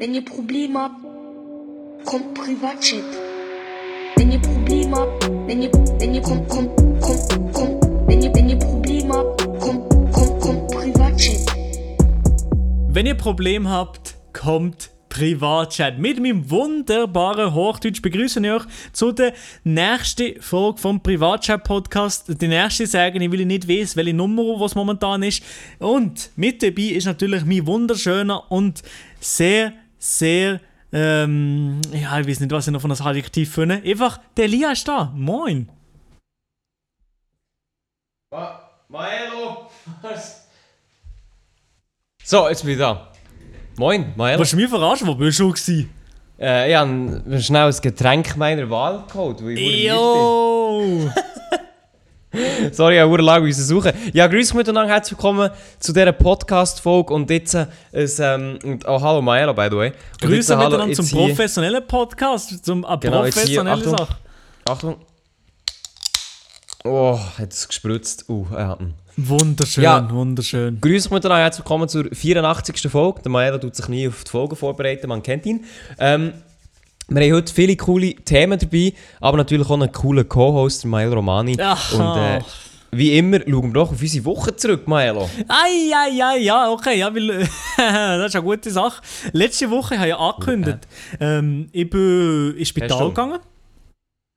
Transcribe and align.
Wenn 0.00 0.14
ihr 0.14 0.24
Probleme 0.24 0.78
habt, 0.78 1.04
kommt 2.04 2.32
Privatchat. 2.34 3.02
Wenn 4.14 4.30
ihr 4.30 4.38
Probleme 4.38 4.96
habt, 4.96 5.28
wenn 5.48 5.60
ihr, 5.60 5.72
wenn 5.72 6.14
ihr, 6.14 6.22
kommt, 6.22 6.48
kommt, 6.48 6.76
kommt, 7.00 7.52
kommt, 7.52 7.82
wenn 8.06 8.22
ihr, 8.22 8.32
wenn 8.32 8.48
ihr 8.48 8.58
Probleme 8.60 9.12
habt, 9.12 9.44
kommt, 9.58 9.90
kommt, 10.12 10.40
kommt 10.40 10.68
Privatchat. 10.70 11.40
Wenn 12.90 13.06
ihr 13.06 13.16
Probleme 13.16 13.68
habt, 13.68 14.14
kommt 14.32 14.90
Privatchat. 15.08 15.98
Mit 15.98 16.20
meinem 16.20 16.48
wunderbaren 16.48 17.52
Hochdeutsch 17.52 18.00
begrüße 18.00 18.38
ich 18.38 18.52
euch 18.52 18.62
zu 18.92 19.10
der 19.10 19.34
nächsten 19.64 20.40
Folge 20.40 20.78
vom 20.78 21.02
Privatchat-Podcast. 21.02 22.40
Die 22.40 22.46
nächste 22.46 22.86
sagen, 22.86 23.20
ich 23.20 23.32
will 23.32 23.44
nicht 23.44 23.66
wissen, 23.66 23.96
welche 23.96 24.14
Nummer 24.14 24.60
was 24.60 24.76
momentan 24.76 25.24
ist. 25.24 25.42
Und 25.80 26.30
mit 26.36 26.62
dabei 26.62 26.82
ist 26.82 27.06
natürlich 27.06 27.44
mein 27.44 27.66
wunderschöner 27.66 28.48
und 28.52 28.84
sehr, 29.18 29.72
sehr, 29.98 30.60
ähm, 30.92 31.80
ja, 31.92 32.18
ich 32.18 32.28
weiß 32.28 32.40
nicht, 32.40 32.50
was 32.52 32.66
ich 32.66 32.72
noch 32.72 32.80
von 32.80 32.90
das 32.90 33.00
Adjektiv 33.00 33.52
finde. 33.52 33.82
Einfach, 33.84 34.20
der 34.36 34.44
Elia 34.44 34.72
ist 34.72 34.86
da. 34.86 35.12
Moin. 35.14 35.68
Ma 38.30 38.60
Maelo! 38.88 39.70
so, 42.24 42.48
jetzt 42.48 42.62
bin 42.62 42.72
ich 42.72 42.78
da. 42.78 43.12
Moin, 43.76 44.12
Maelo. 44.16 44.38
Willst 44.38 44.52
du 44.52 44.56
mich 44.56 44.68
verarschen? 44.68 45.06
Wo 45.06 45.14
bist 45.14 45.38
du 45.38 45.50
gewesen? 45.50 45.90
Äh, 46.38 46.70
ich 46.70 46.76
habe 46.76 47.42
schnell 47.42 47.66
ein 47.66 47.80
Getränk 47.80 48.36
meiner 48.36 48.70
Wahl 48.70 49.04
geholt, 49.06 49.42
weil 49.42 49.58
ich 49.58 49.88
bin. 49.88 51.12
Sorry, 52.72 52.96
ich 52.96 53.00
habe 53.00 53.22
lange 53.22 53.52
suchen. 53.52 53.92
Ja, 54.12 54.26
grüß 54.26 54.50
euch 54.50 54.56
miteinander, 54.56 54.92
herzlich 54.92 55.18
willkommen 55.18 55.50
zu 55.78 55.92
dieser 55.92 56.12
Podcast-Folge 56.12 57.12
und 57.14 57.30
jetzt 57.30 57.54
äh, 57.54 57.66
ein, 57.92 58.58
ähm, 58.62 58.78
oh, 58.86 59.00
hallo 59.00 59.22
Maelo, 59.22 59.54
by 59.54 59.68
the 59.70 59.76
way. 59.76 59.92
Grüße 60.20 60.52
äh, 60.52 60.56
hallo, 60.56 60.68
miteinander 60.68 60.94
jetzt 60.94 61.08
zum 61.08 61.18
professionellen 61.18 61.86
Podcast, 61.86 62.64
zum 62.64 62.84
äh, 62.84 62.96
Genau, 63.00 63.24
hier, 63.24 63.32
professionellen 63.32 63.78
Achtung. 63.78 63.98
Sache. 63.98 64.16
Achtung. 64.68 64.96
Oh, 66.84 67.18
hat 67.38 67.52
es 67.52 67.66
gespritzt. 67.66 68.28
Uh, 68.28 68.46
er 68.54 68.68
hat 68.68 68.80
ihn. 68.80 68.94
Wunderschön, 69.16 69.82
Ja. 69.82 70.08
wunderschön. 70.10 70.80
Grüß 70.80 71.06
euch 71.06 71.10
miteinander, 71.10 71.42
herzlich 71.42 71.64
willkommen 71.64 71.88
zur 71.88 72.04
84. 72.12 72.88
Folge. 72.90 73.22
Der 73.22 73.32
Maelo 73.32 73.58
tut 73.58 73.74
sich 73.74 73.88
nie 73.88 74.06
auf 74.06 74.22
die 74.22 74.30
Folgen 74.30 74.54
vorbereiten, 74.54 75.08
man 75.08 75.22
kennt 75.22 75.44
ihn. 75.44 75.64
Ähm, 75.98 76.34
wir 77.08 77.22
haben 77.22 77.32
heute 77.32 77.54
viele 77.54 77.74
coole 77.76 78.14
Themen 78.16 78.58
dabei, 78.58 78.92
aber 79.20 79.38
natürlich 79.38 79.66
auch 79.68 79.80
einen 79.80 79.90
coolen 79.90 80.28
Co-Host, 80.28 80.82
der 80.82 80.90
Maelo 80.90 81.14
Romani. 81.14 81.56
Ach. 81.58 81.92
Und 81.94 82.22
äh, 82.22 82.40
wie 82.90 83.16
immer 83.16 83.40
schauen 83.40 83.68
wir 83.68 83.72
doch 83.72 83.92
auf 83.92 84.00
unsere 84.00 84.24
Woche 84.26 84.54
zurück, 84.54 84.86
Maelo. 84.86 85.28
Ei, 85.48 85.90
ei, 85.94 86.22
ei, 86.22 86.38
ja, 86.40 86.70
okay, 86.70 86.98
ja, 86.98 87.14
weil, 87.14 87.28
das 87.76 88.26
ist 88.26 88.36
eine 88.36 88.44
gute 88.44 88.70
Sache. 88.70 89.00
Letzte 89.32 89.70
Woche 89.70 89.96
habe 89.96 90.08
ich 90.08 90.14
ja 90.14 90.18
angekündigt, 90.18 90.86
ähm, 91.18 91.68
ich 91.72 91.88
bin 91.88 92.54
ins 92.58 92.68
Spital 92.68 92.90
Hast 92.90 93.16
du? 93.16 93.38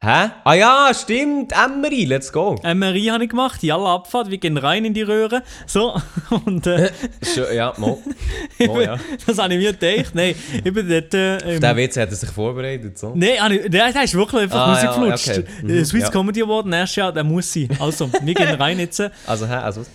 Hä? 0.03 0.31
Ah 0.43 0.55
ja, 0.55 0.91
stimmt, 0.95 1.51
Emery, 1.53 2.05
let's 2.05 2.31
go. 2.31 2.55
MRI 2.63 3.05
habe 3.11 3.23
ich 3.25 3.29
gemacht, 3.29 3.61
Jalla 3.61 3.93
Abfahrt, 3.93 4.31
wir 4.31 4.39
gehen 4.39 4.57
rein 4.57 4.83
in 4.83 4.95
die 4.95 5.03
Röhre. 5.03 5.43
So, 5.67 5.93
und 6.45 6.65
äh, 6.65 6.89
Schön, 7.23 7.55
ja, 7.55 7.71
mo. 7.77 8.01
mo 8.65 8.73
bin- 8.73 8.81
ja. 8.83 8.97
das 9.27 9.37
habe 9.37 9.53
ich 9.53 9.59
mir 9.59 9.73
gedacht. 9.73 10.15
Nein, 10.15 10.33
ich 10.63 10.73
bin 10.73 10.89
dort. 10.89 11.13
Äh, 11.13 11.35
Auf 11.35 11.43
diesen 11.59 11.75
Witz 11.77 11.97
hat 11.97 12.09
er 12.09 12.15
sich 12.15 12.29
vorbereitet, 12.31 12.97
so. 12.97 13.11
Nein, 13.15 13.61
der, 13.71 13.91
der 13.93 14.03
ist 14.03 14.15
wirklich 14.15 14.41
einfach 14.41 14.69
Ah, 14.69 14.81
ja, 14.81 14.89
rausgeflutscht. 14.89 15.29
okay. 15.39 15.67
Der 15.67 15.75
Mhm, 15.81 15.85
Swiss 15.85 16.03
ja. 16.03 16.09
Comedy 16.09 16.41
Award 16.41 16.65
nächstes 16.65 16.95
Jahr, 16.95 17.11
der 17.13 17.23
muss 17.23 17.53
sein. 17.53 17.69
Also, 17.79 18.09
wir 18.11 18.33
gehen 18.33 18.55
rein 18.55 18.79
jetzt. 18.79 19.03
Also, 19.27 19.47
hä, 19.47 19.53
also, 19.53 19.85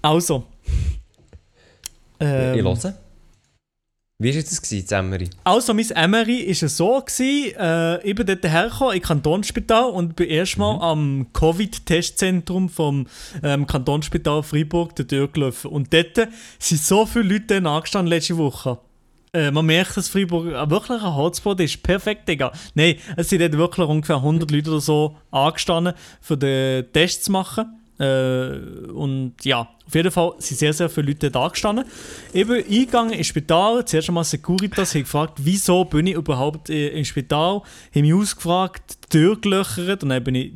Also. 0.00 0.44
Ähm, 2.18 2.54
ich 2.58 2.62
höre. 2.64 2.94
Wie 4.18 4.32
war 4.32 4.42
das, 4.42 4.62
gewesen, 4.62 4.86
das? 4.88 5.30
Also, 5.42 5.74
mein 5.74 5.90
Emery 5.90 6.46
war 6.46 6.50
es 6.50 6.76
so, 6.76 7.00
gewesen, 7.00 7.56
äh, 7.58 8.08
ich 8.08 8.14
bin 8.14 8.24
dort 8.24 8.44
hergekommen, 8.44 8.94
im 8.94 9.02
Kantonsspital 9.02 9.86
und 9.86 10.14
bin 10.14 10.28
erstmal 10.28 10.80
am 10.80 11.26
Covid-Testzentrum 11.32 12.68
vom 12.68 13.08
ähm, 13.42 13.66
Kantonsspital 13.66 14.44
Freiburg 14.44 14.94
der 14.94 15.08
Tür 15.08 15.26
gelaufen. 15.26 15.72
Und 15.72 15.92
dort 15.92 16.28
sind 16.60 16.80
so 16.80 17.06
viele 17.06 17.24
Leute 17.24 17.56
angestanden 17.68 18.08
letzte 18.08 18.36
Woche. 18.36 18.78
Äh, 19.32 19.50
man 19.50 19.66
merkt, 19.66 19.96
dass 19.96 20.08
Freiburg 20.08 20.46
äh, 20.46 20.70
wirklich 20.70 21.02
ein 21.02 21.16
Hotspot 21.16 21.58
ist. 21.58 21.82
Perfekt, 21.82 22.28
Digga. 22.28 22.52
Nein, 22.74 22.94
es 23.16 23.30
sind 23.30 23.42
dort 23.42 23.58
wirklich 23.58 23.88
ungefähr 23.88 24.16
100 24.16 24.48
Leute 24.48 24.70
oder 24.70 24.80
so 24.80 25.16
angestanden, 25.32 25.94
für 26.20 26.36
den 26.36 26.92
Test 26.92 27.24
zu 27.24 27.32
machen. 27.32 27.83
Äh, 27.98 28.90
und 28.92 29.34
ja, 29.44 29.68
auf 29.86 29.94
jeden 29.94 30.10
Fall 30.10 30.32
sind 30.38 30.58
sehr, 30.58 30.72
sehr 30.72 30.88
viele 30.88 31.08
Leute 31.08 31.30
da 31.30 31.46
gestanden. 31.48 31.84
Eben 32.32 32.52
eingegangen 32.64 33.12
ins 33.12 33.26
Spital, 33.28 33.84
zuerst 33.84 34.08
einmal 34.08 34.24
Securitas, 34.24 34.94
haben 34.94 35.02
gefragt, 35.02 35.38
wieso 35.42 35.84
bin 35.84 36.06
ich 36.08 36.14
überhaupt 36.14 36.70
äh, 36.70 36.88
im 36.88 37.04
Spital, 37.04 37.60
haben 37.94 38.00
mich 38.02 38.14
ausgefragt, 38.14 38.96
die 39.04 39.08
Tür 39.18 39.40
gelöchert 39.40 40.02
und 40.02 40.08
dann 40.08 40.24
bin 40.24 40.34
ich 40.34 40.52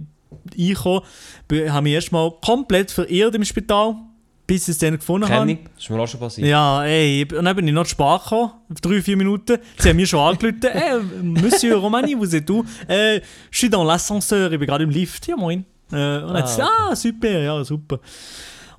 reingekommen, 0.58 1.02
bin- 1.46 1.72
habe 1.72 1.84
mich 1.84 1.92
erstmal 1.94 2.30
komplett 2.44 2.90
verirrt 2.90 3.34
im 3.34 3.44
Spital, 3.44 3.94
bis 4.46 4.62
ich 4.62 4.68
es 4.70 4.78
dann 4.78 4.96
gefunden 4.96 5.28
habe. 5.28 5.46
Kenn 5.46 5.58
ich, 5.58 5.64
das 5.74 5.84
ist 5.84 5.90
mir 5.90 6.00
auch 6.02 6.08
schon 6.08 6.20
passiert. 6.20 6.48
Ja, 6.48 6.82
ey, 6.84 7.26
und 7.38 7.44
dann 7.44 7.54
bin 7.54 7.68
ich 7.68 7.74
noch 7.74 7.84
zu 7.84 7.90
spät 7.90 8.22
gekommen, 8.24 8.50
drei, 8.82 9.02
vier 9.02 9.16
Minuten. 9.16 9.58
Sie 9.76 9.88
haben 9.90 9.96
mir 9.96 10.06
schon 10.06 10.20
angerufen, 10.20 10.58
hey, 10.62 10.98
Monsieur 11.22 11.76
Romani, 11.76 12.14
vous 12.16 12.34
êtes 12.34 12.50
où? 12.50 12.64
Äh, 12.88 13.20
je 13.50 13.58
suis 13.58 13.68
dans 13.70 13.84
l'ascenseur, 13.84 14.50
ich 14.50 14.58
bin 14.58 14.66
gerade 14.66 14.84
im 14.84 14.90
Lift. 14.90 15.26
Ja, 15.28 15.36
moin. 15.36 15.64
Äh, 15.92 15.94
und 15.94 16.28
dann 16.34 16.36
Ah, 16.36 16.38
hat 16.38 16.48
sie 16.48 16.62
ah, 16.62 16.96
super, 16.96 17.28
ja, 17.28 17.64
super. 17.64 18.00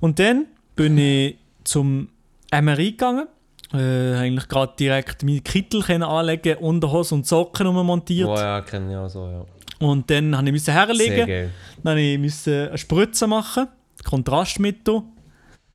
Und 0.00 0.18
dann 0.18 0.46
bin 0.76 0.96
ich 0.98 1.36
zum 1.64 2.08
MRI 2.52 2.92
gegangen. 2.92 3.26
Äh, 3.72 4.14
eigentlich 4.16 4.48
gerade 4.48 4.72
direkt 4.78 5.22
meinen 5.22 5.44
Kittel 5.44 5.82
können 5.82 6.02
anlegen, 6.02 6.58
Unterhose 6.58 7.14
und 7.14 7.26
Socken 7.26 7.68
montiert. 7.68 8.28
Oh 8.28 8.36
ja, 8.36 8.60
kenne 8.62 8.90
ich 8.90 8.96
auch 8.96 9.08
so, 9.08 9.28
ja. 9.28 9.44
Und 9.86 10.10
dann 10.10 10.30
musste 10.30 10.46
ich 10.46 10.52
müssen 10.52 10.72
herlegen. 10.74 11.50
Dann 11.82 11.96
musste 11.96 12.00
ich 12.12 12.18
müssen 12.18 12.68
eine 12.68 12.78
Spritze 12.78 13.26
machen, 13.26 13.68
Kontrastmittel. 14.04 15.02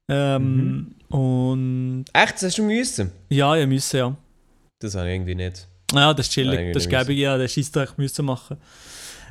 Ähm, 0.09 0.95
Und 1.09 2.05
Echt, 2.13 2.35
das 2.35 2.43
hast 2.43 2.57
du 2.57 2.63
müssen? 2.63 3.11
ja, 3.29 3.55
ich 3.55 3.67
musste, 3.67 3.97
ja. 3.99 4.15
Das 4.79 4.95
habe 4.95 5.07
ich 5.07 5.15
irgendwie 5.15 5.35
nicht. 5.35 5.67
Ja, 5.93 6.13
das 6.13 6.27
ist 6.27 6.33
chillig. 6.33 6.59
Nein, 6.59 6.73
das 6.73 6.83
ist 6.83 6.89
gäbig, 6.89 7.17
ja, 7.17 7.37
den 7.37 7.47
Scheissdreck 7.47 7.97
müssen 7.97 8.25
machen. 8.25 8.57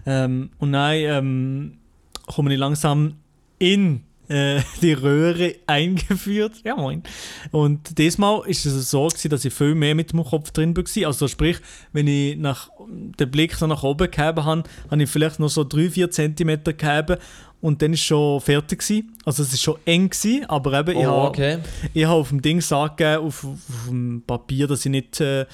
Ähm, 0.06 0.50
und 0.59 0.72
dann 0.72 0.94
ähm, 0.94 1.78
komme 2.26 2.52
ich 2.52 2.58
langsam 2.58 3.16
in 3.58 4.02
äh, 4.28 4.60
die 4.82 4.92
Röhre 4.92 5.56
eingeführt. 5.66 6.54
Ja, 6.64 6.76
moin. 6.76 7.02
Und 7.50 7.98
diesmal 7.98 8.42
ist 8.46 8.64
es 8.66 8.90
so, 8.90 9.06
gewesen, 9.06 9.28
dass 9.28 9.44
ich 9.44 9.52
viel 9.52 9.74
mehr 9.74 9.94
mit 9.94 10.12
dem 10.12 10.24
Kopf 10.24 10.50
drin 10.50 10.76
war. 10.76 11.06
Also 11.06 11.28
sprich, 11.28 11.58
wenn 11.92 12.06
ich 12.06 12.36
nach, 12.36 12.70
den 12.88 13.30
Blick 13.30 13.54
so 13.54 13.66
nach 13.66 13.82
oben 13.82 14.10
gehoben 14.10 14.44
habe, 14.44 14.64
habe 14.90 15.02
ich 15.02 15.10
vielleicht 15.10 15.40
noch 15.40 15.50
so 15.50 15.62
3-4 15.62 16.10
cm 16.10 16.76
gehoben 16.76 17.16
und 17.64 17.80
dann 17.80 17.94
ist 17.94 18.02
schon 18.02 18.42
fertig 18.42 18.80
gewesen. 18.80 19.16
Also 19.25 19.42
es 19.42 19.54
ist 19.54 19.62
schon 19.62 19.76
eng 19.86 20.10
gewesen, 20.10 20.44
aber 20.50 20.78
eben, 20.80 20.91
ich 20.98 21.06
Oh, 21.06 21.10
habe 21.10 21.28
okay. 21.28 21.58
ich 21.94 22.04
habe 22.04 22.16
auf 22.20 22.28
dem 22.28 22.42
Ding 22.42 22.62
angegeben, 22.70 23.25
auf, 23.26 23.42
auf 23.42 23.58
dem 23.88 24.22
Papier, 24.26 24.66
dass 24.66 24.84
ich 24.84 24.91
nicht 24.91 25.19
äh, 25.22 25.47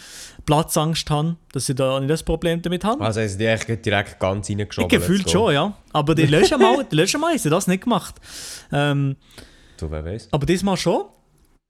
Platzangst 0.44 1.08
habe, 1.08 1.36
dass 1.52 1.68
ich 1.68 1.76
da 1.76 2.00
nicht 2.00 2.10
das 2.10 2.24
Problem 2.24 2.60
damit 2.62 2.82
habe. 2.84 3.00
Also, 3.04 3.20
haben 3.20 3.28
sie 3.28 3.38
die 3.38 3.46
eigentlich 3.46 3.80
direkt 3.82 4.18
ganz 4.18 4.48
ich 4.48 4.56
reingeschoben. 4.58 4.88
gefühlt 4.88 5.20
let's 5.20 5.32
go. 5.32 5.38
schon, 5.46 5.54
ja. 5.54 5.72
Aber 5.92 6.16
die 6.16 6.26
letzte 6.26 6.58
Mal, 6.58 6.84
die 6.90 6.96
letzte 6.96 7.18
Mal 7.18 7.30
haben 7.30 7.38
sie 7.38 7.48
das 7.48 7.68
nicht 7.68 7.84
gemacht. 7.84 8.16
Ähm, 8.72 9.14
Du, 9.76 9.88
wer 9.88 10.04
weiß. 10.04 10.28
aber 10.32 10.46
diesmal 10.46 10.76
schon. 10.76 11.04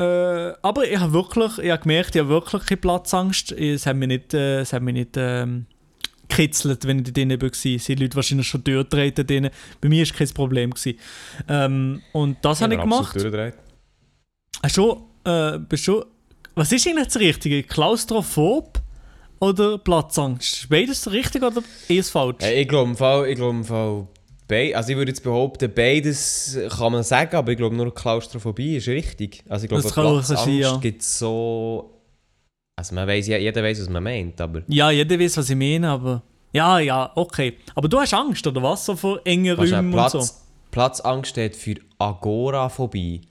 Äh, 0.00 0.52
aber 0.62 0.88
ich 0.90 0.98
habe 0.98 1.12
wirklich, 1.12 1.58
ich 1.58 1.70
habe 1.70 1.82
gemerkt, 1.82 2.14
ich 2.16 2.20
habe 2.22 2.30
wirklich 2.30 2.64
keine 2.64 2.78
Platzangst. 2.80 3.52
Es 3.52 3.84
hat 3.84 3.96
mich 3.96 4.08
nicht, 4.08 4.32
äh, 4.32 4.60
es 4.60 4.72
hat 4.72 4.80
mich 4.82 4.94
nicht 4.94 5.10
ähm, 5.18 5.66
gekitzelt, 6.30 6.86
wenn 6.86 6.98
ich 7.00 7.04
da 7.04 7.10
drinnen 7.10 7.40
war. 7.40 7.48
Es 7.48 7.62
sind 7.62 8.00
Leute 8.00 8.16
wahrscheinlich 8.16 8.48
schon 8.48 8.64
durchgetreten 8.64 9.26
drinnen. 9.26 9.50
Bei 9.80 9.88
mir 9.88 10.06
war 10.06 10.14
kein 10.14 10.28
Problem. 10.30 10.70
Gewesen. 10.70 10.98
Ähm, 11.48 12.02
und 12.12 12.38
das 12.42 12.62
habe 12.62 12.74
ich 12.74 12.80
gemacht. 12.80 13.16
Hast 14.62 14.76
du, 14.76 15.06
äh, 15.24 15.58
bist 15.58 15.86
du, 15.86 16.04
was 16.54 16.72
ist 16.72 16.86
eigentlich 16.86 17.06
das 17.06 17.18
Richtige? 17.18 17.62
Klaustrophob 17.62 18.80
oder 19.40 19.78
Platzangst? 19.78 20.68
Beides 20.68 21.10
richtig 21.10 21.42
oder 21.42 21.62
eher 21.88 22.04
falsch? 22.04 22.42
Äh, 22.42 22.62
ich 22.62 22.68
glaube 22.68 22.94
Fall, 22.94 23.28
ich 23.28 23.36
glaube 23.36 23.64
Fall, 23.64 24.06
also 24.74 24.90
ich 24.90 24.96
würde 24.96 25.12
jetzt 25.12 25.22
behaupten, 25.22 25.72
beides 25.74 26.58
kann 26.76 26.92
man 26.92 27.02
sagen, 27.04 27.36
aber 27.36 27.52
ich 27.52 27.56
glaube 27.56 27.76
nur 27.76 27.94
Klaustrophobie 27.94 28.76
ist 28.76 28.88
richtig. 28.88 29.42
Also 29.48 29.64
ich 29.64 29.68
glaube, 29.68 29.84
Das 29.84 29.92
Platzangst 29.92 30.44
sein, 30.44 30.58
ja. 30.58 30.76
gibt 30.78 31.02
so... 31.02 31.96
Also 32.76 32.94
man 32.94 33.06
weiss, 33.06 33.26
ja, 33.26 33.36
jeder 33.36 33.62
weiß, 33.62 33.80
was 33.80 33.88
man 33.88 34.02
meint, 34.02 34.40
aber... 34.40 34.62
Ja, 34.66 34.90
jeder 34.90 35.18
weiß, 35.18 35.36
was 35.36 35.50
ich 35.50 35.56
meine, 35.56 35.88
aber. 35.90 36.22
Ja, 36.52 36.78
ja, 36.78 37.12
okay. 37.14 37.56
Aber 37.74 37.88
du 37.88 37.98
hast 38.00 38.12
Angst, 38.14 38.46
oder 38.46 38.62
was? 38.62 38.84
So 38.84 38.96
vor 38.96 39.20
engen 39.24 39.56
Räumen 39.56 39.86
und 39.86 39.92
Platz, 39.92 40.12
so. 40.12 40.24
Platzangst 40.70 41.30
steht 41.30 41.56
für 41.56 41.76
Agoraphobie. 41.98 43.22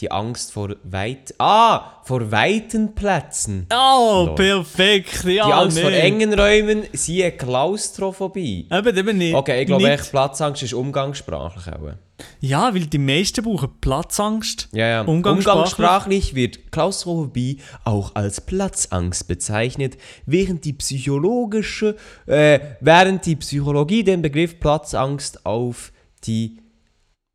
Die 0.00 0.10
Angst 0.10 0.52
vor 0.52 0.76
weit... 0.84 1.34
Ah, 1.38 2.02
vor 2.04 2.30
weiten 2.30 2.94
Plätzen. 2.94 3.66
Oh, 3.72 4.26
Lol. 4.26 4.34
perfekt. 4.34 5.24
Ja, 5.24 5.46
die 5.46 5.52
Angst 5.52 5.76
nee. 5.76 5.82
vor 5.82 5.92
engen 5.92 6.38
Räumen, 6.38 6.84
siehe 6.92 7.32
Klaustrophobie. 7.32 8.68
Eben, 8.70 8.96
eben 8.96 9.18
nicht. 9.18 9.34
Okay, 9.34 9.62
ich 9.62 9.66
glaube, 9.66 9.90
echt 9.90 10.10
Platzangst 10.10 10.62
ist 10.62 10.74
umgangssprachlich 10.74 11.74
auch. 11.74 11.92
Ja, 12.40 12.74
weil 12.74 12.86
die 12.86 12.98
meisten 12.98 13.44
brauchen 13.44 13.70
Platzangst. 13.80 14.68
Ja, 14.72 14.86
ja. 14.86 15.00
Umgangssprachlich. 15.02 15.46
Umgangssprachlich 15.46 16.34
wird 16.34 16.72
Klaustrophobie 16.72 17.60
auch 17.84 18.14
als 18.14 18.40
Platzangst 18.40 19.28
bezeichnet, 19.28 19.96
während 20.24 20.64
die 20.64 20.72
psychologische, 20.74 21.96
äh, 22.26 22.60
während 22.80 23.26
die 23.26 23.36
Psychologie 23.36 24.04
den 24.04 24.22
Begriff 24.22 24.60
Platzangst 24.60 25.44
auf 25.44 25.92
die 26.24 26.58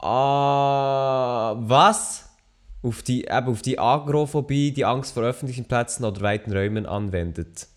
Ah, 0.04 1.56
was? 1.60 2.31
Auf 2.84 3.04
die, 3.04 3.26
eben 3.26 3.48
auf 3.48 3.62
die 3.62 3.78
Agrophobie, 3.78 4.72
die 4.72 4.86
Angst 4.86 5.14
vor 5.14 5.24
öffentlichen 5.24 5.66
Plätzen 5.66 6.04
oder 6.04 6.22
weiten 6.22 6.52
Räumen 6.52 6.86
anwendet. 6.86 7.68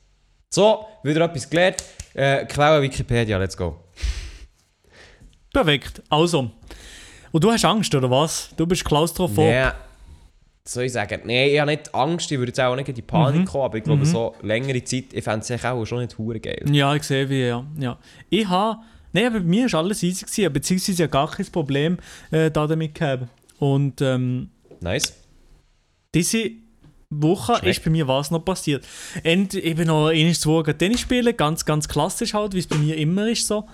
So, 0.50 0.86
wieder 1.02 1.24
etwas 1.26 1.50
gelernt. 1.50 1.82
Äh, 2.14 2.46
Quelle 2.46 2.80
Wikipedia, 2.80 3.36
let's 3.38 3.56
go. 3.56 3.76
Perfekt. 5.52 6.02
Also. 6.08 6.50
Und 7.32 7.44
du 7.44 7.50
hast 7.50 7.64
Angst, 7.64 7.94
oder 7.94 8.10
was? 8.10 8.50
Du 8.56 8.66
bist 8.66 8.84
klaustrophob. 8.84 9.36
Nee, 9.44 9.68
soll 10.66 10.84
ich 10.84 10.92
sagen? 10.92 11.20
Nee, 11.24 11.52
ich 11.52 11.60
habe 11.60 11.70
nicht 11.72 11.94
Angst, 11.94 12.30
ich 12.32 12.38
würde 12.38 12.50
jetzt 12.50 12.60
auch 12.60 12.74
nicht 12.76 12.88
in 12.88 12.94
die 12.94 13.02
Panik 13.02 13.42
Mhm. 13.42 13.44
kommen, 13.44 13.64
aber 13.64 13.78
ich 13.78 13.84
glaube, 13.84 14.06
so 14.06 14.34
längere 14.42 14.82
Zeit, 14.84 15.12
ich 15.12 15.22
fände 15.24 15.44
es 15.46 15.64
auch 15.64 15.84
schon 15.84 16.00
nicht 16.00 16.16
hure 16.16 16.40
geil. 16.40 16.64
Ja, 16.70 16.94
ich 16.94 17.02
sehe 17.02 17.28
wie, 17.28 17.46
ja. 17.46 17.64
ja. 17.78 17.98
Ich 18.30 18.48
habe. 18.48 18.78
Nein, 19.12 19.32
bei 19.32 19.40
mir 19.40 19.70
war 19.72 19.80
alles 19.80 20.02
easy, 20.02 20.24
gewesen, 20.24 20.52
beziehungsweise 20.52 21.02
ja 21.02 21.06
gar 21.06 21.30
kein 21.30 21.46
Problem 21.46 21.98
äh, 22.32 22.50
da 22.50 22.66
damit 22.66 22.94
gehabt. 22.96 23.28
Und 23.58 24.00
ähm, 24.00 24.50
Nice. 24.84 25.14
diese 26.14 26.50
Woche 27.08 27.56
Schmeckt. 27.56 27.66
ist 27.78 27.84
bei 27.84 27.90
mir 27.90 28.06
was 28.06 28.30
noch 28.30 28.44
passiert. 28.44 28.86
Und 29.24 29.54
ich 29.54 29.74
bin 29.76 29.86
noch 29.86 30.08
einmal 30.08 30.34
zwei 30.34 30.62
Tage 30.62 30.78
Tennis 30.78 31.00
spielen, 31.00 31.36
ganz, 31.36 31.64
ganz 31.64 31.88
klassisch 31.88 32.34
halt, 32.34 32.54
wie 32.54 32.58
es 32.58 32.66
bei 32.66 32.76
mir 32.76 32.96
immer 32.96 33.28
ist 33.28 33.46
so. 33.46 33.66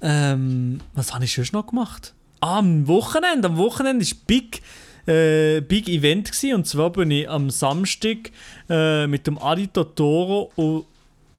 Ähm, 0.00 0.80
was 0.94 1.12
habe 1.12 1.24
ich 1.24 1.34
sonst 1.34 1.52
noch 1.52 1.66
gemacht? 1.66 2.14
Ah, 2.40 2.58
am 2.58 2.86
Wochenende, 2.86 3.48
am 3.48 3.56
Wochenende 3.56 4.04
war 4.04 4.16
Big, 4.26 4.60
äh, 5.06 5.60
Big 5.60 5.88
Event 5.88 6.30
gewesen, 6.30 6.54
und 6.54 6.66
zwar 6.66 6.90
bin 6.90 7.10
ich 7.10 7.28
am 7.28 7.50
Samstag 7.50 8.30
äh, 8.68 9.06
mit 9.06 9.26
dem 9.26 9.38
Adi 9.38 9.68
Totoro 9.68 10.52
und 10.56 10.84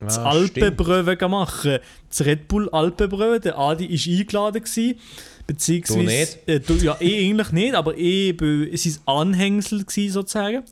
das 0.05 0.17
Ah. 0.19 0.29
Alpenbröwe 0.31 1.17
machen. 1.27 1.79
Das 2.09 2.25
Red 2.25 2.47
Bull 2.47 2.69
Alpenbröwe, 2.69 3.39
der 3.39 3.57
Adi 3.57 3.89
war 3.89 4.19
eingeladen. 4.19 4.63
Gewesen, 4.63 4.99
beziehungsweise, 5.47 5.99
Du 5.99 6.05
nicht? 6.05 6.37
Äh, 6.47 6.59
du, 6.59 6.73
ja, 6.75 6.95
ich 6.99 7.29
eigentlich 7.29 7.51
nicht, 7.51 7.75
aber 7.75 7.93
war 8.41 8.77
sein 8.77 8.97
Anhängsel 9.05 9.83
gewesen, 9.85 10.13
sozusagen. 10.13 10.63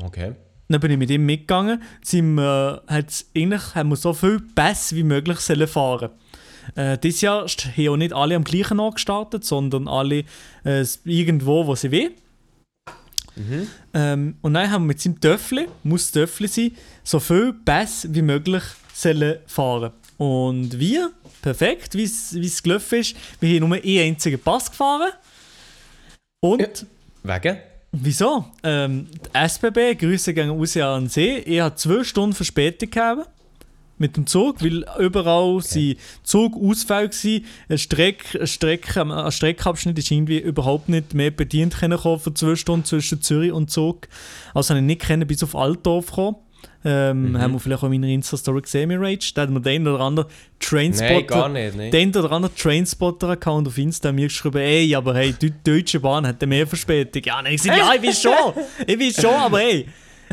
Okay. 0.00 0.32
Dann 0.68 0.80
bin 0.80 0.92
ich 0.92 0.98
mit 0.98 1.10
ihm 1.10 1.26
mitgegangen. 1.26 1.82
Sind 2.02 2.34
wir, 2.36 2.82
hat's 2.86 3.26
eigentlich 3.36 3.74
haben 3.74 3.88
wir 3.88 3.96
so 3.96 4.12
viel 4.12 4.40
Pässe 4.54 4.94
wie 4.94 5.02
möglich 5.02 5.38
sollen 5.40 5.66
fahren 5.66 6.10
äh, 6.76 6.96
Dieses 6.98 7.20
Jahr 7.22 7.46
haben 7.48 7.88
auch 7.88 7.96
nicht 7.96 8.12
alle 8.12 8.36
am 8.36 8.44
gleichen 8.44 8.78
Ort 8.78 8.94
gestartet, 8.96 9.44
sondern 9.44 9.88
alle 9.88 10.24
äh, 10.64 10.84
irgendwo, 11.04 11.66
wo 11.66 11.74
sie 11.74 11.90
will. 11.90 12.12
Ähm, 13.94 14.34
und 14.40 14.54
dann 14.54 14.70
haben 14.70 14.82
wir 14.82 14.88
mit 14.88 15.00
seinem 15.00 15.20
Töffel, 15.20 15.68
muss 15.82 16.10
Töffel 16.10 16.48
sein, 16.48 16.72
so 17.02 17.20
viel 17.20 17.52
Pässe 17.52 18.12
wie 18.14 18.22
möglich 18.22 18.62
sollen 18.94 19.38
fahren. 19.46 19.92
Und 20.18 20.78
wir, 20.78 21.12
perfekt, 21.40 21.94
wie 21.94 22.04
es 22.04 22.62
gelaufen 22.62 23.00
ist, 23.00 23.16
wir 23.40 23.60
haben 23.60 23.68
nur 23.68 23.78
einen 23.78 23.98
einzigen 23.98 24.38
Pass 24.38 24.70
gefahren. 24.70 25.12
Und 26.40 26.86
Wegen? 27.22 27.58
Wieso? 27.92 28.44
Ähm, 28.62 29.08
die 29.12 29.38
SBB, 29.38 29.94
Grüße 29.98 30.32
gehen 30.32 30.50
raus 30.50 30.76
an 30.76 31.04
den 31.04 31.08
See. 31.08 31.38
Ich 31.38 31.60
hatte 31.60 31.76
zwei 31.76 32.04
Stunden 32.04 32.34
Verspätung 32.34 32.90
gehabt 32.90 33.28
mit 34.00 34.16
dem 34.16 34.26
Zug, 34.26 34.62
weil 34.62 34.84
überall 34.98 35.56
okay. 35.56 35.96
Zugausfälle 36.22 37.10
waren. 37.10 37.44
Ein, 37.68 37.78
Streck, 37.78 38.38
ein, 38.40 38.46
Streck, 38.46 38.96
ein 38.96 39.32
Streckabschnitt 39.32 39.98
ist 39.98 40.10
irgendwie 40.10 40.38
überhaupt 40.38 40.88
nicht 40.88 41.14
mehr 41.14 41.30
bedient 41.30 41.78
können 41.78 41.98
für 41.98 42.34
zwei 42.34 42.56
Stunden 42.56 42.84
zwischen 42.84 43.22
Zürich 43.22 43.52
und 43.52 43.70
Zug. 43.70 44.08
Also 44.54 44.70
habe 44.70 44.80
ich 44.80 44.86
nicht 44.86 45.02
können 45.02 45.26
bis 45.26 45.42
auf 45.42 45.54
Altdorf 45.54 46.12
kommen. 46.12 46.36
Ähm, 46.82 47.32
Mhm. 47.32 47.38
Haben 47.38 47.52
wir 47.52 47.60
vielleicht 47.60 47.82
auch 47.82 47.90
in 47.90 48.00
meiner 48.00 48.12
Insta-Story 48.12 48.62
gesehen, 48.62 48.88
mir 48.88 49.00
Rage. 49.00 49.32
Da 49.34 49.42
hat 49.42 49.50
mir 49.50 49.60
den 49.60 49.86
oder 49.86 50.00
anderen 50.00 50.28
Nein, 50.28 50.58
Trainspotter, 50.60 51.48
nicht. 51.50 51.76
Nee. 51.76 51.90
den 51.90 52.08
oder 52.16 52.32
anderen 52.32 52.56
Trainspotter-Account 52.56 53.68
auf 53.68 53.76
Insta 53.76 54.12
mir 54.12 54.28
geschrieben, 54.28 54.58
ey, 54.58 54.94
aber 54.94 55.14
hey, 55.14 55.34
die 55.34 55.52
Deutsche 55.62 56.00
Bahn 56.00 56.26
hat 56.26 56.44
mehr 56.46 56.66
Verspätung. 56.66 57.22
Ja, 57.24 57.42
nein, 57.42 57.54
ich 57.54 57.62
sag, 57.62 57.76
ja, 57.76 57.92
ich 57.94 58.02
will 58.02 58.14
schon, 58.14 58.54
ich 58.86 58.98
will 58.98 59.12
schon, 59.12 59.34
aber 59.34 59.58
hey, 59.60 59.86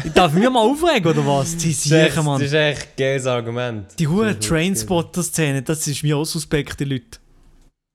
ich 0.03 0.11
darf 0.13 0.33
mich 0.33 0.49
mal 0.49 0.59
aufregen, 0.59 1.11
oder 1.11 1.25
was? 1.25 1.57
Die 1.57 1.69
das, 1.73 1.85
ist 1.85 1.91
echt, 1.91 2.11
sicher, 2.11 2.23
Mann. 2.23 2.39
das 2.39 2.47
ist 2.47 2.53
echt 2.53 2.81
ein 2.81 2.94
geiles 2.97 3.25
Argument. 3.25 3.85
Die 3.99 4.07
hohe 4.07 4.38
Trainspotter-Szene, 4.38 5.61
das 5.63 5.88
ist 5.88 6.03
mir 6.03 6.17
auch 6.17 6.25
suspekt, 6.25 6.79
die 6.79 6.85
Leute. 6.85 7.19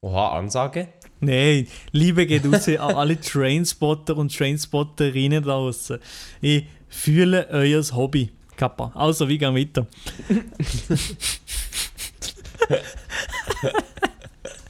Oha, 0.04 0.38
Ansage? 0.38 0.88
Nein, 1.20 1.68
Liebe 1.92 2.26
geht 2.26 2.44
raus 2.44 2.66
an 2.68 2.96
alle 2.96 3.20
Trainspotter 3.20 4.16
und 4.16 4.36
Trainspotterinnen 4.36 5.42
da 5.44 5.50
draußen. 5.50 5.98
Ich 6.40 6.64
fühle 6.88 7.46
euer 7.50 7.82
Hobby. 7.94 8.30
Kappa. 8.56 8.92
Also, 8.94 9.28
wie 9.28 9.38
gehen 9.38 9.54
wir 9.54 9.62
weiter? 9.62 9.86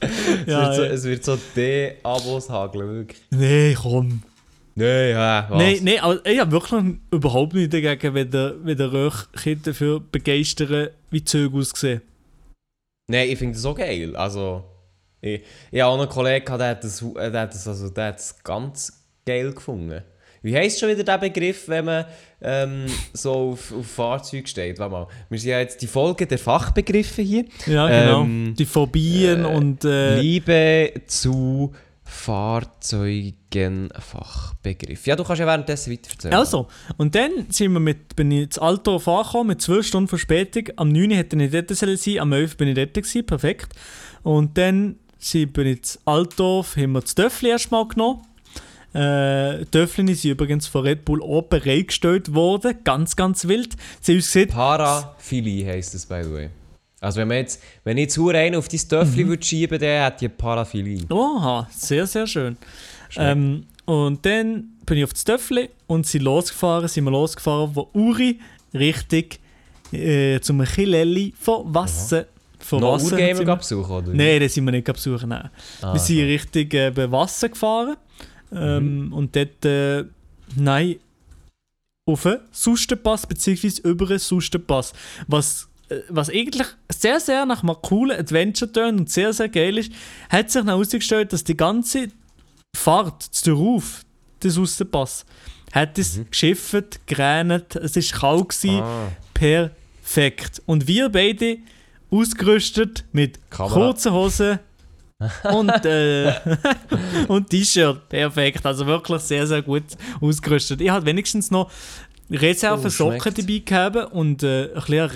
Es 0.05 0.47
wird 0.47 0.75
so, 0.75 0.83
es 0.83 1.03
wird 1.05 1.25
so 1.25 1.37
D-Abos 1.55 2.49
hageln, 2.49 2.89
wirklich. 2.89 3.21
Nee, 3.31 3.73
komm. 3.73 4.21
Nein, 4.75 5.09
ja, 5.11 5.45
was? 5.49 5.57
Nein, 5.57 5.79
nein, 5.83 5.99
aber 5.99 6.25
ich 6.25 6.39
habe 6.39 6.51
wirklich 6.51 6.95
überhaupt 7.11 7.53
nichts 7.53 7.71
dagegen, 7.71 8.13
wenn 8.13 8.31
der, 8.31 8.55
wenn 8.63 8.77
der 8.77 8.91
Röchkind 8.91 9.67
dafür 9.67 9.99
begeistern, 9.99 10.89
wie 11.11 11.19
die 11.19 11.25
Züge 11.25 11.57
aussehen. 11.57 12.01
Nein, 13.07 13.29
ich 13.29 13.37
finde 13.37 13.53
das 13.53 13.61
so 13.61 13.73
geil. 13.73 14.15
Also, 14.15 14.63
ich, 15.21 15.41
ich 15.71 15.81
habe 15.81 15.91
auch 15.91 15.99
einen 15.99 16.09
Kollegen, 16.09 16.57
der 16.57 16.69
hat 16.69 16.83
das, 16.83 17.05
der 17.15 17.41
hat 17.41 17.53
das, 17.53 17.67
also, 17.67 17.89
der 17.89 18.07
hat 18.07 18.15
das 18.15 18.43
ganz 18.43 19.05
geil 19.25 19.53
gefunden. 19.53 20.01
Wie 20.41 20.55
heisst 20.55 20.79
schon 20.79 20.89
wieder 20.89 21.03
der 21.03 21.17
Begriff, 21.19 21.69
wenn 21.69 21.85
man 21.85 22.05
ähm, 22.41 22.85
so 23.13 23.51
auf, 23.51 23.71
auf 23.71 23.87
Fahrzeugen 23.87 24.45
steht? 24.45 24.77
Warte 24.77 24.91
mal. 24.91 25.07
Wir 25.29 25.39
sind 25.39 25.51
ja 25.51 25.59
jetzt 25.59 25.81
die 25.81 25.87
Folge 25.87 26.27
der 26.27 26.37
Fachbegriffe 26.37 27.21
hier. 27.21 27.45
Ja, 27.65 27.87
genau. 27.87 28.21
Ähm, 28.23 28.53
die 28.57 28.65
Phobien 28.65 29.45
äh, 29.45 29.47
und. 29.47 29.85
Äh, 29.85 30.19
Liebe 30.19 30.93
zu 31.07 31.73
Fahrzeugen 32.05 33.89
Fachbegriff. 33.97 35.07
Ja, 35.07 35.15
du 35.15 35.23
kannst 35.23 35.39
ja 35.39 35.45
währenddessen 35.45 35.91
weiter 35.91 36.11
erzählen. 36.11 36.33
Also, 36.33 36.67
und 36.97 37.15
dann 37.15 37.47
sind 37.49 37.73
wir 37.73 37.79
mit, 37.79 38.15
bin 38.15 38.31
ich 38.31 38.51
zu 38.51 38.61
Altdorf 38.61 39.07
angekommen, 39.07 39.47
mit 39.47 39.61
12 39.61 39.87
Stunden 39.87 40.07
Verspätung. 40.07 40.69
Am 40.75 40.89
9. 40.89 41.11
hätte 41.11 41.41
ich 41.41 41.51
dort 41.51 41.69
sein 41.99 42.19
am 42.19 42.33
11. 42.33 42.57
bin 42.57 42.67
ich 42.67 42.75
dort 42.75 42.93
gewesen, 42.93 43.25
perfekt. 43.25 43.73
Und 44.21 44.57
dann 44.57 44.97
sind, 45.17 45.53
bin 45.53 45.67
ich 45.67 45.83
zu 45.83 45.99
Altdorf, 46.05 46.75
haben 46.75 46.93
wir 46.93 47.01
das 47.01 47.15
Töffel 47.15 47.49
erstmal 47.49 47.87
genommen. 47.87 48.21
Äh, 48.93 49.65
Töffel 49.65 50.13
sind 50.13 50.31
übrigens 50.31 50.67
von 50.67 50.83
Red 50.83 51.03
Bull 51.05 51.23
auch 51.23 51.43
bereitgestellt 51.43 52.33
worden, 52.35 52.77
ganz, 52.83 53.15
ganz 53.15 53.47
wild. 53.47 53.75
Sie 54.01 54.11
haben 54.11 54.17
uns 54.17 54.31
gesagt, 54.31 54.51
Paraphilie 54.51 55.65
heisst 55.65 55.95
das, 55.95 56.05
by 56.05 56.21
the 56.23 56.31
way. 56.31 56.49
Also 57.03 57.19
wenn, 57.21 57.27
man 57.27 57.37
jetzt, 57.37 57.61
wenn 57.83 57.97
ich 57.97 58.03
jetzt 58.03 58.17
einen 58.19 58.55
auf 58.55 58.67
dein 58.67 58.79
Töffel 58.79 59.23
Mhm. 59.25 59.29
würde 59.29 59.43
schieben 59.45 59.79
dann 59.79 60.03
hat 60.03 60.21
die 60.21 60.29
Paraphilie. 60.29 61.05
Oha, 61.09 61.67
sehr, 61.71 62.07
sehr 62.07 62.25
schön. 62.27 62.57
Ähm, 63.15 63.65
und 63.85 64.25
dann 64.25 64.69
bin 64.85 64.97
ich 64.97 65.03
auf 65.03 65.13
das 65.13 65.23
Töffel 65.23 65.69
und 65.87 66.07
sind 66.07 66.23
losgefahren, 66.23 66.87
sind 66.87 67.03
wir 67.03 67.11
losgefahren 67.11 67.73
von 67.73 67.85
Uri 67.93 68.39
richtig 68.73 69.39
äh, 69.91 70.39
zum 70.39 70.63
Chilelli 70.63 71.33
von 71.39 71.73
Wasser. 71.73 72.25
Von 72.59 72.79
Noch 72.79 72.93
Wasser 72.93 73.15
Urgamer 73.17 73.45
wir- 73.45 73.55
besuchen, 73.57 73.91
oder? 73.91 74.07
Nein, 74.13 74.39
den 74.39 74.49
sind 74.49 74.63
wir 74.65 74.71
nicht 74.71 74.85
besuchen. 74.85 75.29
Nein. 75.29 75.49
Ah, 75.81 75.93
wir 75.93 75.99
sind 75.99 76.15
so. 76.19 76.23
richtig 76.23 76.73
äh, 76.73 76.91
bei 76.91 77.11
Wasser 77.11 77.49
gefahren. 77.49 77.97
Ähm, 78.55 79.11
Und 79.13 79.35
dort, 79.35 79.65
äh, 79.65 80.05
nein, 80.55 80.95
auf 82.05 82.25
einen 82.25 82.39
Sustenpass, 82.51 83.27
beziehungsweise 83.27 83.81
über 83.81 84.09
einen 84.09 84.19
Sustenpass. 84.19 84.93
Was, 85.27 85.67
was 86.09 86.29
eigentlich 86.29 86.67
sehr, 86.89 87.19
sehr 87.19 87.45
nach 87.45 87.63
einem 87.63 87.75
coolen 87.81 88.17
Adventure 88.19 88.71
tönt 88.71 88.99
und 88.99 89.09
sehr, 89.09 89.33
sehr 89.33 89.49
geil 89.49 89.77
ist, 89.77 89.91
hat 90.29 90.49
sich 90.49 90.59
dann 90.61 90.69
herausgestellt, 90.69 91.33
dass 91.33 91.43
die 91.43 91.57
ganze 91.57 92.07
Fahrt 92.75 93.21
zu 93.23 93.53
Ruf 93.53 94.01
des 94.41 94.55
Sustenpass 94.55 95.25
hat 95.71 95.97
es 95.97 96.19
geschifft, 96.29 96.99
geregnet, 97.07 97.75
es 97.77 97.95
war 97.95 98.19
kalt. 98.19 98.49
Gewesen, 98.49 98.81
Ah. 98.81 99.11
Perfekt. 99.33 100.61
Und 100.67 100.87
wir 100.87 101.09
beide 101.09 101.57
ausgerüstet 102.11 103.05
mit 103.11 103.39
Kamera. 103.49 103.73
kurzen 103.73 104.13
Hosen 104.13 104.59
und, 105.51 105.85
äh, 105.85 106.33
und 107.27 107.49
T-Shirt. 107.49 108.07
Perfekt. 108.07 108.65
Also 108.65 108.85
wirklich 108.85 109.21
sehr, 109.21 109.47
sehr 109.47 109.61
gut 109.63 109.83
ausgerüstet. 110.21 110.79
Ich 110.81 110.89
hatte 110.91 111.05
wenigstens 111.07 111.49
noch 111.49 111.71
Reserve 112.31 112.87
Oh, 112.87 112.89
Socken 112.89 113.21
schmeckt. 113.21 113.37
dabei 113.37 113.57
gehabt 113.59 114.13
und 114.13 114.43
äh, 114.43 114.69
ein 114.69 114.73
bisschen 114.75 115.09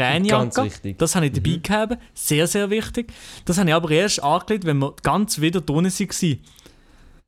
wichtig. 0.65 0.97
Das 0.99 1.15
habe 1.15 1.25
ich 1.27 1.33
dabei 1.33 1.59
gehabt. 1.63 1.97
Sehr, 2.13 2.47
sehr 2.47 2.69
wichtig. 2.69 3.11
Das 3.45 3.57
habe 3.57 3.69
ich 3.69 3.75
aber 3.75 3.89
erst 3.91 4.21
angelegt, 4.23 4.65
wenn 4.65 4.77
wir 4.77 4.93
ganz 5.03 5.39
wieder 5.41 5.61
drinnen 5.61 5.91
waren. 5.91 6.39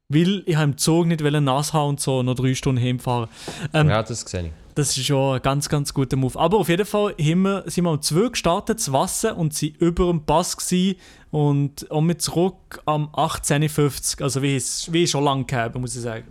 weil 0.10 0.44
ich 0.46 0.58
im 0.60 0.78
Zug 0.78 1.06
nicht 1.08 1.22
nass 1.22 1.74
haben 1.74 1.90
und 1.90 2.00
so 2.00 2.24
noch 2.24 2.36
drei 2.36 2.54
Stunden 2.56 2.82
heimfahren. 2.82 3.30
Ähm, 3.74 3.90
ja, 3.90 4.04
das 4.04 4.22
sehe 4.22 4.46
ich. 4.48 4.52
Das 4.76 4.96
ist 4.96 5.06
schon 5.06 5.36
ein 5.36 5.42
ganz, 5.42 5.68
ganz 5.68 5.94
guter 5.94 6.16
Move. 6.16 6.40
Aber 6.40 6.58
auf 6.58 6.70
jeden 6.70 6.86
Fall 6.86 7.14
wir, 7.18 7.64
sind 7.68 7.84
wir 7.84 7.92
um 7.92 8.02
2 8.02 8.30
gestartet 8.30 8.80
zu 8.80 8.94
Wasser 8.94 9.36
und 9.36 9.54
sind 9.54 9.76
über 9.82 10.08
dem 10.08 10.24
Pass 10.26 10.56
gewesen 10.56 10.96
und 11.32 11.90
auch 11.92 12.02
mit 12.02 12.22
zurück 12.22 12.82
am 12.86 13.08
18.50 13.10 14.24
Also 14.24 14.42
wie 14.42 14.56
wie 14.94 15.06
schon 15.08 15.24
lange 15.24 15.46
gehabt, 15.46 15.76
muss 15.76 15.96
ich 15.96 16.02
sagen. 16.02 16.26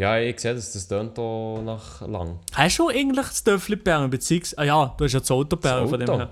Ja, 0.00 0.18
ich 0.18 0.40
sehe, 0.40 0.54
dass 0.54 0.72
das 0.72 0.88
tönt 0.88 1.18
hier 1.18 1.62
nach 1.62 2.00
lang. 2.08 2.38
Hast 2.54 2.78
du 2.78 2.88
eigentlich 2.88 3.26
das 3.26 3.44
Dörfli 3.44 3.76
Bern, 3.76 4.08
beziehungsweise... 4.08 4.56
Ah 4.56 4.64
ja, 4.64 4.94
du 4.96 5.04
hast 5.04 5.12
ja 5.12 5.20
das 5.20 5.30
Auto 5.30 5.56
Bern 5.56 5.86
von 5.86 6.00
dem 6.00 6.08
her. 6.08 6.30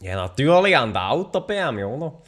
Ja, 0.00 0.14
natürlich, 0.14 0.76
an 0.76 0.92
der 0.92 1.10
Auto 1.10 1.40
Bern, 1.40 1.76
oder? 1.82 2.22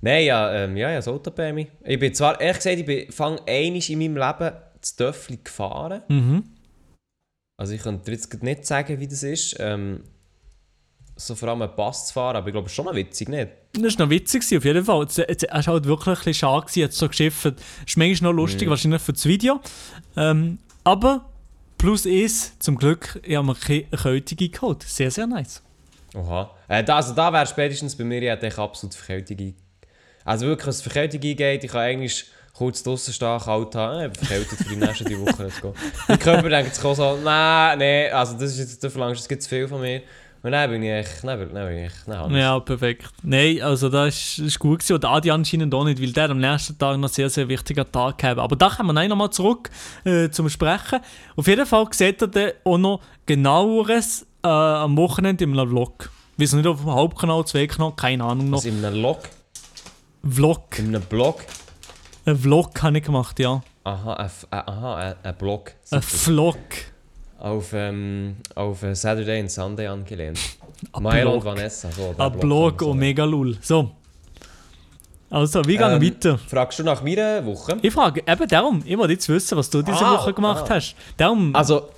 Nein, 0.00 0.24
ja, 0.24 0.52
ähm, 0.52 0.76
ja, 0.76 0.90
ja, 0.90 0.96
das 0.96 1.06
Auto 1.06 1.30
Bern. 1.30 1.64
Ich 1.84 1.98
bin 2.00 2.12
zwar, 2.12 2.40
ehrlich 2.40 2.56
gesagt, 2.56 2.88
ich 2.88 3.14
fange 3.14 3.40
einmal 3.46 3.80
in 3.88 3.98
meinem 4.00 4.16
Leben 4.16 4.56
das 4.80 4.96
Dörfli 4.96 5.38
gefahren. 5.44 6.02
Mhm. 6.08 6.42
Also 7.56 7.74
ich 7.74 7.82
könnte 7.84 8.10
jetzt 8.10 8.42
nicht 8.42 8.66
sagen, 8.66 8.98
wie 8.98 9.06
das 9.06 9.22
ist. 9.22 9.54
Ähm, 9.60 10.02
so 11.14 11.36
vor 11.36 11.50
allem 11.50 11.62
einen 11.62 11.76
Pass 11.76 12.08
zu 12.08 12.14
fahren, 12.14 12.34
aber 12.34 12.48
ich 12.48 12.52
glaube, 12.52 12.66
es 12.66 12.72
ist 12.72 12.76
schon 12.76 12.86
noch 12.86 12.96
witzig, 12.96 13.28
nicht? 13.28 13.52
Das 13.74 13.98
war 13.98 14.06
noch 14.06 14.10
witzig, 14.10 14.42
auf 14.56 14.64
jeden 14.64 14.84
Fall. 14.84 15.06
Es 15.06 15.18
war 15.18 15.66
halt 15.66 15.86
wirklich 15.86 16.08
ein 16.08 16.14
bisschen 16.14 16.34
schade, 16.34 16.66
jetzt 16.74 16.98
so 16.98 17.08
geschifft. 17.08 17.46
Das 17.46 17.54
ist 17.86 17.96
manchmal 17.96 18.32
noch 18.32 18.36
lustig, 18.36 18.66
mhm. 18.66 18.70
wahrscheinlich 18.70 19.00
für 19.00 19.14
das 19.14 19.24
Video. 19.24 19.60
Ähm, 20.16 20.58
aber 20.84 21.24
plus 21.78 22.04
ist, 22.04 22.62
zum 22.62 22.76
Glück, 22.76 23.18
ich 23.24 23.34
habe 23.34 23.46
mir 23.46 23.54
keine 23.54 23.84
Erkältung 23.90 24.50
geholt. 24.50 24.82
Sehr, 24.82 25.10
sehr 25.10 25.26
nice. 25.26 25.62
Oha. 26.14 26.50
Äh, 26.68 26.84
da, 26.84 26.96
also 26.96 27.14
da 27.14 27.32
wäre 27.32 27.46
spätestens 27.46 27.96
bei 27.96 28.04
mir, 28.04 28.20
ich 28.20 28.28
hätte 28.28 28.58
absolut 28.58 28.94
Verkältung 28.94 29.54
Also 30.24 30.46
wirklich, 30.46 30.66
was 30.66 30.82
Verkältung 30.82 31.22
eingeht, 31.22 31.64
ich 31.64 31.70
kann 31.70 31.80
eigentlich 31.80 32.26
kurz 32.52 32.82
draußen 32.82 33.14
stehen, 33.14 33.38
kalt 33.38 33.74
haben, 33.74 34.00
äh, 34.00 34.14
verkältet 34.14 34.58
für 34.58 34.68
die 34.68 34.76
nächsten 34.76 35.04
drei 35.04 35.18
Wochen. 35.18 35.74
Mein 36.08 36.18
Körper 36.18 36.48
denkt 36.50 36.74
sich 36.74 36.84
so, 36.84 37.18
nein, 37.24 37.78
nein, 37.78 38.12
also 38.12 38.34
das 38.34 38.50
ist 38.52 38.58
jetzt, 38.58 38.84
du 38.84 38.90
verlangst, 38.90 39.22
es 39.22 39.28
gibt 39.28 39.42
zu 39.42 39.48
viel 39.48 39.66
von 39.66 39.80
mir. 39.80 40.02
Und 40.44 40.50
dann 40.50 40.70
bin 40.70 40.82
ich 40.82 40.90
echt, 40.90 41.22
dann, 41.22 41.38
dann 41.54 41.68
bin 41.68 41.78
ich 41.78 41.84
echt, 41.84 42.08
nein, 42.08 42.34
Ja, 42.34 42.58
perfekt. 42.58 43.08
Nein, 43.22 43.62
also 43.62 43.88
das 43.88 44.14
ist, 44.14 44.38
ist 44.40 44.58
gut 44.58 44.80
gewesen. 44.80 44.94
Und 44.94 45.04
Adi 45.04 45.30
anscheinend 45.30 45.72
auch 45.72 45.84
nicht, 45.84 46.02
weil 46.02 46.12
der 46.12 46.30
am 46.30 46.38
nächsten 46.38 46.76
Tag 46.76 46.98
noch 46.98 47.08
sehr, 47.08 47.30
sehr 47.30 47.48
wichtiger 47.48 47.90
Tag 47.90 48.22
hat. 48.24 48.38
Aber 48.38 48.56
da 48.56 48.68
kommen 48.68 48.94
wir 48.94 49.08
nochmal 49.08 49.30
zurück 49.30 49.70
äh, 50.04 50.30
zum 50.30 50.48
Sprechen. 50.48 50.98
Auf 51.36 51.46
jeden 51.46 51.64
Fall 51.64 51.86
sieht 51.92 52.22
er 52.22 52.28
dann 52.28 52.50
auch 52.64 52.78
noch 52.78 53.00
genaueres 53.24 54.26
äh, 54.42 54.48
am 54.48 54.96
Wochenende 54.96 55.44
in 55.44 55.56
einem 55.56 55.68
Vlog. 55.70 56.10
Wir 56.36 56.48
sind 56.48 56.58
nicht 56.60 56.68
auf 56.68 56.80
dem 56.80 56.90
Hauptkanal, 56.90 57.44
Zweitkanal, 57.44 57.92
keine 57.94 58.24
Ahnung 58.24 58.50
noch. 58.50 58.58
Was, 58.58 58.64
in 58.64 58.84
einem 58.84 59.00
Log? 59.00 59.20
Vlog. 60.28 60.78
In 60.78 60.88
einem 60.88 61.02
Blog? 61.02 61.44
Ein 62.24 62.36
Vlog 62.36 62.82
habe 62.82 62.98
ich 62.98 63.04
gemacht, 63.04 63.38
ja. 63.38 63.62
Aha, 63.84 64.14
ein, 64.14 64.30
aha, 64.50 64.94
ein, 64.96 65.14
ein 65.22 65.36
Blog. 65.36 65.72
Ein 65.90 66.02
Vlog. 66.02 66.56
Auf, 67.42 67.72
ähm, 67.72 68.36
auf 68.54 68.84
Saturday 68.92 69.40
and 69.40 69.50
Sunday 69.50 69.88
angelehnt. 69.88 70.38
Milo 71.00 71.34
und 71.34 71.44
Vanessa. 71.44 71.90
So, 71.90 72.10
ein 72.10 72.32
Blog, 72.38 72.40
Blog 72.78 72.82
Omega 72.82 73.24
Lul. 73.24 73.58
So. 73.60 73.90
Also, 75.28 75.64
wie 75.64 75.76
gehen 75.76 75.90
ähm, 75.90 76.00
weiter? 76.00 76.38
Fragst 76.38 76.78
du 76.78 76.84
nach 76.84 77.02
meiner 77.02 77.44
Woche? 77.44 77.78
Ich 77.82 77.92
frage 77.92 78.22
eben 78.24 78.46
darum. 78.46 78.80
Ich 78.86 78.96
wollte 78.96 79.14
jetzt 79.14 79.28
wissen, 79.28 79.58
was 79.58 79.68
du 79.68 79.82
diese 79.82 80.06
ah, 80.06 80.14
Woche 80.14 80.32
gemacht 80.32 80.66
ah. 80.68 80.74
hast. 80.76 80.94
Darum. 81.16 81.52
Also. 81.56 81.88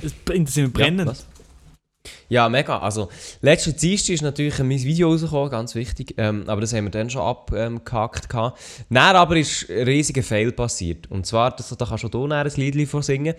Es 0.00 0.14
interessiert 0.32 0.68
mich 0.68 0.72
brennend. 0.72 1.06
Ja, 1.08 2.44
ja, 2.44 2.48
mega. 2.48 2.78
Also, 2.78 3.10
letzte 3.42 3.74
Dienstag 3.74 4.14
ist 4.14 4.22
natürlich 4.22 4.58
mein 4.60 4.82
Video 4.82 5.10
rausgekommen, 5.10 5.50
ganz 5.50 5.74
wichtig. 5.74 6.14
Ähm, 6.16 6.44
aber 6.46 6.62
das 6.62 6.72
haben 6.72 6.84
wir 6.84 6.90
dann 6.90 7.10
schon 7.10 7.20
abgehakt. 7.20 8.28
Ähm, 8.32 8.52
dann 8.88 9.16
aber 9.16 9.36
ist 9.36 9.68
ein 9.68 9.82
riesiger 9.82 10.22
Fail 10.22 10.50
passiert. 10.52 11.10
Und 11.10 11.26
zwar, 11.26 11.50
das, 11.50 11.68
da 11.76 11.84
kannst 11.84 12.04
du 12.04 12.24
auch 12.24 12.30
ein 12.30 12.50
Lied 12.56 12.88
vorsingen. 12.88 13.34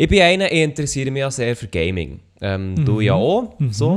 Ich 0.00 0.06
bin 0.08 0.22
einer, 0.22 0.46
ich 0.52 0.60
interessiere 0.60 1.10
mich 1.10 1.18
ja 1.18 1.30
sehr 1.30 1.56
für 1.56 1.66
Gaming. 1.66 2.20
Ähm, 2.40 2.74
mhm. 2.74 2.84
Du 2.84 3.00
ja 3.00 3.14
auch. 3.14 3.58
Mhm. 3.58 3.72
So. 3.72 3.94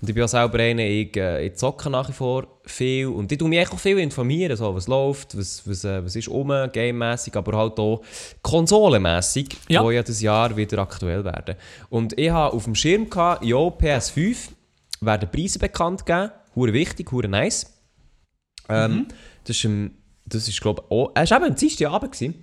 Und 0.00 0.08
ich 0.08 0.14
bin 0.14 0.22
auch 0.22 0.28
selber 0.28 0.60
einer, 0.60 0.84
ich, 0.84 1.16
äh, 1.16 1.44
ich 1.44 1.56
zocke 1.56 1.90
nach 1.90 2.08
wie 2.08 2.12
vor 2.12 2.46
viel. 2.64 3.08
Und 3.08 3.32
ich 3.32 3.36
tue 3.36 3.48
mich 3.48 3.68
auch 3.68 3.76
viel 3.76 3.98
informieren, 3.98 4.56
so, 4.56 4.72
was 4.72 4.86
läuft, 4.86 5.36
was, 5.36 5.66
was, 5.66 5.82
äh, 5.82 6.04
was 6.04 6.14
ist 6.14 6.28
um, 6.28 6.52
gamemässig, 6.72 7.34
aber 7.34 7.58
halt 7.58 7.80
auch 7.80 8.00
konsolenmässig, 8.42 9.56
ja. 9.68 9.82
wo 9.82 9.90
ja 9.90 10.04
das 10.04 10.22
Jahr 10.22 10.56
wieder 10.56 10.78
aktuell 10.78 11.24
werden. 11.24 11.56
Und 11.88 12.16
ich 12.16 12.30
habe 12.30 12.54
auf 12.54 12.62
dem 12.62 12.76
Schirm 12.76 13.10
gehabt, 13.10 13.44
ja, 13.44 13.56
PS5 13.56 14.50
werden 15.00 15.28
Preise 15.32 15.58
bekannt 15.58 16.06
geben. 16.06 16.30
Hure 16.54 16.72
wichtig, 16.72 17.10
hure 17.10 17.26
nice. 17.26 17.66
Ähm, 18.68 18.92
mhm. 18.92 19.06
Das 19.42 19.56
ist, 19.56 19.68
das 20.26 20.46
ist 20.46 20.60
glaube 20.60 20.84
ich, 20.86 20.92
auch, 20.92 21.10
es 21.16 21.28
war 21.32 21.38
eben 21.38 21.50
am 21.50 21.56
Dienstagabend. 21.56 22.34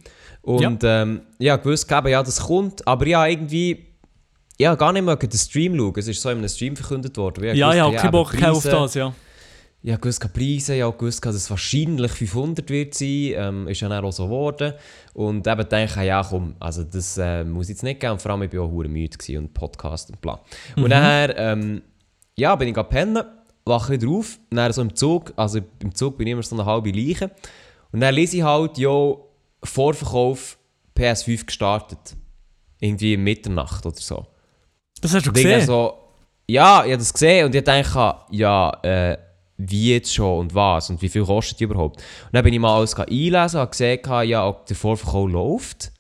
Und 0.48 0.82
ja, 0.82 1.02
ähm, 1.02 1.22
ja 1.40 1.58
gewusst, 1.58 1.92
ja, 1.92 2.24
das 2.24 2.40
kommt, 2.40 2.88
aber 2.88 3.06
ja, 3.06 3.28
irgendwie 3.28 3.86
ja, 4.58 4.76
gar 4.76 4.94
nicht 4.94 5.04
mehr 5.04 5.18
den 5.18 5.30
Stream 5.38 5.76
schauen. 5.76 5.94
Es 5.98 6.08
ist 6.08 6.22
so 6.22 6.30
in 6.30 6.38
einem 6.38 6.48
Stream 6.48 6.74
verkündet 6.78 7.18
worden. 7.18 7.44
Ja, 7.44 7.54
ja, 7.54 7.74
ich 7.74 7.82
habe 7.82 7.96
keinen 7.98 8.12
Bock 8.12 8.34
auf 8.42 8.64
das, 8.64 8.94
ja. 8.94 9.14
Ich 9.84 9.92
habe 9.92 10.02
gewusst, 10.02 10.34
Preise, 10.34 10.76
ich 10.76 10.82
habe 10.84 10.98
gewusst, 10.98 11.26
dass 11.26 11.36
es 11.36 11.50
wahrscheinlich 11.50 12.12
500 12.14 12.70
wird 12.70 12.94
sein. 12.94 13.34
Ähm, 13.36 13.68
ist 13.68 13.82
ja 13.82 13.90
dann 13.90 14.06
auch 14.06 14.12
so 14.14 14.24
geworden. 14.24 14.74
Und 15.14 15.46
eben 15.46 15.70
denke 15.70 16.00
ich, 16.00 16.08
ja 16.08 16.24
komm, 16.24 16.56
also 16.62 16.84
das 16.84 17.18
äh, 17.18 17.44
muss 17.44 17.68
jetzt 17.68 17.84
nicht 17.84 18.00
gehen. 18.00 18.12
Und 18.12 18.22
vor 18.22 18.32
allem, 18.32 18.44
ich 18.44 18.54
war 18.54 18.62
auch 18.62 18.72
müde 18.72 19.38
und 19.38 19.54
Podcast 19.54 20.10
und 20.10 20.22
bla. 20.22 20.40
Mhm. 20.78 20.84
Und 20.84 20.90
daher, 20.90 21.38
ähm, 21.38 21.82
ja, 22.38 22.56
bin 22.56 22.70
ich 22.70 22.90
pennen, 22.90 23.24
wache 23.66 23.94
wieder 23.94 24.08
auf. 24.08 24.40
Dann 24.50 24.72
so 24.72 24.82
im 24.82 24.96
Zug, 24.96 25.34
also 25.36 25.60
im 25.80 25.94
Zug 25.94 26.18
bin 26.18 26.28
ich 26.28 26.32
immer 26.32 26.44
so 26.44 26.56
eine 26.56 26.66
halbe 26.66 26.90
Leiche. 26.90 27.32
Und 27.92 28.00
dann 28.00 28.16
lese 28.16 28.38
ich 28.38 28.44
halt, 28.44 28.78
ja, 28.78 29.14
Vorverkauf 29.64 30.58
PS5 30.98 31.46
gestartet. 31.46 32.16
Irgendwie 32.80 33.14
in 33.14 33.24
Mitternacht 33.24 33.86
oder 33.86 33.96
so. 33.96 34.26
Das 35.02 35.14
hast 35.14 35.26
du 35.26 35.32
gesehen? 35.32 35.66
So, 35.66 35.94
ja, 36.48 36.84
ich 36.86 36.92
habe 36.92 36.98
das 36.98 37.14
gesehen 37.14 37.46
und 37.46 37.56
ich 37.56 37.64
dachte, 37.64 38.16
ja, 38.32 38.70
äh, 38.84 39.18
wie 39.58 39.94
jetzt 39.94 40.14
schon 40.14 40.40
und 40.40 40.56
was 40.56 40.90
und 40.90 41.02
wie 41.02 41.10
viel 41.10 41.26
kostet 41.26 41.60
die 41.60 41.64
überhaupt. 41.64 41.98
Und 41.98 42.34
dann 42.34 42.44
bin 42.44 42.54
ich 42.54 42.60
mal 42.60 42.78
alles 42.78 42.96
einlesen 42.96 43.60
und 43.60 43.72
gesehen, 43.72 44.00
ja, 44.24 44.48
ob 44.48 44.66
der 44.68 44.76
Vorverkauf 44.76 45.30
läuft. 45.30 45.92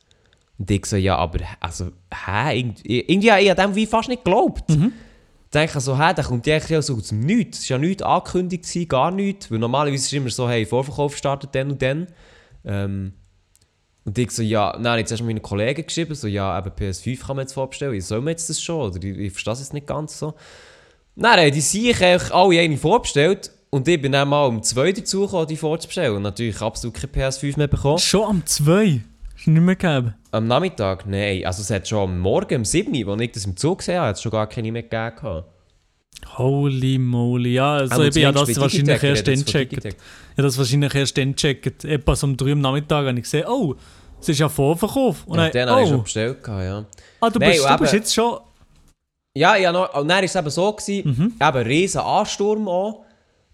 Und 0.59 0.71
ich 0.71 0.85
so, 0.85 0.95
ja, 0.95 1.17
aber, 1.17 1.39
also, 1.59 1.91
hä, 2.25 2.59
irgendwie, 2.59 2.99
irgendwie 3.01 3.27
ich 3.27 3.49
habe 3.49 3.61
dem 3.61 3.75
wie 3.75 3.85
fast 3.85 4.09
nicht 4.09 4.23
geglaubt. 4.23 4.69
Mhm. 4.69 4.93
Dann 5.51 5.61
denke 5.61 5.77
ich 5.77 5.83
so, 5.83 5.97
hä, 5.97 6.13
da 6.15 6.23
kommt 6.23 6.45
die 6.45 6.53
eigentlich 6.53 6.85
so 6.85 6.95
aus 6.95 7.09
dem 7.09 7.21
Nichts. 7.21 7.59
Es 7.59 7.69
war 7.69 7.77
ja 7.77 7.85
nichts 7.85 8.03
angekündigt, 8.03 8.89
gar 8.89 9.11
nichts. 9.11 9.49
Weil 9.51 9.59
normalerweise 9.59 9.95
ist 9.95 10.05
es 10.07 10.13
immer 10.13 10.29
so, 10.29 10.49
hey, 10.49 10.65
Vorverkauf 10.65 11.15
startet 11.15 11.53
dann 11.53 11.71
und 11.71 11.81
dann. 11.81 12.07
Ähm, 12.65 13.13
und 14.07 14.17
ich 14.17 14.31
so, 14.31 14.41
ja, 14.41 14.73
nein, 14.79 14.99
jetzt 14.99 15.11
hast 15.11 15.19
du 15.19 15.25
meinen 15.25 15.41
Kollegen 15.41 15.85
geschrieben, 15.85 16.15
so, 16.15 16.27
ja, 16.27 16.57
eben 16.57 16.69
PS5 16.69 17.19
kann 17.19 17.35
man 17.35 17.43
jetzt 17.43 17.51
vorbestellen, 17.51 17.99
soll 17.99 18.21
man 18.21 18.29
jetzt 18.29 18.49
das 18.49 18.61
schon? 18.61 18.89
Oder 18.89 19.03
ich, 19.03 19.17
ich 19.17 19.33
verstehe 19.33 19.51
es 19.51 19.73
nicht 19.73 19.85
ganz 19.85 20.17
so. 20.17 20.33
Nein, 21.15 21.51
die 21.51 21.59
sind 21.59 22.01
eigentlich 22.01 22.33
alle 22.33 22.57
eine 22.57 22.77
vorbestellt 22.77 23.51
und 23.69 23.85
ich 23.85 24.01
bin 24.01 24.13
dann 24.13 24.29
mal 24.29 24.45
um 24.45 24.63
2 24.63 24.93
dazugekommen, 24.93 25.47
die 25.47 25.57
vorzubestellen 25.57 26.15
und 26.15 26.21
natürlich 26.21 26.61
absolut 26.61 26.95
keine 26.95 27.11
PS5 27.11 27.57
mehr 27.57 27.67
bekommen. 27.67 27.97
Schon 27.97 28.29
am 28.29 28.45
2? 28.45 29.01
Hast 29.35 29.45
du 29.45 29.51
nicht 29.51 29.61
mehr 29.61 29.75
gegeben? 29.75 30.15
Am 30.31 30.47
Nachmittag? 30.47 31.05
Nein, 31.05 31.45
also 31.45 31.61
es 31.61 31.69
hat 31.69 31.85
schon 31.85 32.09
am 32.09 32.19
Morgen, 32.19 32.59
um 32.59 32.63
7 32.63 32.95
Uhr, 33.05 33.11
als 33.11 33.21
ich 33.21 33.31
das 33.33 33.45
im 33.45 33.57
Zug 33.57 33.79
gesehen 33.79 33.97
habe, 33.97 34.07
hat 34.07 34.15
es 34.15 34.21
schon 34.21 34.31
gar 34.31 34.47
keine 34.47 34.71
mehr 34.71 34.83
gegeben. 34.83 35.43
Holy 36.38 36.97
moly, 36.97 37.53
ja, 37.53 37.75
also 37.77 38.03
ich 38.03 38.13
bin 38.13 38.24
ja 38.24 38.31
das 38.31 38.59
wahrscheinlich 38.59 39.01
erst 39.01 39.27
dann 39.27 39.45
checkt. 39.45 39.83
Ja, 39.83 39.91
das 40.36 40.57
wahrscheinlich 40.57 40.93
erst 40.93 41.17
dann 41.17 41.36
checkt. 41.36 41.86
Etwas 41.86 42.24
um 42.24 42.36
3 42.36 42.45
Uhr 42.45 42.51
am 42.53 42.62
Nachmittag 42.62 43.05
habe 43.05 43.17
ich 43.17 43.24
gesehen, 43.24 43.45
oh, 43.47 43.75
es 44.19 44.29
ist 44.29 44.39
ja 44.39 44.50
Vorverkauf. 44.50 45.25
Und 45.25 45.39
ja, 45.39 45.50
den 45.50 45.67
oh. 45.67 45.71
habe 45.71 45.83
ich 45.83 45.89
schon 45.89 46.03
bestellt, 46.03 46.38
ja. 46.47 46.86
Ah, 47.19 47.29
du, 47.29 47.39
Nein, 47.39 47.51
bist, 47.51 47.69
du 47.69 47.77
bist 47.77 47.93
jetzt 47.93 48.13
schon... 48.13 48.39
Ja, 49.36 49.55
ja, 49.55 49.71
noch, 49.71 49.93
und 49.93 50.07
dann 50.07 50.17
war 50.17 50.24
es 50.24 50.36
eben 50.36 50.50
so, 50.50 50.74
gewesen, 50.74 51.09
mhm. 51.09 51.33
eben 51.39 51.67
riesen 51.67 52.01
Ansturm 52.01 52.67
auch 52.67 53.05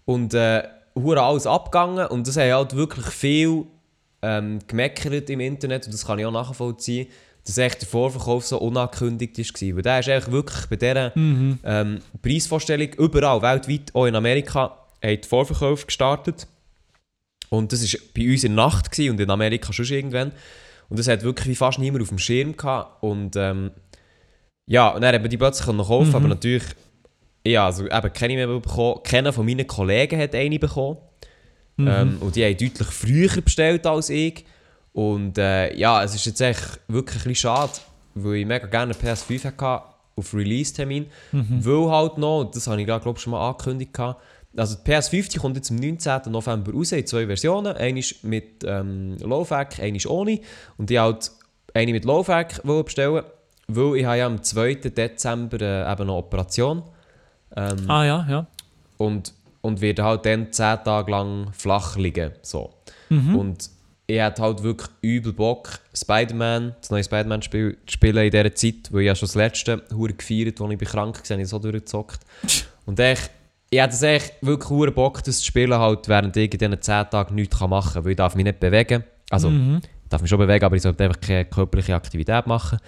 und 0.06 0.32
äh, 0.32 0.62
alles 0.94 1.46
abgegangen 1.46 2.06
und 2.06 2.26
das 2.26 2.36
haben 2.36 2.52
halt 2.52 2.74
wirklich 2.74 3.04
viel 3.06 3.66
ähm, 4.22 4.60
gemeckert 4.66 5.28
im 5.28 5.40
Internet 5.40 5.84
und 5.84 5.92
das 5.92 6.06
kann 6.06 6.18
ich 6.18 6.24
auch 6.24 6.32
nachvollziehen 6.32 7.08
dass 7.46 7.58
echt 7.58 7.82
der 7.82 7.88
Vorverkauf 7.88 8.46
so 8.46 8.58
unangekündigt 8.58 9.38
war. 9.38 9.76
Weil 9.76 9.82
der 9.82 10.00
ist 10.00 10.08
eigentlich 10.08 10.32
wirklich 10.32 10.66
bei 10.66 10.76
dieser 10.76 11.12
mhm. 11.14 11.58
ähm, 11.64 11.98
Preisvorstellung 12.22 12.88
überall, 12.94 13.42
weltweit, 13.42 13.94
auch 13.94 14.06
in 14.06 14.16
Amerika, 14.16 14.78
hat 15.02 15.26
Vorverkauf 15.26 15.86
gestartet. 15.86 16.46
Und 17.50 17.72
das 17.72 17.82
war 17.82 18.00
bei 18.14 18.30
uns 18.30 18.44
in 18.44 18.56
der 18.56 18.64
Nacht 18.64 18.90
gewesen 18.90 19.12
und 19.12 19.20
in 19.20 19.30
Amerika 19.30 19.72
schon 19.72 19.84
irgendwann. 19.86 20.32
Und 20.88 20.98
das 20.98 21.08
hat 21.08 21.22
wirklich 21.22 21.56
fast 21.58 21.78
niemand 21.78 22.02
auf 22.02 22.08
dem 22.08 22.18
Schirm 22.18 22.56
gehabt. 22.56 23.02
Und 23.02 23.36
ähm, 23.36 23.70
ja, 24.66 24.88
und 24.88 25.02
dann 25.02 25.14
haben 25.14 25.22
wir 25.22 25.28
die 25.28 25.36
plötzlich 25.36 25.66
noch 25.66 25.88
kaufen, 25.88 26.08
mhm. 26.10 26.14
aber 26.14 26.28
natürlich, 26.28 26.64
ja, 27.46 27.66
also 27.66 27.84
eben 27.84 28.12
keine 28.12 28.34
mehr 28.34 28.46
bekommen. 28.46 29.00
Keiner 29.04 29.32
von 29.32 29.44
meinen 29.44 29.66
Kollegen 29.66 30.18
hat 30.20 30.34
eine 30.34 30.58
bekommen. 30.58 30.98
Mhm. 31.76 31.88
Ähm, 31.88 32.16
und 32.20 32.36
die 32.36 32.44
haben 32.44 32.56
deutlich 32.56 32.88
früher 32.88 33.42
bestellt 33.42 33.86
als 33.86 34.08
ich. 34.08 34.44
Und 34.94 35.38
äh, 35.38 35.76
ja, 35.76 36.02
es 36.04 36.14
ist 36.14 36.24
jetzt 36.24 36.40
echt 36.40 36.80
wirklich 36.86 37.16
ein 37.16 37.28
bisschen 37.28 37.34
schade, 37.34 37.72
weil 38.14 38.36
ich 38.36 38.46
mega 38.46 38.66
gerne 38.66 38.94
eine 38.94 39.12
PS5 39.12 39.44
hatte 39.44 39.82
auf 40.16 40.32
Release-Termin. 40.32 41.06
Mhm. 41.32 41.64
Weil 41.64 41.90
halt 41.90 42.16
noch, 42.16 42.44
das 42.44 42.68
habe 42.68 42.80
ich 42.80 42.86
glaube 42.86 43.12
ich 43.16 43.20
schon 43.20 43.32
mal 43.32 43.46
angekündigt, 43.46 43.90
also 44.56 44.76
die 44.76 44.92
PS5 44.92 45.32
die 45.32 45.38
kommt 45.38 45.56
jetzt 45.56 45.72
am 45.72 45.78
19. 45.78 46.30
November 46.30 46.72
raus 46.72 46.92
in 46.92 47.04
zwei 47.06 47.26
Versionen. 47.26 47.76
Eine 47.76 47.98
ist 47.98 48.22
mit 48.22 48.62
ähm, 48.64 49.16
Laufwerk, 49.18 49.80
eine 49.80 49.96
ist 49.96 50.06
ohne. 50.06 50.38
Und 50.78 50.92
ich 50.92 50.98
halt 50.98 51.32
eine 51.74 51.90
mit 51.90 52.04
Laufwerk 52.04 52.62
bestellen, 52.62 53.24
weil 53.66 53.96
ich 53.96 54.04
habe 54.04 54.18
ja 54.18 54.26
am 54.26 54.44
2. 54.44 54.74
Dezember 54.74 55.60
äh, 55.60 55.92
eben 55.92 56.02
eine 56.02 56.12
Operation. 56.12 56.84
Ähm, 57.56 57.90
Ah 57.90 58.04
ja, 58.04 58.26
ja. 58.30 58.46
und, 58.96 59.32
und 59.60 59.80
werde 59.80 60.04
halt 60.04 60.24
dann 60.24 60.52
10 60.52 60.84
Tage 60.84 61.10
lang 61.10 61.52
flach 61.52 61.96
liegen. 61.96 62.30
So. 62.42 62.70
Mhm. 63.08 63.34
Und 63.34 63.70
ich 64.06 64.20
hatte 64.20 64.42
halt 64.42 64.62
wirklich 64.62 64.88
übel 65.00 65.32
Bock, 65.32 65.78
Spider-Man, 65.94 66.74
das 66.80 66.90
neue 66.90 67.04
Spider-Man-Spiel 67.04 67.78
zu 67.86 67.92
spielen 67.92 68.24
in 68.24 68.30
dieser 68.30 68.54
Zeit, 68.54 68.92
weil 68.92 69.02
ich 69.02 69.06
ja 69.06 69.14
schon 69.14 69.26
das 69.28 69.34
letzte 69.34 69.82
hure 69.94 70.12
gefeiert, 70.12 70.60
als 70.60 70.70
ich 70.72 70.78
bin 70.78 70.88
krank 70.88 71.16
war, 71.22 71.30
habe 71.34 71.42
ich 71.42 71.48
so 71.48 71.58
durchgezockt. 71.58 72.20
Und 72.86 73.00
ich, 73.00 73.18
ich 73.70 73.80
hatte 73.80 74.06
echt 74.08 74.34
wirklich 74.42 74.68
hure 74.68 74.90
Bock, 74.92 75.22
das 75.24 75.38
zu 75.38 75.46
spielen, 75.46 75.72
halt, 75.78 76.06
während 76.08 76.36
ich 76.36 76.52
in 76.52 76.58
diesen 76.58 76.80
10 76.82 77.10
Tagen 77.10 77.34
nichts 77.34 77.58
machen 77.60 77.94
kann, 77.94 78.04
weil 78.04 78.10
ich 78.12 78.16
darf 78.16 78.34
mich 78.34 78.44
nicht 78.44 78.60
bewegen. 78.60 79.04
Also, 79.30 79.48
Mhm. 79.48 79.80
ich 79.82 80.08
darf 80.10 80.20
mich 80.20 80.28
schon 80.28 80.38
bewegen, 80.38 80.64
aber 80.64 80.76
ich 80.76 80.82
sollte 80.82 81.02
einfach 81.04 81.20
keine 81.20 81.46
körperliche 81.46 81.94
Aktivität 81.94 82.46
machen. 82.46 82.78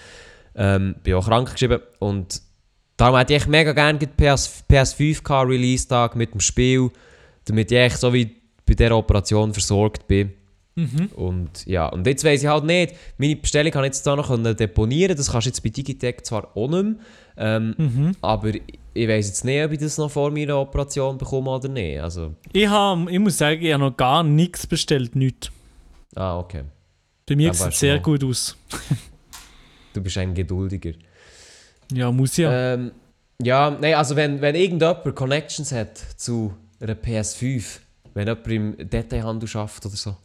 Ähm, 0.54 0.96
bin 1.02 1.14
auch 1.14 1.26
krank 1.26 1.50
geschrieben 1.52 1.80
und 1.98 2.40
darum 2.96 3.16
hätte 3.18 3.32
ich 3.34 3.40
echt 3.42 3.48
mega 3.48 3.72
gerne 3.72 3.98
den 3.98 4.10
PS, 4.10 4.64
PS5 4.70 5.48
Release-Tag 5.48 6.14
mit 6.14 6.32
dem 6.34 6.40
Spiel, 6.40 6.90
damit 7.46 7.72
ich 7.72 7.78
echt 7.78 7.98
so 7.98 8.12
wie 8.12 8.36
bei 8.66 8.74
dieser 8.74 8.96
Operation 8.96 9.52
versorgt 9.52 10.06
bin. 10.06 10.32
Mhm. 10.78 11.06
Und 11.16 11.64
ja, 11.66 11.86
und 11.88 12.06
jetzt 12.06 12.22
weiss 12.24 12.42
ich 12.42 12.48
halt 12.48 12.64
nicht, 12.64 12.94
meine 13.16 13.36
Bestellung 13.36 13.72
kann 13.72 13.84
ich 13.84 13.88
jetzt 13.88 14.06
da 14.06 14.14
noch 14.14 14.28
deponieren, 14.54 15.16
das 15.16 15.30
kannst 15.32 15.46
du 15.46 15.48
jetzt 15.48 15.62
bei 15.62 15.70
Digitec 15.70 16.24
zwar 16.26 16.54
auch 16.56 16.68
nicht 16.68 16.82
mehr, 16.84 16.94
ähm, 17.38 17.74
Mhm. 17.78 18.12
aber 18.20 18.48
ich- 18.94 19.08
weiss 19.08 19.26
jetzt 19.28 19.44
nicht, 19.44 19.64
ob 19.64 19.72
ich 19.72 19.78
das 19.78 19.96
noch 19.98 20.10
vor 20.10 20.30
meiner 20.30 20.58
Operation 20.58 21.16
bekomme 21.18 21.50
oder 21.50 21.68
nicht. 21.68 21.98
Also, 22.00 22.34
Ich, 22.52 22.66
hab, 22.68 23.08
ich 23.10 23.18
muss 23.18 23.38
sagen, 23.38 23.62
ich 23.62 23.72
habe 23.72 23.84
noch 23.84 23.96
gar 23.96 24.22
nichts 24.22 24.66
bestellt, 24.66 25.16
nichts. 25.16 25.50
ah, 26.14 26.38
okay. 26.38 26.64
Bei 27.26 27.34
mir 27.36 27.52
sieht 27.54 27.68
es 27.68 27.78
sehr 27.80 27.96
noch. 27.96 28.02
gut 28.02 28.22
aus. 28.24 28.56
Du 29.92 30.02
bist 30.02 30.18
ein 30.18 30.34
Geduldiger. 30.34 30.92
Ja, 31.90 32.12
muss 32.12 32.36
ja. 32.36 32.74
Ähm, 32.74 32.92
ja, 33.42 33.70
nein, 33.70 33.94
also 33.94 34.14
wenn, 34.14 34.40
wenn 34.42 34.54
irgendjemand 34.54 35.14
Connections 35.16 35.72
hat 35.72 35.96
zu 36.16 36.52
einer 36.80 36.94
PS5, 36.94 37.80
wenn 38.12 38.28
jemand 38.28 38.46
im 38.48 38.76
Detailhandel 38.90 39.48
arbeitet 39.54 39.86
oder 39.86 39.96
so, 39.96 40.16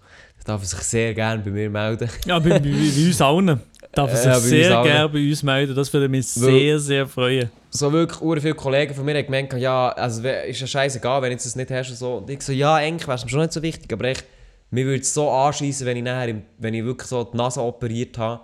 darf 0.46 0.62
er 0.62 0.66
sich 0.68 0.80
sehr 0.80 1.14
gerne 1.14 1.42
bei 1.44 1.50
mir 1.52 1.70
melden. 1.70 2.10
Ja, 2.26 2.40
bei, 2.40 2.50
bei, 2.50 2.60
bei 2.60 3.06
uns 3.08 3.22
allen. 3.22 3.60
Darf 3.94 4.10
er 4.12 4.16
sich 4.16 4.26
Ja, 4.26 4.40
sehr 4.40 4.84
gerne 4.84 5.10
bei 5.10 5.20
uns 5.30 5.44
melden. 5.44 5.76
Das 5.76 5.92
würde 5.92 6.08
mich 6.08 6.26
Weil- 6.38 6.52
sehr, 6.52 6.80
sehr 6.80 7.08
freuen. 7.08 7.50
So 7.72 7.92
wirklich 7.92 8.22
ur 8.22 8.40
viele 8.40 8.54
Kollegen 8.54 8.94
von 8.94 9.04
mir 9.04 9.16
haben 9.18 9.26
gemeint, 9.26 9.52
ja, 9.54 9.90
also 9.90 10.22
ist 10.26 10.62
ja 10.62 10.68
scheißegal, 10.68 11.22
wenn 11.22 11.30
du 11.30 11.34
jetzt 11.34 11.46
das 11.46 11.56
nicht 11.58 11.70
hast 11.72 11.90
und 11.90 11.96
so. 11.98 12.16
Und 12.18 12.30
ich 12.30 12.42
so, 12.42 12.54
ja, 12.54 12.76
eigentlich 12.76 13.06
wäre 13.08 13.18
es 13.18 13.24
mir 13.26 13.30
schon 13.30 13.42
nicht 13.42 13.52
so 13.54 13.62
wichtig, 13.62 13.92
aber 13.92 14.06
echt, 14.06 14.24
mir 14.70 14.86
würde 14.86 15.02
es 15.02 15.14
so 15.14 15.30
anschießen, 15.30 15.86
wenn 15.86 15.98
ich 15.98 16.04
nachher, 16.04 16.36
wenn 16.58 16.74
ich 16.74 16.86
wirklich 16.86 17.08
so 17.10 17.24
die 17.26 17.36
Nase 17.36 17.62
operiert 17.62 18.18
habe, 18.18 18.42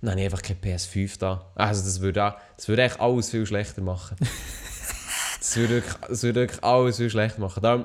dann 0.00 0.10
habe 0.10 0.20
ich 0.20 0.24
einfach 0.26 0.42
keine 0.42 0.58
PS5 0.60 1.16
da. 1.18 1.44
Also 1.54 1.84
das 1.84 2.00
würde, 2.00 2.24
auch- 2.24 2.34
das 2.56 2.66
würde 2.66 2.82
echt 2.82 3.00
alles 3.00 3.30
viel 3.30 3.46
schlechter 3.46 3.82
machen. 3.82 4.16
das, 5.40 5.56
würde 5.56 5.74
wirklich, 5.74 5.94
das 6.08 6.22
würde 6.24 6.40
wirklich 6.40 6.64
alles 6.64 6.96
viel 6.96 7.10
schlechter 7.10 7.40
machen. 7.40 7.62
Darum, 7.62 7.84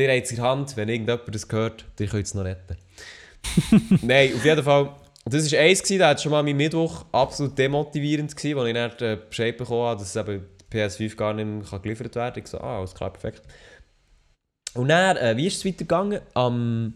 dir 0.00 0.14
hat 0.14 0.24
es 0.24 0.30
in 0.30 0.36
der 0.36 0.46
Hand, 0.46 0.76
wenn 0.76 0.88
irgendjemand 0.88 1.34
das 1.34 1.46
hört, 1.50 1.84
dir 1.98 2.06
könnt 2.06 2.26
es 2.26 2.34
noch 2.34 2.44
retten. 2.44 2.76
Nein, 4.02 4.32
auf 4.34 4.44
jeden 4.44 4.62
Fall. 4.62 4.94
Das 5.24 5.52
war 5.52 5.58
eins, 5.60 5.82
gewesen, 5.82 5.98
da 5.98 6.08
hat 6.08 6.20
schon 6.20 6.32
mal 6.32 6.42
mein 6.42 6.56
Mittwoch 6.56 7.04
absolut 7.12 7.56
demotivierend 7.56 8.34
gewesen, 8.34 8.58
als 8.58 8.68
ich 8.68 8.74
dann 8.74 8.90
den 8.98 9.28
Bescheid 9.28 9.56
bekommen 9.56 9.82
habe, 9.82 10.00
dass 10.00 10.16
eben 10.16 10.46
die 10.72 10.76
PS5 10.76 11.16
gar 11.16 11.34
nicht 11.34 11.46
mehr 11.46 11.78
geliefert 11.80 12.14
werden 12.16 12.34
kann. 12.34 12.42
Ich 12.42 12.50
so, 12.50 12.58
ah, 12.58 12.78
alles 12.78 12.94
klar, 12.94 13.12
perfekt. 13.12 13.42
Und 14.74 14.88
dann, 14.88 15.16
äh, 15.16 15.36
wie 15.36 15.46
ist 15.46 15.58
es 15.58 15.64
weitergegangen? 15.64 16.20
Am 16.34 16.94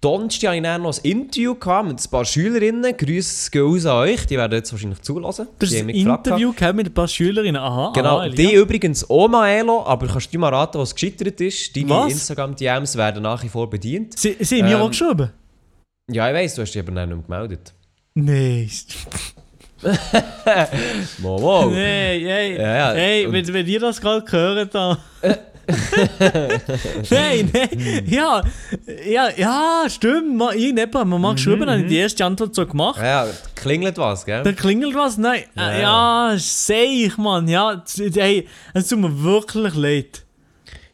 Donnerstag 0.00 0.56
hatte 0.56 0.56
ich 0.56 0.78
noch 0.78 0.96
ein 0.96 1.10
Interview 1.10 1.52
mit 1.84 2.00
ein 2.00 2.10
paar 2.10 2.24
Schülerinnen. 2.24 2.96
Grüße 2.96 3.50
gehen 3.50 3.62
raus 3.62 3.84
an 3.84 3.96
euch, 3.98 4.26
die 4.26 4.38
werden 4.38 4.52
jetzt 4.54 4.72
wahrscheinlich 4.72 5.02
zulassen. 5.02 5.48
Das 5.58 5.70
ist 5.70 5.78
ein 5.78 5.90
Interview 5.90 6.54
mit 6.72 6.86
ein 6.86 6.94
paar 6.94 7.06
Schülerinnen. 7.06 7.60
Aha, 7.60 7.92
Genau, 7.94 8.20
aha, 8.20 8.28
die 8.30 8.54
übrigens 8.54 9.08
auch 9.10 9.28
Maelo, 9.28 9.84
aber 9.84 10.06
kannst 10.06 10.32
du 10.32 10.38
mal 10.38 10.48
raten, 10.54 10.78
was 10.78 10.94
gescheitert 10.94 11.38
ist? 11.42 11.76
Deine? 11.76 12.10
Instagram-DMs 12.10 12.96
werden 12.96 13.22
nach 13.22 13.42
wie 13.42 13.50
vor 13.50 13.68
bedient. 13.68 14.18
Sie, 14.18 14.36
sie 14.40 14.62
haben 14.62 14.68
mir 14.70 14.76
Ähm, 14.76 14.82
auch 14.82 14.88
geschrieben? 14.88 15.30
Ja, 16.10 16.28
ich 16.28 16.34
weiss, 16.34 16.54
du 16.54 16.62
hast 16.62 16.72
dich 16.72 16.80
aber 16.82 16.92
nicht 16.92 17.08
mehr 17.08 17.18
gemeldet. 17.46 17.74
Nein. 18.14 18.70
Wow, 21.22 21.40
wow. 21.40 21.64
Nein, 21.66 21.76
hey, 21.76 22.56
Ja, 22.56 22.76
ja. 22.76 22.92
hey 22.92 23.32
wenn, 23.32 23.46
wenn 23.52 23.66
ihr 23.66 23.80
das 23.80 24.00
gerade 24.00 24.24
gehört 24.24 24.74
da. 24.74 24.98
nein, 27.10 27.50
nein, 27.52 28.04
ja, 28.06 28.42
ja, 29.06 29.28
ja, 29.36 29.84
stimmt. 29.88 30.36
Ma, 30.36 30.52
irgendjemand 30.52 30.94
hat 30.94 31.06
mir 31.06 31.18
mal 31.18 31.34
geschrieben, 31.34 31.68
habe 31.68 31.82
ich 31.82 31.88
die 31.88 31.96
erste 31.96 32.24
Antwort 32.24 32.54
so 32.54 32.66
gemacht. 32.66 33.00
Ja, 33.00 33.26
klingelt 33.54 33.98
was, 33.98 34.24
gell? 34.24 34.42
Da 34.42 34.52
klingelt 34.52 34.94
was, 34.94 35.18
nein, 35.18 35.44
Ja. 35.56 35.72
ja, 35.72 36.32
ja 36.32 36.38
sehe 36.38 37.06
ich, 37.06 37.16
Mann, 37.16 37.48
ja, 37.48 37.82
hey, 38.14 38.46
es 38.74 38.88
tut 38.88 38.98
mir 38.98 39.22
wirklich 39.22 39.74
leid. 39.74 40.24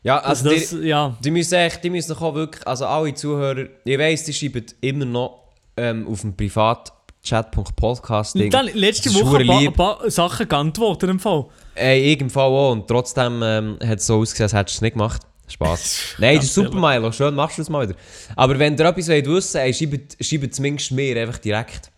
Ja, 0.02 0.18
also 0.20 0.50
das, 0.50 0.70
die, 0.70 0.86
ja, 0.86 1.16
die 1.24 1.30
müssen 1.32 1.54
echt, 1.54 1.82
die 1.82 1.90
müssen 1.90 2.16
auch 2.16 2.34
wirklich, 2.34 2.64
also 2.66 2.86
alle 2.86 3.12
Zuhörer, 3.12 3.66
ich 3.84 3.98
weiss, 3.98 4.24
die 4.24 4.32
schreiben 4.32 4.64
immer 4.80 5.04
noch 5.04 5.40
ähm, 5.76 6.06
auf 6.06 6.20
dem 6.20 6.36
Privatchat.podcast-Ding. 6.36 8.52
letzte 8.74 9.12
Woche 9.14 9.38
ein 9.38 9.72
paar, 9.74 9.98
paar 9.98 10.10
Sachen 10.10 10.48
geantwortet 10.48 11.10
im 11.10 11.18
Fall. 11.18 11.46
Ey, 11.76 12.12
in 12.12 12.30
Fall 12.30 12.44
auch. 12.50 12.72
Und 12.72 12.88
trotzdem 12.88 13.40
ähm, 13.44 13.78
hat 13.86 13.98
es 13.98 14.06
so 14.06 14.18
ausgesehen, 14.18 14.44
als 14.44 14.52
hättest 14.54 14.76
du 14.76 14.78
es 14.78 14.82
nicht 14.82 14.92
gemacht. 14.94 15.22
Spaß. 15.48 16.14
Nein, 16.18 16.36
das 16.36 16.46
ist 16.46 16.54
super, 16.54 16.76
Milo. 16.78 17.12
Schön, 17.12 17.34
machst 17.34 17.58
du 17.58 17.62
es 17.62 17.68
mal 17.68 17.88
wieder. 17.88 17.98
Aber 18.34 18.58
wenn 18.58 18.76
ihr 18.76 18.84
etwas 18.84 19.08
wollt 19.08 19.26
wissen 19.26 19.60
wollt, 19.60 19.76
schreibt, 19.76 20.24
schreibt 20.24 20.54
zumindest 20.54 20.90
mir 20.92 21.16
einfach 21.20 21.38
direkt. 21.38 21.90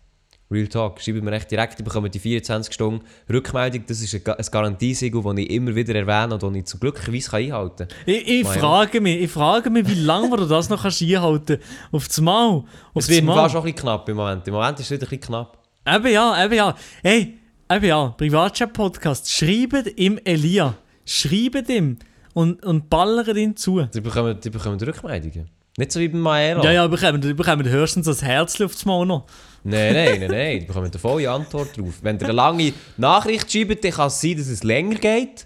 Real 0.51 0.67
Talk. 0.67 0.99
Schreibt 0.99 1.23
mir 1.23 1.31
echt 1.31 1.49
direkt. 1.51 1.79
Ich 1.79 1.85
bekomme 1.85 2.09
die 2.09 2.17
24 2.19 2.73
Stunden 2.73 3.05
Rückmeldung. 3.31 3.83
Das 3.87 4.01
ist 4.01 4.13
ein, 4.15 4.23
Ga- 4.23 4.33
ein 4.33 4.45
Garantiesiegel, 4.51 5.21
das 5.23 5.37
ich 5.37 5.49
immer 5.51 5.75
wieder 5.75 5.93
erwähne 5.95 6.33
und 6.35 6.43
das 6.43 6.55
ich 6.55 6.65
zum 6.65 6.79
glücklicherweise 6.79 7.37
einhalten 7.37 7.87
kann. 7.87 7.97
Ich, 8.07 8.27
ich 8.27 8.47
frage 8.47 8.99
mich, 8.99 9.21
ich 9.21 9.31
frage 9.31 9.69
mich, 9.69 9.87
wie 9.87 9.93
lange 10.01 10.35
du 10.37 10.45
das 10.45 10.69
noch 10.69 10.81
kannst 10.81 11.01
einhalten 11.03 11.59
kannst. 11.59 11.93
Auf 11.93 12.07
das 12.07 12.21
Mal. 12.21 12.47
Auf 12.49 12.65
Es 12.95 13.09
wird 13.09 13.25
fast 13.25 13.55
auch 13.55 13.59
ein 13.59 13.63
bisschen 13.65 13.79
knapp 13.79 14.09
im 14.09 14.17
Moment. 14.17 14.47
Im 14.47 14.53
Moment 14.55 14.79
ist 14.79 14.85
es 14.85 14.91
wieder 14.91 15.05
ein 15.05 15.09
bisschen 15.09 15.21
knapp. 15.21 15.57
Eben 15.87 16.07
ja, 16.13 16.43
eben 16.45 16.53
ja. 16.53 16.75
Hey, 17.03 17.38
eben 17.71 17.85
ja, 17.85 18.09
Privatchat-Podcast. 18.17 19.31
Schreibt 19.31 19.97
ihm 19.97 20.19
Elia. 20.23 20.75
Schreibt 21.05 21.69
ihm 21.69 21.97
und, 22.33 22.63
und 22.65 22.89
ballert 22.89 23.35
ihn 23.35 23.55
zu. 23.55 23.83
Die 23.83 24.01
bekommen, 24.01 24.39
die 24.39 24.49
bekommen 24.49 24.79
Rückmeldungen. 24.79 25.49
Nicht 25.77 25.91
so 25.91 25.99
wie 25.99 26.09
beim 26.09 26.21
Maelo. 26.21 26.63
Ja, 26.63 26.71
ja, 26.71 26.87
bekommen, 26.87 27.21
bekommen 27.21 27.69
höchstens 27.69 28.05
das 28.05 28.21
Herzchen 28.21 28.65
auf 28.65 28.73
das 28.73 28.85
Mal 28.85 29.05
noch. 29.05 29.25
Nein, 29.63 29.93
nein, 29.93 30.19
nein, 30.19 30.31
nein. 30.31 30.59
Die 30.59 30.65
bekommen 30.65 30.87
eine 30.87 30.99
volle 30.99 31.29
Antwort 31.29 31.77
drauf. 31.77 31.99
Wenn 32.01 32.17
ihr 32.17 32.23
eine 32.23 32.33
lange 32.33 32.73
Nachricht 32.97 33.51
schreibt, 33.51 33.83
dann 33.83 33.91
kann 33.91 34.07
es 34.07 34.19
sein, 34.19 34.35
dass 34.37 34.47
es 34.47 34.63
länger 34.63 34.95
geht. 34.95 35.45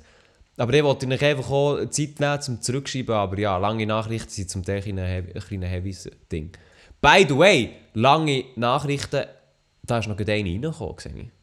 Aber 0.58 0.74
ich 0.74 0.84
wollte 0.84 1.08
euch 1.08 1.24
einfach 1.24 1.50
auch 1.50 1.86
Zeit 1.90 2.20
nehmen, 2.20 2.42
zum 2.42 2.62
Zurückschreiben. 2.62 3.14
Aber 3.16 3.38
ja, 3.38 3.58
lange 3.58 3.86
Nachrichten 3.86 4.30
sind 4.30 4.50
zum 4.50 4.64
Teil 4.64 4.84
ein 4.88 5.34
kleines 5.48 5.70
heavyes 5.70 6.10
Ding. 6.32 6.52
By 7.02 7.26
the 7.28 7.38
way, 7.38 7.72
lange 7.94 8.46
Nachrichten, 8.56 9.26
da 9.84 9.98
ist 10.00 10.08
noch 10.08 10.18
eine 10.18 10.28
reingekommen, 10.28 10.96
sehe 11.00 11.12
ich. 11.16 11.43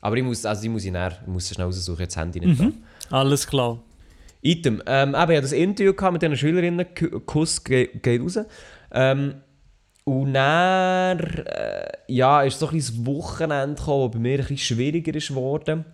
Aber 0.00 0.16
ich 0.16 0.22
muss, 0.22 0.44
also 0.44 0.62
ich 0.62 0.68
muss, 0.70 0.84
ihn 0.84 0.92
näher, 0.92 1.18
ich 1.22 1.26
muss 1.28 1.48
schnell 1.48 1.66
raussuchen, 1.66 2.00
jetzt 2.02 2.14
das 2.16 2.22
Handy 2.22 2.40
nicht 2.40 2.60
da. 2.60 3.16
Alles 3.16 3.46
klar. 3.46 3.78
Item. 4.40 4.80
Ähm, 4.86 5.08
eben, 5.08 5.14
ich 5.14 5.18
hatte 5.36 5.40
das 5.42 5.52
Interview 5.52 5.92
gehabt 5.92 6.12
mit 6.12 6.22
diesen 6.22 6.36
Schülerinnen, 6.36 6.86
Ku- 6.96 7.20
Kuss 7.20 7.62
ge 7.64 7.88
geht 8.00 8.20
raus. 8.22 8.38
Ähm, 8.92 9.34
und 10.04 10.32
dann 10.34 11.18
äh, 11.18 11.88
ja, 12.06 12.42
ist 12.42 12.58
so 12.60 12.68
ein 12.68 12.74
bisschen 12.74 13.04
das 13.04 13.06
Wochenende 13.14 13.74
gekommen, 13.74 14.04
das 14.04 14.12
bei 14.12 14.18
mir 14.20 14.32
ein 14.34 14.36
bisschen 14.38 14.58
schwieriger 14.58 15.14
ist 15.14 15.28
geworden. 15.28 15.84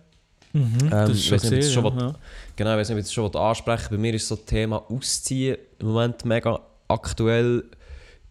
Mhm, 0.53 0.77
Ähm, 0.83 0.89
das 0.89 1.09
ist 1.11 1.25
schon 1.25 1.37
nicht, 1.39 1.51
das 1.53 1.73
schon 1.73 1.99
ja. 1.99 2.15
Genau, 2.55 2.71
ich 2.73 2.77
weiß 2.77 2.89
nicht, 2.89 2.95
ob 2.95 2.99
ich 2.99 3.05
das 3.05 3.13
schon 3.13 3.35
ansprechen 3.35 3.87
Bei 3.89 3.97
mir 3.97 4.13
ist 4.13 4.27
so 4.27 4.35
das 4.35 4.45
Thema 4.45 4.77
Ausziehen 4.89 5.57
im 5.79 5.87
Moment 5.87 6.23
mega 6.23 6.59
aktuell 6.87 7.63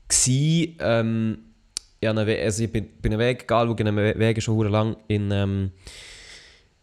gewesen. 0.09 0.77
Ähm, 0.81 1.39
ja, 2.05 2.11
einen 2.11 2.27
also 2.45 2.63
ich 2.65 2.71
bin, 2.71 2.87
bin 3.03 3.13
einen 3.13 3.21
Weg 3.21 3.41
gegangen, 3.41 3.71
ich 3.71 3.77
einen 3.89 3.97
We- 3.97 4.19
Weg 4.19 4.41
schon 4.43 4.67
lang 4.69 4.97
in, 5.09 5.31
ähm, 5.33 5.71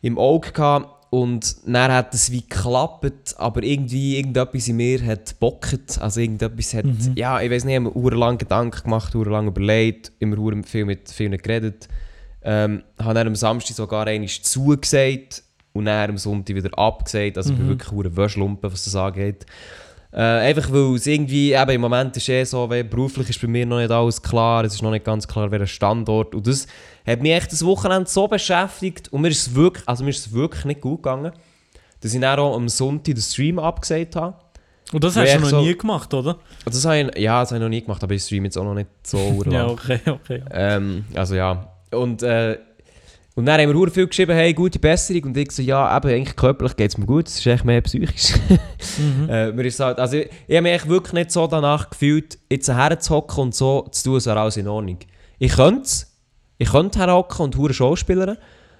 im 0.01 0.17
Auge 0.17 0.51
gehabt. 0.51 0.97
Und 1.11 1.57
dann 1.65 1.91
hat 1.91 2.13
es 2.13 2.31
wie 2.31 2.41
geklappt, 2.41 3.35
aber 3.37 3.63
irgendwie 3.63 4.15
irgendetwas 4.17 4.69
in 4.69 4.77
mir 4.77 5.05
hat 5.05 5.37
bockt. 5.41 5.99
Also 5.99 6.21
irgendetwas 6.21 6.73
hat, 6.73 6.85
Mhm. 6.85 7.11
ja, 7.15 7.41
ich 7.41 7.51
weiß 7.51 7.65
nicht, 7.65 7.73
ich 7.77 7.83
habe 7.83 7.93
mir 7.93 8.09
verdammt 8.11 8.39
Gedanken 8.39 8.83
gemacht, 8.83 9.13
lang 9.13 9.47
überlegt, 9.47 10.13
immer 10.19 10.37
viel 10.63 10.85
mit 10.85 11.09
vielen 11.09 11.37
geredet. 11.37 11.89
Ähm, 12.43 12.83
habe 12.97 13.13
dann 13.13 13.27
am 13.27 13.35
Samstag 13.35 13.75
sogar 13.75 14.07
einmal 14.07 14.29
zugesagt 14.29 15.43
und 15.73 15.85
dann 15.85 16.11
am 16.11 16.17
Sonntag 16.17 16.55
wieder 16.55 16.77
abgesagt. 16.79 17.37
Also 17.37 17.51
ich 17.51 17.57
bin 17.57 17.65
Mhm. 17.65 17.69
wirklich 17.71 17.91
ein 17.91 18.15
Wäschlumpen, 18.17 18.71
was 18.71 18.85
das 18.85 18.95
angeht. 18.95 19.45
Äh, 20.13 20.19
einfach 20.19 20.71
weil 20.71 20.95
es 20.95 21.07
irgendwie, 21.07 21.53
eben 21.53 21.71
im 21.71 21.81
Moment 21.81 22.17
ist 22.17 22.27
eh 22.27 22.43
so, 22.43 22.69
weil 22.69 22.83
beruflich 22.83 23.29
ist 23.29 23.41
bei 23.41 23.47
mir 23.47 23.65
noch 23.65 23.77
nicht 23.79 23.91
alles 23.91 24.21
klar, 24.21 24.63
es 24.65 24.73
ist 24.73 24.81
noch 24.81 24.91
nicht 24.91 25.05
ganz 25.05 25.25
klar, 25.27 25.49
welcher 25.51 25.67
Standort. 25.67 26.35
Und 26.35 26.45
das 26.47 26.67
hat 27.07 27.21
mich 27.21 27.31
echt 27.31 27.51
das 27.51 27.63
Wochenende 27.65 28.09
so 28.09 28.27
beschäftigt 28.27 29.07
und 29.13 29.21
mir 29.21 29.29
ist 29.29 29.47
es 29.47 29.55
wirklich, 29.55 29.87
also 29.87 30.03
mir 30.03 30.09
ist 30.09 30.25
es 30.27 30.33
wirklich 30.33 30.65
nicht 30.65 30.81
gut 30.81 31.01
gegangen, 31.03 31.31
dass 32.01 32.13
ich 32.13 32.19
dann 32.19 32.39
auch 32.39 32.55
am 32.55 32.67
Sonntag 32.67 33.15
den 33.15 33.21
Stream 33.21 33.57
abgesagt 33.59 34.15
habe. 34.17 34.35
Und 34.91 35.01
das 35.03 35.15
Weil 35.15 35.27
hast 35.27 35.35
du 35.37 35.39
noch 35.41 35.49
so- 35.49 35.61
nie 35.61 35.77
gemacht, 35.77 36.13
oder? 36.13 36.37
Das 36.65 36.83
habe 36.85 36.99
ich, 37.13 37.17
ja, 37.17 37.39
das 37.39 37.51
habe 37.51 37.59
ich 37.59 37.63
noch 37.63 37.69
nie 37.69 37.81
gemacht, 37.81 38.03
aber 38.03 38.13
ich 38.13 38.23
streame 38.23 38.45
jetzt 38.47 38.57
auch 38.57 38.65
noch 38.65 38.73
nicht 38.73 38.89
so. 39.03 39.41
Ja, 39.49 39.67
okay, 39.67 39.99
okay. 40.05 40.43
Ähm, 40.51 41.05
also 41.15 41.35
ja. 41.35 41.67
Und, 41.91 42.21
äh, 42.23 42.57
und 43.33 43.45
dann 43.45 43.61
haben 43.61 43.69
wir 43.69 43.73
verdammt 43.73 43.93
viel 43.93 44.07
geschrieben, 44.07 44.35
hey, 44.35 44.53
gute 44.53 44.77
Besserung. 44.77 45.23
Und 45.23 45.37
ich 45.37 45.51
so, 45.51 45.61
ja, 45.61 45.95
eben, 45.95 46.09
eigentlich 46.09 46.35
körperlich 46.35 46.75
geht 46.75 46.91
es 46.91 46.97
mir 46.97 47.05
gut, 47.05 47.27
es 47.27 47.39
ist 47.39 47.47
echt 47.47 47.65
mehr 47.65 47.81
psychisch. 47.81 48.33
Mhm. 48.97 49.29
äh, 49.29 49.51
mir 49.53 49.65
ist 49.65 49.79
halt, 49.79 49.99
also 49.99 50.17
ich, 50.17 50.29
ich 50.47 50.57
habe 50.57 50.63
mich 50.63 50.87
wirklich 50.87 51.13
nicht 51.13 51.31
so 51.31 51.47
danach 51.47 51.89
gefühlt, 51.89 52.37
jetzt 52.49 52.67
herzuhocken 52.67 53.43
und 53.43 53.55
so 53.55 53.87
zu 53.89 54.03
tun, 54.03 54.15
als 54.15 54.25
wäre 54.25 54.39
alles 54.39 54.57
in 54.57 54.67
Ordnung. 54.67 54.97
Ich 55.39 55.53
könnte 55.53 55.83
es, 55.83 56.19
ich 56.57 56.69
könnte 56.69 56.99
herhocken 56.99 57.45
und 57.45 57.55
hure 57.55 57.73
Schauspielern, 57.73 58.37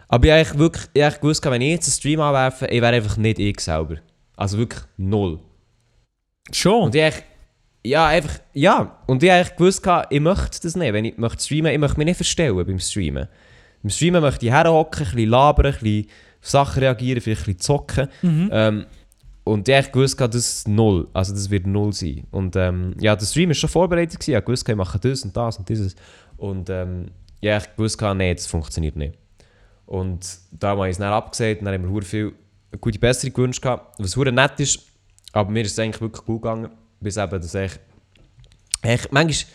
aber 0.10 0.26
ich 0.26 0.50
habe 0.50 0.60
wirklich 0.60 0.84
ich 0.94 1.02
habe 1.02 1.16
gewusst, 1.16 1.46
wenn 1.46 1.62
ich 1.62 1.70
jetzt 1.70 1.88
einen 1.88 1.94
Stream 1.94 2.20
anwerfe, 2.20 2.68
ich 2.68 2.82
wäre 2.82 2.94
einfach 2.94 3.16
nicht 3.16 3.40
ich 3.40 3.62
selber. 3.62 3.98
Also 4.36 4.58
wirklich 4.58 4.82
null. 4.98 5.40
Schon. 6.52 6.84
Und 6.84 6.96
ich 6.96 7.14
ja, 7.84 8.08
einfach, 8.08 8.40
ja. 8.54 9.00
Und 9.08 9.24
ich 9.24 9.32
habe 9.32 9.50
gewusst, 9.58 9.88
ich 10.10 10.20
möchte 10.20 10.62
das 10.62 10.76
nicht. 10.76 10.94
Wenn 10.94 11.06
ich 11.06 11.18
möchte 11.18 11.44
streamen, 11.44 11.72
ich 11.72 11.80
möchte 11.80 11.98
mich 11.98 12.06
nicht 12.06 12.18
verstellen 12.18 12.66
beim 12.66 12.80
Streamen. 12.80 13.28
Beim 13.82 13.90
Streamen 13.90 14.22
möchte 14.22 14.46
ich 14.46 14.52
herhocken, 14.52 15.06
ein 15.06 15.12
bisschen 15.16 15.30
labern, 15.30 15.66
ein 15.68 15.72
bisschen 15.74 16.08
auf 16.42 16.50
Sachen 16.50 16.80
reagieren, 16.80 17.22
vielleicht 17.22 17.42
ein 17.42 17.46
bisschen 17.46 17.60
zocken. 17.60 18.08
Mhm. 18.22 18.50
Ähm, 18.52 18.86
und 19.44 19.68
ich 19.68 19.92
gehabt, 20.18 20.36
das 20.36 20.48
ist 20.48 20.68
null. 20.68 21.08
Also 21.14 21.34
das 21.34 21.50
wird 21.50 21.66
null 21.66 21.94
sein. 21.94 22.26
Und 22.32 22.56
ähm, 22.56 22.94
ja, 23.00 23.16
der 23.16 23.26
Stream 23.26 23.50
war 23.50 23.56
schon 23.56 23.70
vorbereitet. 23.70 24.20
Gewesen. 24.20 24.38
Ich 24.38 24.46
gehabt, 24.46 24.70
ich 24.70 24.76
mache 24.76 25.00
das 25.00 25.24
und 25.24 25.36
das 25.36 25.58
und 25.58 25.68
dieses. 25.68 25.96
Und 26.38 26.70
ähm, 26.70 27.08
ich 27.40 27.50
eigentlich 27.50 27.76
gewusst, 27.76 27.98
gehabt, 27.98 28.18
nee, 28.18 28.34
das 28.34 28.46
funktioniert 28.46 28.96
nicht. 28.96 29.16
Und 29.88 30.26
da 30.52 30.70
habe 30.70 30.88
ich 30.88 30.92
es 30.92 30.98
dann 31.00 31.12
abgesagt 31.12 31.60
und 31.60 31.66
dann 31.66 31.74
haben 31.74 31.94
wir 31.94 32.02
viel 32.04 32.34
gute 32.80 33.00
Besserung 33.00 33.34
gewünscht, 33.34 33.62
gehabt, 33.62 34.00
was 34.00 34.14
verdammt 34.14 34.36
nett 34.38 34.60
ist. 34.60 34.80
Aber 35.34 35.50
mir 35.50 35.64
ist 35.64 35.72
es 35.72 35.80
eigentlich 35.80 36.02
wirklich 36.02 36.26
gut 36.26 36.44
gegangen, 36.44 36.70
bis 37.00 37.18
eben 37.18 37.42
das 37.42 37.56
echt... 37.56 37.80
echt 38.84 39.12
manchmal, 39.12 39.52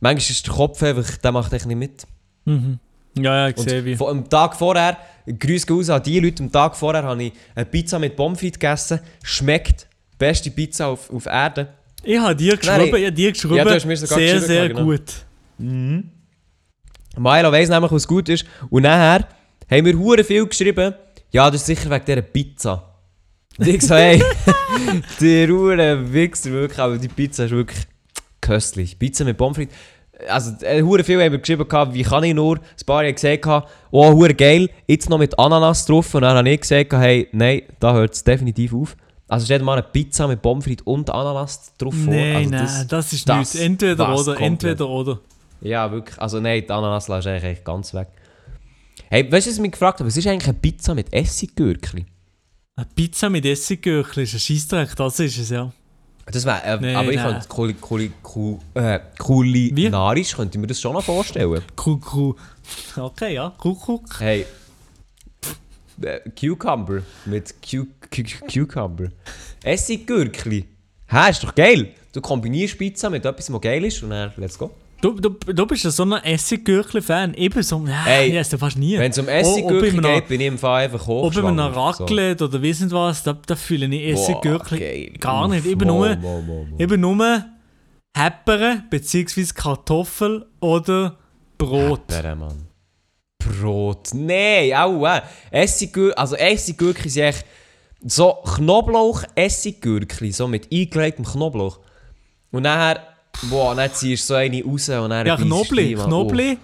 manchmal 0.00 0.30
ist 0.30 0.46
der 0.46 0.54
Kopf 0.54 0.82
einfach, 0.82 1.16
der 1.16 1.32
macht 1.32 1.52
echt 1.52 1.66
nicht 1.66 1.76
mit. 1.76 2.06
Mhm. 2.44 2.78
Ja, 3.16 3.48
ja, 3.48 3.48
ich 3.48 3.58
sehe 3.58 3.84
wie. 3.84 3.96
am 4.04 4.28
Tag 4.28 4.56
vorher, 4.56 4.96
Grüße 5.26 5.66
gehen 5.66 5.76
raus 5.76 5.90
an 5.90 6.02
die 6.02 6.20
Leute, 6.20 6.42
am 6.42 6.52
Tag 6.52 6.76
vorher 6.76 7.02
habe 7.02 7.22
ich 7.24 7.32
eine 7.54 7.66
Pizza 7.66 7.98
mit 7.98 8.16
Pommes 8.16 8.40
gegessen. 8.40 9.00
Schmeckt. 9.22 9.86
Beste 10.18 10.50
Pizza 10.50 10.88
auf, 10.88 11.10
auf 11.10 11.26
Erden. 11.26 11.68
Ich 12.02 12.18
habe 12.18 12.36
dir 12.36 12.56
geschrieben, 12.56 12.96
ich 12.96 13.04
habe 13.04 13.12
dir 13.12 13.32
geschrieben, 13.32 13.56
Ja, 13.56 13.64
du 13.64 13.70
hast 13.74 13.84
mir 13.84 13.96
sogar 13.96 14.18
sehr, 14.18 14.40
sehr 14.40 14.68
genau. 14.68 14.84
gut. 14.84 15.02
Milo 17.16 17.52
weiss 17.52 17.68
nämlich, 17.68 17.92
was 17.92 18.06
gut 18.06 18.28
ist. 18.28 18.44
Und 18.70 18.82
nachher 18.82 19.26
haben 19.70 19.84
wir 19.84 19.98
hure 19.98 20.24
viel 20.24 20.46
geschrieben, 20.46 20.94
ja, 21.30 21.50
das 21.50 21.60
ist 21.60 21.66
sicher 21.66 21.90
wegen 21.90 22.04
dieser 22.04 22.22
Pizza. 22.22 22.94
Und 23.58 23.66
ich 23.68 23.82
so, 23.82 23.94
hey, 23.94 24.22
der 25.20 25.48
hure 25.48 26.12
Wichser, 26.12 26.50
wirklich, 26.50 26.78
aber 26.78 26.96
die 26.98 27.08
Pizza 27.08 27.44
ist 27.44 27.50
wirklich 27.50 27.80
köstlich. 28.40 28.98
Pizza 28.98 29.24
mit 29.24 29.36
Pommes 29.36 29.56
frites. 29.56 29.74
Also, 30.28 30.64
äh, 30.64 30.82
hure 30.82 31.04
viel 31.04 31.22
haben 31.22 31.40
geschrieben, 31.40 31.68
gehabt, 31.68 31.94
wie 31.94 32.02
kann 32.02 32.24
ich 32.24 32.34
nur, 32.34 32.56
ein 32.56 32.86
paar 32.86 33.04
haben 33.04 33.14
gesagt, 33.14 33.46
oh, 33.90 34.12
hure 34.12 34.34
geil, 34.34 34.68
jetzt 34.86 35.08
noch 35.08 35.18
mit 35.18 35.38
Ananas 35.38 35.86
drauf. 35.86 36.14
Und 36.14 36.22
dann 36.22 36.36
habe 36.36 36.50
ich 36.50 36.60
gesagt, 36.60 36.92
hey, 36.92 37.28
nein, 37.32 37.62
da 37.78 37.92
hört 37.92 38.14
es 38.14 38.24
definitiv 38.24 38.74
auf. 38.74 38.96
Also 39.30 39.44
stell 39.44 39.60
dir 39.60 39.64
mal 39.64 39.74
eine 39.74 39.84
Pizza 39.84 40.26
mit 40.26 40.42
Pommes 40.42 40.64
frites 40.64 40.84
und 40.84 41.08
Ananas 41.08 41.72
drauf 41.78 41.94
vor. 41.94 42.12
Nein, 42.12 42.52
also, 42.52 42.78
nein, 42.78 42.88
das, 42.88 43.12
ist 43.12 43.28
das 43.28 43.38
nichts. 43.38 43.54
Entweder 43.54 44.12
oder, 44.12 44.34
komplett. 44.34 44.40
entweder 44.40 44.88
oder. 44.88 45.20
Ja, 45.60 45.90
wirklich. 45.92 46.20
Also 46.20 46.40
nein, 46.40 46.64
die 46.66 46.70
Ananas 46.72 47.06
lässt 47.06 47.28
eigentlich 47.28 47.62
ganz 47.62 47.94
weg. 47.94 48.08
Hey, 49.08 49.30
weißt 49.30 49.46
du, 49.46 49.50
was 49.50 49.56
ich 49.56 49.62
mich 49.62 49.72
gefragt 49.72 50.00
habe? 50.00 50.08
Was 50.08 50.16
ist 50.16 50.26
eigentlich 50.26 50.48
eine 50.48 50.58
Pizza 50.58 50.94
mit 50.96 51.12
Essiggürkli? 51.12 52.06
Eine 52.74 52.86
Pizza 52.94 53.30
mit 53.30 53.44
Essiggürkli 53.44 54.24
ist 54.24 54.34
ein 54.34 54.40
Scheissdreck, 54.40 54.96
das 54.96 55.20
ist 55.20 55.38
es, 55.38 55.50
ja. 55.50 55.72
Das 56.32 56.44
wäre, 56.44 56.62
äh, 56.62 56.78
Nee, 56.80 56.94
aber 56.94 57.12
ich 57.12 57.20
könnte 57.20 57.48
kuli, 57.48 57.74
kuli, 57.74 58.12
ku, 58.22 58.58
äh, 58.74 59.00
kulinarisch 59.18 60.34
könnte 60.36 60.56
ich 60.56 60.60
mir 60.60 60.66
das 60.66 60.80
schon 60.80 60.92
noch 60.94 61.04
vorstellen. 61.04 61.62
Kuckuck. 61.76 62.38
Okay, 62.96 63.34
ja, 63.34 63.52
Kuckuck. 63.58 64.20
Hey, 64.20 64.46
äh, 66.02 66.20
Cucumber 66.38 67.02
mit 67.26 67.54
Cu 67.62 67.86
Cu 68.14 68.22
Cucumber. 68.52 69.08
Essiggürkli. 69.62 70.64
Hä, 71.08 71.30
ist 71.30 71.42
doch 71.42 71.54
geil. 71.54 71.94
Du 72.12 72.20
kombinierst 72.20 72.78
Pizza 72.78 73.10
mit 73.10 73.24
etwas, 73.24 73.52
was 73.52 73.60
geil 73.60 73.84
ist 73.84 74.02
und 74.02 74.10
dann 74.10 74.32
let's 74.36 74.58
go. 74.58 74.70
Du, 75.00 75.12
du, 75.18 75.30
du 75.30 75.66
bist 75.66 75.84
ja 75.84 75.90
so 75.90 76.02
ein 76.02 76.12
Essiggürkli-Fan. 76.12 77.32
Eben 77.34 77.62
so, 77.62 77.82
ja, 77.86 78.04
Hey, 78.04 78.28
ich 78.28 78.34
esse 78.34 78.58
fast 78.58 78.76
nie. 78.76 78.98
Wenn 78.98 79.10
es 79.10 79.18
um 79.18 79.28
Essiggürkli 79.28 79.98
ob 79.98 80.04
geht, 80.04 80.28
bin 80.28 80.40
ich 80.40 80.46
im 80.46 80.58
Fall 80.58 80.84
einfach 80.84 81.08
Ob 81.08 81.22
in 81.24 81.28
hochschwanger. 81.28 81.64
einem 81.64 81.74
Raclette 81.74 82.44
oder 82.44 82.62
weiss 82.62 82.80
nicht 82.80 82.92
was, 82.92 83.22
da, 83.22 83.32
da 83.46 83.56
fühle 83.56 83.86
ich 83.86 84.12
Essiggürkli 84.12 85.14
gar 85.18 85.48
nicht. 85.48 85.64
Eben 85.64 85.86
nur, 85.86 86.16
mo, 86.16 86.42
mo, 86.42 86.64
mo. 86.64 86.76
eben 86.78 87.00
nur 87.00 87.44
Häppere 88.14 88.82
bzw. 88.90 89.46
Kartoffel 89.54 90.46
oder 90.60 91.16
Brot. 91.56 92.10
Mann. 92.38 92.66
Brot. 93.38 94.10
Nein, 94.12 94.74
auch. 94.74 95.22
Essiggürkli, 95.50 96.14
also 96.14 96.36
Essiggürkli 96.36 97.08
sind 97.08 97.22
echt 97.24 97.46
so 98.04 98.32
Knoblauch-Essiggürkli, 98.44 100.32
so 100.32 100.46
mit 100.46 100.68
eingelegtem 100.72 101.24
Knoblauch. 101.24 101.80
Und 102.50 102.62
nachher, 102.62 103.09
boah, 103.48 103.74
dann 103.74 103.92
ziehst 103.92 104.24
du 104.24 104.26
so 104.28 104.34
eine 104.34 104.62
raus 104.64 104.88
und 104.88 105.10
dann 105.10 105.26
Ja, 105.26 105.36
du 105.36 105.44
Knobli. 105.44 105.94
Knobli, 105.94 106.58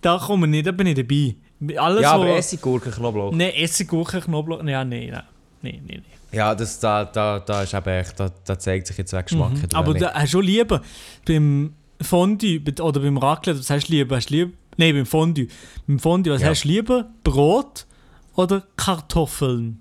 da 0.00 0.18
kommen 0.18 0.42
wir 0.44 0.46
nicht, 0.48 0.66
da 0.66 0.72
bin 0.72 0.86
ich 0.88 0.94
dabei. 0.96 1.34
Oh. 1.60 1.78
Alles, 1.80 2.02
Ja, 2.02 2.12
aber 2.12 2.26
wo- 2.26 2.34
Essiggurken, 2.36 2.92
Knoblauch. 2.92 3.32
Nein, 3.32 3.52
Essiggurken, 3.54 4.20
Knoblauch, 4.20 4.64
ja, 4.64 4.84
nein, 4.84 5.08
nein. 5.10 5.22
Nein, 5.62 5.82
nein. 5.86 6.04
Ja, 6.32 6.54
das, 6.54 6.80
da, 6.80 7.04
da, 7.04 7.38
da 7.38 7.62
ist 7.62 7.74
eben 7.74 7.88
echt, 7.88 8.18
da, 8.18 8.30
da 8.44 8.58
zeigt 8.58 8.86
sich 8.86 8.96
jetzt, 8.96 9.12
wer 9.12 9.22
Geschmack 9.22 9.52
oder 9.62 9.76
Aber 9.76 9.94
da 9.94 10.12
hast 10.14 10.32
du 10.32 10.38
schon 10.38 10.44
lieber 10.44 10.80
beim 11.26 11.74
Fondue 12.00 12.60
oder 12.80 13.00
beim 13.00 13.16
Raclette, 13.18 13.58
was 13.60 13.70
hast 13.70 13.88
du 13.88 13.92
lieber? 13.92 14.16
Hast 14.16 14.30
du 14.30 14.34
lieber 14.34 14.52
Nein, 14.78 14.94
beim 14.94 15.06
Fondue. 15.06 15.46
Beim 15.86 15.98
Fondue, 15.98 16.32
was 16.32 16.40
Ja. 16.42 16.48
hast 16.48 16.64
du 16.64 16.68
lieber? 16.68 17.10
Brot 17.22 17.86
oder 18.34 18.62
Kartoffeln? 18.76 19.78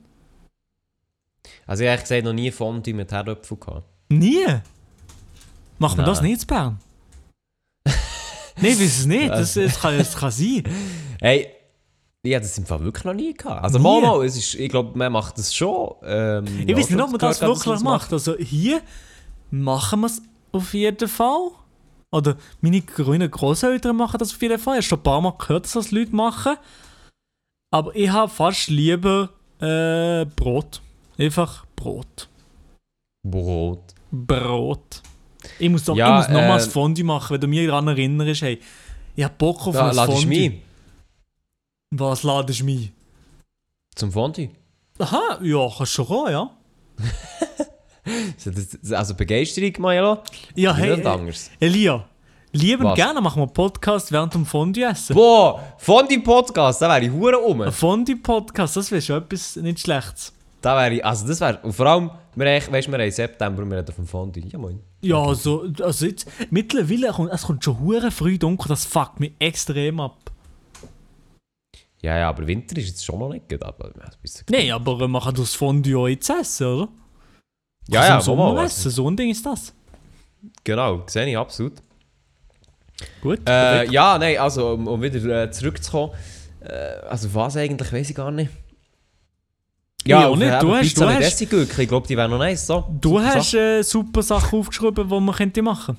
Also 1.65 1.83
ich 1.85 1.89
habe 1.89 2.01
gesagt 2.01 2.25
noch 2.25 2.33
nie 2.33 2.51
Fondue 2.51 2.93
mit 2.93 3.11
Herdöpfel 3.11 3.57
gehabt. 3.57 3.85
Nie? 4.09 4.45
Macht 5.81 5.97
man 5.97 6.05
das 6.05 6.21
nicht 6.21 6.43
in 6.43 6.47
Bern? 6.47 6.79
Nein, 7.85 7.95
weiß 8.57 8.79
es 8.79 9.05
nicht. 9.07 9.31
Das, 9.31 9.55
das, 9.55 9.79
kann, 9.81 9.97
das 9.97 10.15
kann 10.15 10.29
sein. 10.29 10.63
Hey, 11.19 11.47
ich 12.21 12.35
habe 12.35 12.43
das 12.43 12.55
im 12.59 12.67
Fall 12.67 12.83
wirklich 12.83 13.03
noch 13.03 13.15
nie 13.15 13.33
gehabt. 13.33 13.63
Also 13.63 13.79
mal, 13.79 13.99
mal, 13.99 14.23
es 14.23 14.37
ist, 14.37 14.53
ich 14.53 14.69
glaube, 14.69 14.95
man 14.95 15.11
macht 15.11 15.39
das 15.39 15.55
schon. 15.55 15.95
Ähm, 16.03 16.45
Ich 16.45 16.69
ja, 16.69 16.77
weiß 16.77 16.91
nicht, 16.91 17.01
ob 17.01 17.09
man 17.09 17.17
das 17.19 17.39
gehört, 17.39 17.65
wirklich 17.65 17.79
macht. 17.79 18.13
Also 18.13 18.37
hier 18.37 18.81
machen 19.49 20.01
wir 20.01 20.05
es 20.05 20.21
auf 20.51 20.71
jeden 20.75 21.07
Fall. 21.07 21.49
Oder 22.11 22.37
meine 22.59 22.81
grünen 22.81 23.31
Großeltern 23.31 23.95
machen 23.95 24.19
das 24.19 24.35
auf 24.35 24.41
jeden 24.43 24.59
Fall. 24.59 24.75
Ich 24.77 24.85
habe 24.85 24.89
schon 24.89 24.99
ein 24.99 25.03
paar 25.03 25.21
Mal 25.21 25.33
gehört, 25.39 25.65
dass 25.65 25.71
das 25.71 25.89
Leute 25.89 26.15
machen. 26.15 26.57
Aber 27.73 27.95
ich 27.95 28.09
habe 28.11 28.29
fast 28.31 28.67
lieber 28.67 29.29
äh, 29.59 30.25
Brot. 30.35 30.79
Einfach 31.17 31.65
Brot. 31.75 32.29
Brot. 33.27 33.95
Brot. 34.11 35.01
Ich 35.59 35.69
muss, 35.69 35.83
doch, 35.83 35.95
Ja, 35.95 36.21
ich 36.21 36.27
muss 36.27 36.33
nochmals 36.35 36.67
äh, 36.67 36.69
Fondue 36.71 37.03
machen, 37.03 37.33
wenn 37.33 37.41
du 37.41 37.47
mich 37.47 37.67
daran 37.67 37.87
erinnerst. 37.87 38.41
Hey, 38.41 38.59
ich 39.15 39.23
habe 39.23 39.33
Bock 39.37 39.67
auf 39.67 39.73
Da 39.75 39.89
ein 39.89 39.95
ladest 39.95 40.17
du 40.17 40.21
Fondue. 40.21 40.49
mich 40.49 40.61
Was 41.91 42.23
ladest 42.23 42.59
du 42.61 42.65
mich? 42.65 42.91
zum 43.95 44.11
Fondue. 44.11 44.49
Aha, 44.99 45.39
ja, 45.41 45.69
kannst 45.77 45.91
schon 45.93 46.05
kommen, 46.07 46.31
ja. 46.31 46.49
Also, 48.91 49.13
Begeisterung, 49.15 49.73
Milo. 49.79 50.19
Ja, 50.55 50.73
Hey, 50.75 50.87
hey, 50.87 50.95
nicht 50.97 51.05
äh, 51.05 51.09
anders. 51.09 51.51
Elia, 51.59 52.03
lieben 52.51 52.83
Was? 52.83 52.95
gerne 52.95 53.21
machen 53.21 53.39
wir 53.41 53.43
einen 53.43 53.53
Podcast 53.53 54.11
während 54.11 54.33
dem 54.33 54.45
Fondue 54.45 54.85
essen. 54.85 55.13
Boah, 55.15 55.61
Fondue-Podcast, 55.77 56.81
da 56.81 56.89
wäre 56.89 57.05
ich 57.05 57.11
hure 57.11 57.37
um. 57.37 57.61
Ein 57.61 57.71
Fondue-Podcast, 57.71 58.75
das 58.77 58.89
wäre 58.91 59.01
schon 59.01 59.17
etwas 59.21 59.55
nicht 59.57 59.79
Schlechtes. 59.81 60.33
Da 60.61 60.75
wäre 60.77 60.95
ich, 60.95 61.05
also 61.05 61.27
das 61.27 61.39
wäre, 61.39 61.59
und 61.61 61.73
vor 61.73 61.85
allem, 61.85 62.09
wir 62.35 62.45
weißt, 62.45 62.71
wir 62.71 62.81
haben 62.81 63.01
im 63.01 63.11
September 63.11 63.61
und 63.63 63.69
wir 63.69 63.77
reden 63.77 63.93
vom 63.93 64.07
Fondue. 64.07 64.43
Ja 64.47 64.57
moin. 64.57 64.79
Ja, 65.01 65.17
also, 65.23 65.65
also 65.81 66.05
jetzt, 66.05 66.27
mittlerweile 66.51 67.11
kommt 67.11 67.31
es 67.31 67.43
kommt 67.43 67.63
schon 67.63 67.79
hure 67.79 68.11
früh 68.11 68.37
dunkel, 68.37 68.67
das 68.69 68.85
fuckt 68.85 69.19
mich 69.19 69.33
extrem 69.39 69.99
ab. 69.99 70.31
Ja, 72.01 72.17
ja, 72.17 72.29
aber 72.29 72.47
Winter 72.47 72.77
ist 72.77 72.87
jetzt 72.87 73.05
schon 73.05 73.19
noch 73.19 73.29
nicht 73.29 73.51
aber... 73.63 73.87
ja, 73.97 74.05
ein 74.05 74.11
bisschen- 74.21 74.45
Nein, 74.49 74.71
aber 74.71 75.07
man 75.07 75.21
kann 75.21 75.35
das 75.35 75.53
Fondue 75.55 75.97
auch 75.97 76.07
jetzt 76.07 76.29
essen, 76.29 76.65
oder? 76.67 76.89
Ja, 77.87 78.07
ja, 78.07 78.21
Sommer 78.21 78.53
mal, 78.53 78.65
essen, 78.65 78.89
so 78.91 79.07
ein 79.09 79.15
Ding 79.17 79.29
ist 79.29 79.45
das. 79.45 79.73
Genau, 80.63 81.03
sehe 81.07 81.27
ich 81.27 81.37
absolut. 81.37 81.73
Gut, 83.21 83.39
Äh, 83.47 83.85
ja, 83.91 84.17
nein, 84.17 84.37
also 84.37 84.73
um, 84.73 84.87
um 84.87 85.01
wieder 85.01 85.43
äh, 85.43 85.51
zurückzukommen. 85.51 86.13
Äh, 86.61 86.71
also 87.07 87.33
was 87.33 87.57
eigentlich, 87.57 87.91
weiß 87.91 88.09
ich 88.09 88.15
gar 88.15 88.31
nicht. 88.31 88.51
Ich 90.03 90.13
auch 90.15 90.35
nicht. 90.35 90.61
Du 90.61 90.75
hast- 90.75 90.97
du 90.99 91.07
hast- 91.09 91.41
ich 91.41 91.87
glaube, 91.87 92.07
die 92.07 92.17
wären 92.17 92.31
noch 92.31 92.39
nice. 92.39 92.65
So. 92.67 92.85
Du 92.99 93.09
Super 93.19 93.35
hast 93.35 93.53
äh, 93.53 93.81
super 93.83 94.23
Sachen 94.23 94.59
aufgeschrieben, 94.59 95.07
die 95.09 95.19
man 95.19 95.35
könnte 95.35 95.61
machen 95.61 95.97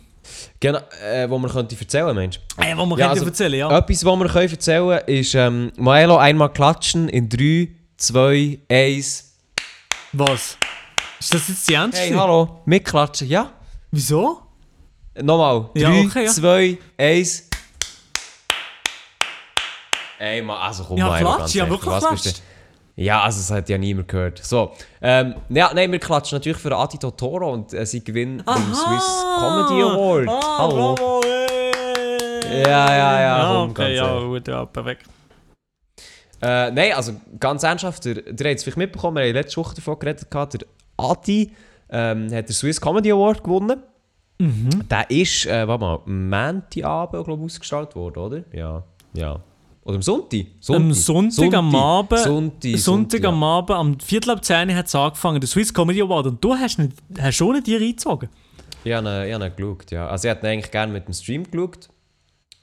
Genau, 0.61 0.79
äh, 1.05 1.29
wo 1.29 1.37
man 1.39 1.51
könnte 1.51 1.77
erzählen, 1.79 2.15
Mensch. 2.15 2.41
Äh, 2.57 2.71
die 2.71 2.75
man 2.75 2.91
Ja, 2.91 2.95
könnte 2.97 3.11
also- 3.11 3.27
erzählen, 3.27 3.55
ja. 3.55 3.79
Etwas, 3.79 4.05
was 4.05 4.17
wir 4.19 4.29
können 4.29 4.51
erzählen 4.51 5.01
ist 5.07 5.35
ähm, 5.35 5.73
Maelo 5.77 6.17
einmal 6.17 6.53
klatschen 6.53 7.09
in 7.09 7.29
3, 7.29 7.69
2, 7.97 8.59
1. 8.69 9.35
Was? 10.13 10.57
Ist 11.21 11.35
das 11.35 11.49
jetzt 11.49 11.69
die 11.69 11.75
Ernst? 11.75 11.99
Hey, 11.99 12.13
hallo, 12.13 12.63
mitklatschen, 12.65 13.29
ja? 13.29 13.51
Wieso? 13.91 14.41
Nochmal. 15.21 15.71
Ja, 15.75 15.91
3, 15.91 16.07
okay, 16.07 16.25
ja. 16.25 16.31
2, 16.31 16.79
1. 16.99 17.49
Ey, 20.19 20.41
Mann, 20.43 20.57
also 20.59 20.85
komm 20.85 20.97
Ja, 20.99 21.09
mal. 21.09 21.19
klatsch, 21.21 21.39
ganz 21.39 21.55
ja, 21.55 21.69
wirklich 21.69 21.91
was? 21.91 22.43
Ja, 23.03 23.23
also 23.23 23.41
es 23.41 23.51
hat 23.51 23.69
ja 23.69 23.79
niemand 23.79 24.07
gehört. 24.07 24.39
So, 24.39 24.73
ähm, 25.01 25.35
ja, 25.49 25.73
nein, 25.75 25.91
wir 25.91 25.99
klatschen 25.99 26.37
natürlich 26.37 26.59
für 26.59 26.75
Adi 26.77 26.99
Totoro 26.99 27.53
und 27.53 27.75
äh, 27.75 27.85
sie 27.85 28.05
gewinnt 28.05 28.47
den 28.47 28.75
Swiss 28.75 29.25
Comedy 29.39 29.83
Award. 29.83 30.29
Ah, 30.29 30.59
Hallo. 30.59 30.95
bravo, 30.95 31.21
hey. 31.25 32.63
Ja, 32.63 32.97
ja, 32.97 33.21
ja, 33.21 33.53
komm, 33.53 33.71
okay, 33.71 33.97
ja, 33.97 34.21
gut, 34.21 34.47
ja, 34.47 34.65
perfekt. 34.67 35.07
Äh, 36.41 36.71
nein, 36.71 36.93
also 36.93 37.15
ganz 37.41 37.65
ernsthaft, 37.65 38.05
der, 38.05 38.15
der 38.23 38.51
hat 38.51 38.59
es 38.59 38.63
vielleicht 38.63 38.79
mitbekommen, 38.79 39.17
wir 39.17 39.25
haben 39.25 39.35
letzte 39.35 39.57
Woche 39.57 39.75
davon 39.75 39.99
geredet, 39.99 40.31
gehabt, 40.31 40.55
der 40.55 40.61
Adi 40.97 41.51
ähm, 41.91 42.33
hat 42.33 42.49
den 42.49 42.55
Swiss 42.55 42.81
Comedy 42.81 43.11
Award 43.11 43.43
gewonnen. 43.43 43.83
Mhm. 44.39 44.89
Der 44.89 45.11
ist, 45.11 45.47
äh, 45.47 45.67
warte 45.67 45.81
mal, 45.81 46.01
am 46.07 46.29
Montagabend, 46.29 47.25
glaube 47.25 47.43
ich, 47.43 47.47
ausgestrahlt 47.47 47.97
worden, 47.97 48.19
oder? 48.19 48.45
Ja, 48.53 48.85
ja. 49.13 49.41
Oder 49.85 49.97
am 49.97 50.03
Sonntag? 50.03 50.47
Am 50.69 50.93
Sonntag 50.93 51.55
am 51.55 51.75
Abend, 51.75 52.21
Sonntag, 52.21 52.79
Sonntag 52.79 53.25
am 53.25 53.41
ja. 53.41 53.47
Abend, 53.47 53.71
am 53.71 54.01
Viertel 54.01 54.31
ab 54.31 54.45
10 54.45 54.75
hat 54.77 54.87
es 54.87 54.95
angefangen, 54.95 55.41
der 55.41 55.49
Swiss 55.49 55.75
Comedy 55.75 56.03
Award. 56.03 56.27
Und 56.27 56.45
du 56.45 56.55
hast, 56.55 56.79
nicht, 56.79 56.93
hast 57.21 57.35
schon 57.35 57.55
nicht 57.55 57.67
dir 57.67 57.81
reingezogen. 57.81 58.29
Ich 58.85 58.93
habe 58.93 59.07
ihn, 59.09 59.35
habe 59.35 59.47
ihn 59.47 59.57
geschaut, 59.57 59.91
ja. 59.91 60.09
Also 60.09 60.29
ich 60.29 60.35
hätte 60.35 60.49
eigentlich 60.49 60.71
gerne 60.71 60.93
mit 60.93 61.07
dem 61.09 61.15
Stream 61.15 61.51
geschaut. 61.51 61.89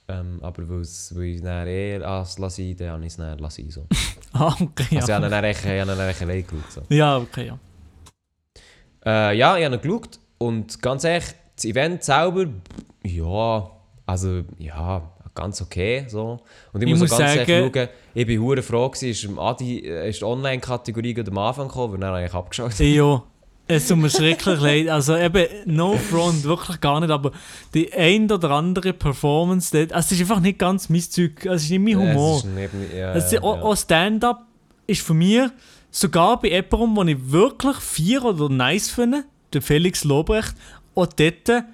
Ähm, 0.08 0.38
aber 0.42 0.68
weil 0.68 0.82
ich 1.24 1.42
dann 1.42 1.66
eh 1.66 1.98
lasse, 1.98 2.74
dann 2.74 2.90
habe 2.90 3.02
ich 3.02 3.08
es 3.08 3.16
dann 3.16 3.38
lassen. 3.38 3.70
So. 3.70 3.86
Ah, 4.32 4.54
okay, 4.60 4.86
ja. 4.92 5.00
Also 5.00 5.08
ich 5.08 5.16
habe 5.16 5.26
ihn 5.26 5.30
dann 5.32 5.44
echt, 5.44 5.64
ich 5.64 5.66
habe 5.66 5.80
ihn 5.80 5.98
dann 5.98 6.08
echt 6.08 6.22
allein 6.22 6.46
geschaut. 6.46 6.72
So. 6.72 6.82
Ja, 6.88 7.18
okay, 7.18 7.46
ja. 7.48 7.58
Äh, 9.04 9.36
ja, 9.36 9.58
ich 9.58 9.64
habe 9.64 9.74
ihn 9.74 9.80
geschaut 9.82 10.20
und 10.38 10.80
ganz 10.80 11.02
ehrlich, 11.02 11.24
das 11.56 11.64
Event 11.64 12.04
selber, 12.04 12.46
ja, 13.02 13.70
also 14.06 14.44
ja, 14.58 15.10
ganz 15.40 15.60
okay. 15.60 16.04
So. 16.08 16.38
Und 16.72 16.82
ich, 16.82 16.86
Ich 16.88 16.92
muss, 16.94 17.00
muss 17.00 17.12
auch 17.12 17.18
ganz 17.18 17.34
sagen- 17.34 17.50
ehrlich 17.50 17.72
schauen, 17.74 17.88
ich 18.14 18.26
bin 18.26 18.40
hure 18.40 18.62
froh 18.62 18.88
gewesen, 18.88 19.08
ist 19.32 19.38
Adi, 19.38 19.80
äh, 19.86 20.08
ist 20.08 20.20
die 20.20 20.24
Online-Kategorie 20.24 21.16
am 21.26 21.38
Anfang 21.38 21.68
gekommen, 21.68 21.94
weil 21.94 22.00
dann 22.00 22.10
habe 22.14 22.24
ich 22.26 22.32
abgeschaltet. 22.34 22.80
Ja, 22.80 23.22
es 23.66 23.86
tut 23.88 23.98
mir 23.98 24.10
schrecklich 24.10 24.60
leid. 24.60 24.88
Also 24.88 25.16
eben, 25.16 25.46
no 25.66 25.96
front, 25.96 26.44
wirklich 26.44 26.80
gar 26.80 27.00
nicht, 27.00 27.10
aber 27.10 27.32
die 27.74 27.92
ein 27.92 28.30
oder 28.30 28.50
andere 28.50 28.92
Performance, 28.92 29.70
dort, 29.76 29.92
also 29.92 30.06
es 30.06 30.12
ist 30.12 30.20
einfach 30.20 30.40
nicht 30.40 30.58
ganz 30.58 30.88
mein 30.88 31.00
Zeug, 31.02 31.32
also 31.46 31.54
es 31.56 31.64
ist 31.64 31.70
nicht 31.70 31.80
mein 31.80 31.96
Humor. 31.98 32.38
Es 32.38 32.44
ist 32.44 32.50
neben, 32.54 32.96
ja, 32.96 33.12
Also, 33.12 33.36
ja, 33.36 33.42
auch, 33.42 33.62
auch 33.62 33.76
Stand-up 33.76 34.42
ist 34.86 35.02
für 35.02 35.14
mich, 35.14 35.42
sogar 35.90 36.40
bei 36.40 36.48
jemandem, 36.48 36.94
den 37.06 37.08
ich 37.16 37.30
wirklich 37.32 37.76
vier 37.76 38.24
oder 38.24 38.48
nice 38.48 38.90
finde, 38.90 39.24
der 39.52 39.62
Felix 39.62 40.04
Lobrecht, 40.04 40.54
auch 40.94 41.06
dort 41.06 41.64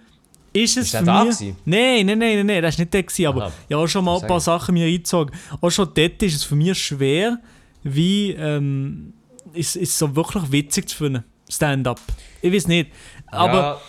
ist 0.56 0.76
es 0.76 0.86
Ist 0.86 0.96
für 0.96 1.04
da 1.04 1.24
mich... 1.24 1.38
gewesen? 1.38 1.56
Nein, 1.64 2.06
nein, 2.06 2.18
nein, 2.18 2.36
nein, 2.36 2.46
nein, 2.46 2.62
das 2.62 2.76
war 2.76 2.82
nicht 2.82 2.94
der, 2.94 3.02
gewesen, 3.02 3.26
aber 3.26 3.42
Aha. 3.44 3.52
ich 3.68 3.74
habe 3.74 3.84
auch 3.84 3.88
schon 3.88 4.04
mal 4.04 4.20
ein 4.20 4.26
paar. 4.26 4.40
Sachen 4.40 4.74
mir 4.74 4.86
eingezogen. 4.86 5.34
Auch 5.60 5.70
schon 5.70 5.88
dort 5.94 6.22
ist 6.22 6.34
es 6.36 6.44
für 6.44 6.56
mich 6.56 6.78
schwer, 6.78 7.38
wie 7.82 8.32
ähm, 8.32 9.12
ist, 9.52 9.76
ist 9.76 9.96
so 9.96 10.14
wirklich 10.14 10.50
witzig 10.52 10.88
zu 10.88 10.96
finden, 10.96 11.24
Stand-up. 11.48 12.00
Ich 12.42 12.52
weiß 12.52 12.68
nicht, 12.68 12.90
aber 13.26 13.80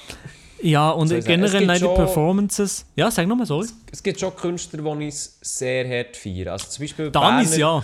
ja, 0.62 0.70
ja, 0.70 0.90
und 0.90 1.12
es 1.12 1.26
generell 1.26 1.66
nein, 1.66 1.80
die 1.80 1.88
Performances... 1.88 2.86
Ja, 2.96 3.12
sag 3.12 3.28
nochmal, 3.28 3.46
sorry. 3.46 3.68
es 3.92 4.02
gibt 4.02 4.20
schon 4.20 4.36
Künstler, 4.36 4.96
die 4.96 5.08
ich 5.08 5.16
sehr 5.16 5.88
hart 5.88 6.18
feiere. 6.18 6.54
Also 6.54 6.68
zum 6.68 6.84
Beispiel 6.84 7.12
Danis, 7.12 7.52
Berner- 7.52 7.60
ja. 7.60 7.84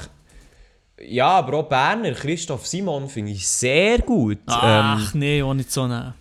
Ja, 1.06 1.28
aber 1.40 1.58
auch 1.58 1.70
Berner, 1.70 2.12
Christoph 2.14 2.66
Simon 2.66 3.10
finde 3.10 3.32
ich 3.32 3.48
sehr 3.48 4.00
gut. 4.00 4.38
Ähm, 4.48 4.48
Ach, 4.48 5.14
nee, 5.14 5.42
auch 5.42 5.54
nicht 5.54 5.72
so 5.72 5.88
nah. 5.88 6.16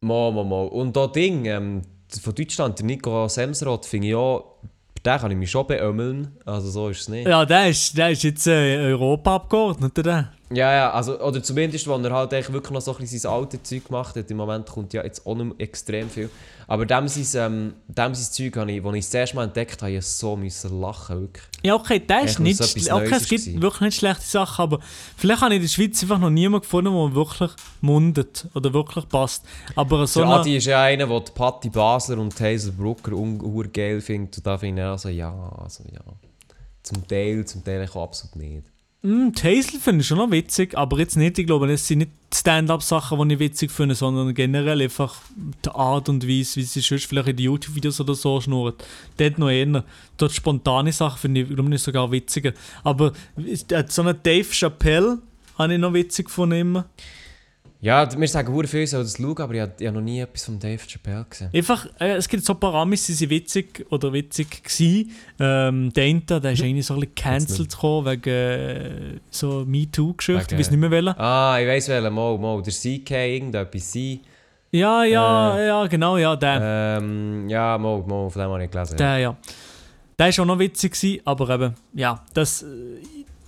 Mal, 0.00 0.32
mal, 0.32 0.44
mal. 0.44 0.66
Und 0.68 0.96
da 0.96 1.06
Ding, 1.06 1.44
ähm, 1.46 1.82
von 2.22 2.34
Deutschland, 2.34 2.78
der 2.78 2.86
Nico 2.86 3.28
Semsrott, 3.28 3.86
finde 3.86 4.08
ich 4.08 4.14
auch, 4.14 4.56
den 5.04 5.18
kann 5.18 5.30
ich 5.30 5.36
mich 5.36 5.50
schon 5.50 5.66
beömmeln. 5.66 6.36
Also 6.44 6.70
so 6.70 6.88
ist 6.88 7.02
es 7.02 7.08
nicht. 7.08 7.26
Ja, 7.26 7.44
der 7.44 7.68
ist, 7.68 7.96
der 7.96 8.10
ist 8.10 8.22
jetzt 8.22 8.46
äh, 8.46 8.78
Europa-Abgeordneter. 8.78 10.32
Ja, 10.50 10.72
ja, 10.72 10.90
also, 10.92 11.20
oder 11.20 11.42
zumindest, 11.42 11.86
wenn 11.88 12.02
er 12.06 12.12
halt 12.12 12.32
echt 12.32 12.50
wirklich 12.50 12.72
noch 12.72 12.80
so 12.80 12.92
ein 12.92 12.98
bisschen 12.98 13.18
sein 13.18 13.32
altes 13.32 13.62
Zeug 13.64 13.84
gemacht 13.86 14.16
hat. 14.16 14.30
Im 14.30 14.38
Moment 14.38 14.66
kommt 14.66 14.94
ja 14.94 15.04
jetzt 15.04 15.26
auch 15.26 15.34
nicht 15.34 15.60
extrem 15.60 16.08
viel. 16.08 16.30
Aber 16.66 16.86
dem 16.86 17.06
sein, 17.06 17.26
ähm, 17.52 17.74
dem 17.86 18.14
sein 18.14 18.32
Zeug, 18.32 18.56
habe 18.56 18.72
ich, 18.72 18.82
als 18.82 18.94
ich 18.94 19.00
es 19.00 19.06
das 19.10 19.14
erste 19.14 19.36
Mal 19.36 19.44
entdeckt 19.44 19.82
habe, 19.82 19.92
ich 19.92 20.06
so 20.06 20.36
müssen 20.36 20.80
lachen, 20.80 21.20
wirklich. 21.20 21.44
Ja, 21.62 21.74
okay, 21.74 21.98
der 22.00 22.22
ist 22.22 22.38
nicht 22.38 22.60
schle- 22.62 22.92
Okay, 22.94 23.10
Neues 23.10 23.22
es 23.22 23.28
gibt 23.28 23.54
war. 23.54 23.62
wirklich 23.62 23.80
nicht 23.82 23.98
schlechte 23.98 24.24
Sachen, 24.24 24.62
aber 24.62 24.78
vielleicht 25.18 25.42
habe 25.42 25.52
ich 25.54 25.56
in 25.56 25.62
der 25.62 25.68
Schweiz 25.68 26.02
einfach 26.02 26.18
noch 26.18 26.30
niemanden 26.30 26.62
gefunden, 26.62 26.94
der 26.94 27.14
wirklich 27.14 27.50
mundet 27.82 28.46
oder 28.54 28.72
wirklich 28.72 29.06
passt. 29.08 29.44
Aber 29.76 30.06
so 30.06 30.20
der 30.20 30.28
Adi 30.30 30.56
ist 30.56 30.66
ja 30.66 30.82
einer, 30.82 31.06
der 31.06 31.20
die 31.20 31.32
Patti 31.32 31.68
Basler 31.68 32.18
und 32.18 32.38
Hazel 32.40 32.72
Brooker 32.72 33.12
ungeil 33.12 34.00
findet. 34.00 34.38
Und 34.38 34.46
da 34.46 34.56
finde 34.56 34.80
ich 34.82 34.88
also, 34.88 35.08
ja, 35.10 35.30
also 35.62 35.84
ja. 35.92 36.00
Zum 36.82 37.06
Teil, 37.06 37.44
zum 37.44 37.62
Teil 37.62 37.86
auch 37.86 38.02
absolut 38.04 38.36
nicht. 38.36 38.62
Mm, 39.02 39.30
die 39.30 39.42
Hazel 39.42 39.78
finde 39.78 40.00
ich 40.00 40.08
schon 40.08 40.18
noch 40.18 40.30
witzig, 40.32 40.76
aber 40.76 40.98
jetzt 40.98 41.16
nicht, 41.16 41.38
ich 41.38 41.46
glaube, 41.46 41.68
das 41.68 41.86
sind 41.86 41.98
nicht 41.98 42.10
Stand-up-Sachen, 42.34 43.28
die 43.28 43.34
ich 43.34 43.40
witzig 43.40 43.70
finde, 43.70 43.94
sondern 43.94 44.34
generell 44.34 44.82
einfach 44.82 45.20
die 45.36 45.70
Art 45.70 46.08
und 46.08 46.26
Weise, 46.26 46.56
wie 46.56 46.62
sie 46.64 46.80
sonst 46.80 47.06
vielleicht 47.06 47.28
in 47.28 47.36
den 47.36 47.44
YouTube-Videos 47.44 48.00
oder 48.00 48.14
so 48.14 48.40
schnurrt. 48.40 48.84
Dort 49.16 49.38
noch 49.38 49.50
eher. 49.50 49.84
Dort 50.16 50.32
spontane 50.32 50.92
Sachen 50.92 51.18
finde 51.18 51.42
ich, 51.42 51.48
glaube 51.48 51.74
ich, 51.74 51.82
sogar 51.82 52.10
witziger. 52.10 52.52
Aber 52.82 53.12
äh, 53.36 53.84
so 53.86 54.02
einen 54.02 54.20
Dave 54.20 54.52
Chappelle 54.52 55.18
habe 55.56 55.74
ich 55.74 55.80
noch 55.80 55.94
witzig 55.94 56.26
gefunden 56.26 56.58
immer. 56.58 56.86
Ja, 57.80 58.08
wir 58.18 58.26
sagen 58.26 58.52
sehr 58.52 58.66
viel, 58.66 58.86
soll 58.88 59.04
das 59.04 59.16
schauen, 59.16 59.38
aber 59.38 59.54
ich 59.54 59.60
habe, 59.60 59.72
ich 59.78 59.86
habe 59.86 59.96
noch 59.96 60.02
nie 60.02 60.18
etwas 60.18 60.46
von 60.46 60.58
Dave 60.58 60.82
Chappelle 60.84 61.24
gesehen. 61.30 61.50
Einfach, 61.54 61.86
äh, 62.00 62.16
es 62.16 62.28
gibt 62.28 62.44
so 62.44 62.54
ein 62.54 62.58
paar 62.58 62.74
Amis, 62.74 63.06
die 63.06 63.12
sind 63.12 63.30
witzig 63.30 63.86
oder 63.90 64.12
witzig 64.12 64.64
gewesen. 64.64 65.12
Ähm, 65.38 65.92
der 65.92 66.04
eine, 66.04 66.20
der 66.20 66.52
ist 66.52 66.62
eigentlich 66.62 66.84
so 66.84 66.94
ein 66.94 67.00
bisschen 67.00 67.14
cancelled 67.14 67.70
gekommen 67.70 68.06
wegen 68.06 68.30
äh, 68.30 69.20
so 69.30 69.64
MeToo-Geschichten, 69.64 70.54
ich 70.54 70.58
weiß 70.58 70.70
nicht 70.72 70.80
mehr 70.80 70.90
welchen. 70.90 71.16
Ah, 71.20 71.56
ich 71.60 71.68
weiss 71.68 71.88
welchen, 71.88 72.12
mal, 72.12 72.36
mal. 72.36 72.60
Der 72.62 72.72
CK, 72.72 73.10
irgendetwas 73.12 73.92
C. 73.92 74.20
Ja, 74.72 75.04
ja, 75.04 75.60
ja, 75.60 75.86
genau, 75.86 76.16
ja, 76.16 76.34
der. 76.34 76.98
Ähm, 77.00 77.48
ja, 77.48 77.78
mal, 77.78 78.02
mal, 78.02 78.28
von 78.28 78.42
dem 78.42 78.50
habe 78.50 78.64
ich 78.64 78.70
gelesen. 78.72 78.96
Der, 78.96 79.18
ja. 79.18 79.36
Der 80.18 80.26
war 80.26 80.42
auch 80.42 80.46
noch 80.46 80.58
witzig, 80.58 80.94
gewesen, 80.94 81.20
aber 81.24 81.48
eben, 81.50 81.74
ja, 81.94 82.24
das, 82.34 82.64
äh, 82.64 82.66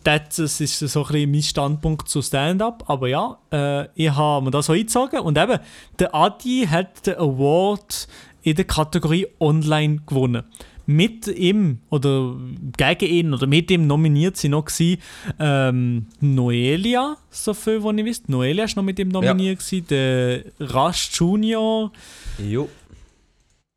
das, 0.04 0.38
ist 0.38 0.78
so 0.78 1.02
ein 1.04 1.12
bisschen 1.12 1.30
mein 1.30 1.42
Standpunkt 1.42 2.08
zu 2.08 2.22
Stand-Up. 2.22 2.84
Aber 2.88 3.08
ja, 3.08 3.38
äh, 3.52 3.88
ich 3.94 4.10
habe 4.10 4.44
mir 4.44 4.50
das 4.50 4.66
so 4.66 4.72
eingezogen 4.72 5.20
und 5.20 5.36
eben, 5.38 5.58
der 5.98 6.14
Adi 6.14 6.66
hat 6.70 7.06
den 7.06 7.16
Award 7.16 8.08
in 8.42 8.56
der 8.56 8.64
Kategorie 8.64 9.26
Online 9.38 10.00
gewonnen. 10.06 10.44
Mit 10.86 11.28
ihm 11.28 11.78
oder 11.90 12.34
gegen 12.76 13.06
ihn 13.14 13.34
oder 13.34 13.46
mit 13.46 13.70
ihm 13.70 13.86
nominiert 13.86 14.36
sind 14.38 14.52
noch 14.52 14.64
gewesen, 14.64 15.00
ähm, 15.38 16.06
Noelia, 16.20 17.16
so 17.30 17.54
viel, 17.54 17.84
was 17.84 17.94
ich 17.96 18.06
weiß. 18.06 18.22
Noelia 18.28 18.64
ist 18.64 18.76
noch 18.76 18.82
mit 18.82 18.98
ihm 18.98 19.08
nominiert, 19.08 19.60
gewesen, 19.60 19.86
der 19.88 20.44
Rush 20.74 21.10
Junior, 21.12 21.92
Jo. 22.38 22.68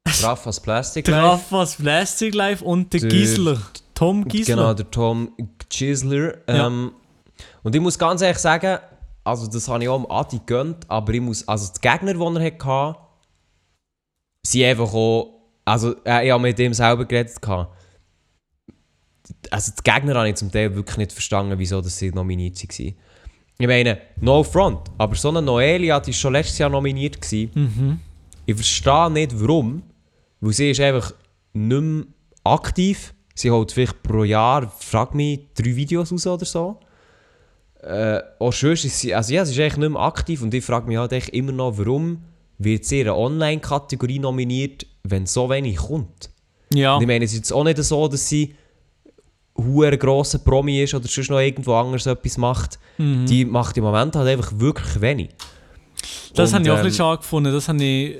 Raffas 0.23 0.59
Plastic 0.59 1.07
Life. 1.07 1.23
Raffas 1.23 1.75
Plastic 1.75 2.33
Life 2.33 2.63
und 2.63 2.91
Der- 2.93 3.01
Gisler. 3.01 3.61
Tom 3.93 4.27
Gisler. 4.27 4.55
Genau, 4.55 4.73
der 4.73 4.89
Tom 4.91 5.31
Chisler. 5.69 6.37
Ähm, 6.47 6.91
Und 7.63 7.75
ich 7.75 7.81
muss 7.81 7.97
ganz 7.97 8.21
ehrlich 8.21 8.39
sagen, 8.39 8.79
also 9.23 9.47
das 9.47 9.67
habe 9.67 9.83
ich 9.83 9.89
auch 9.89 9.95
am 9.95 10.05
Adi 10.11 10.39
gönnt, 10.45 10.89
aber 10.89 11.13
ich 11.13 11.21
muss, 11.21 11.47
also 11.47 11.71
die 11.73 11.81
Gegner, 11.81 12.13
die 12.13 12.19
er 12.19 12.43
hatte, 12.45 12.99
sind 14.45 14.63
einfach 14.65 14.93
auch, 14.93 15.41
also 15.65 15.95
äh, 16.05 16.25
ich 16.25 16.31
habe 16.31 16.41
mit 16.43 16.59
ihm 16.59 16.73
selber 16.73 17.05
geredet. 17.05 17.41
gehabt. 17.41 17.73
Also 19.49 19.71
die 19.77 19.83
Gegner 19.89 20.15
habe 20.15 20.29
ich 20.29 20.35
zum 20.35 20.51
Teil 20.51 20.75
wirklich 20.75 20.97
nicht 20.97 21.13
verstanden, 21.13 21.57
wieso 21.57 21.79
dass 21.81 21.97
sie 21.97 22.11
nominiert 22.11 22.61
waren. 22.61 22.95
Ich 23.59 23.67
meine, 23.67 24.01
no 24.19 24.43
front, 24.43 24.89
aber 24.97 25.15
so 25.15 25.29
eine 25.29 25.41
Noelia, 25.41 25.99
die 25.99 26.07
war 26.07 26.13
schon 26.13 26.33
letztes 26.33 26.57
Jahr 26.57 26.69
nominiert. 26.69 27.21
Gewesen. 27.21 27.51
Mhm. 27.53 27.99
Ich 28.45 28.55
verstehe 28.55 29.09
nicht 29.11 29.39
warum, 29.39 29.83
weil 30.41 30.53
sie 30.53 30.71
ist 30.71 30.81
einfach 30.81 31.13
nicht 31.53 31.81
mehr 31.81 32.05
aktiv. 32.43 33.13
Sie 33.35 33.49
holt 33.49 33.71
vielleicht 33.71 34.03
pro 34.03 34.23
Jahr, 34.23 34.71
frag 34.79 35.15
mich, 35.15 35.39
drei 35.55 35.75
Videos 35.75 36.11
raus 36.11 36.27
oder 36.27 36.45
so. 36.45 36.79
Äh, 37.81 38.19
auch 38.39 38.53
sonst 38.53 38.85
ist 38.85 38.99
sie, 38.99 39.13
also 39.13 39.33
ja, 39.33 39.43
sie 39.43 39.53
ist 39.53 39.59
eigentlich 39.59 39.77
nicht 39.77 39.91
mehr 39.91 40.01
aktiv 40.01 40.41
und 40.41 40.53
ich 40.53 40.63
frage 40.63 40.87
mich 40.87 40.97
halt 40.97 41.11
echt 41.11 41.29
immer 41.29 41.51
noch, 41.51 41.77
warum 41.77 42.23
wird 42.57 42.85
sie 42.85 43.01
in 43.01 43.07
einer 43.07 43.17
Online-Kategorie 43.17 44.19
nominiert, 44.19 44.85
wenn 45.03 45.25
so 45.25 45.49
wenig 45.49 45.77
kommt. 45.77 46.29
Ja. 46.73 46.95
Und 46.95 47.01
ich 47.01 47.07
meine, 47.07 47.25
es 47.25 47.31
ist 47.31 47.37
jetzt 47.37 47.53
auch 47.53 47.63
nicht 47.63 47.77
so, 47.77 48.07
dass 48.07 48.29
sie 48.29 48.55
ein 49.55 49.99
grosser 49.99 50.39
Promi 50.39 50.81
ist 50.81 50.93
oder 50.93 51.07
sonst 51.07 51.29
noch 51.29 51.39
irgendwo 51.39 51.73
anders 51.73 52.05
etwas 52.05 52.37
macht. 52.37 52.79
Mhm. 52.97 53.25
Die 53.25 53.45
macht 53.45 53.77
im 53.77 53.83
Moment 53.83 54.15
halt 54.15 54.27
einfach 54.27 54.51
wirklich 54.57 55.01
wenig. 55.01 55.29
Das 56.33 56.53
habe 56.53 56.63
ich 56.63 56.69
auch 56.69 56.75
ein 56.75 56.79
ähm, 56.79 56.85
bisschen 56.85 57.05
schade 57.05 57.17
gefunden. 57.17 57.53
Das 57.53 57.67
habe 57.67 57.83
ich. 57.83 58.17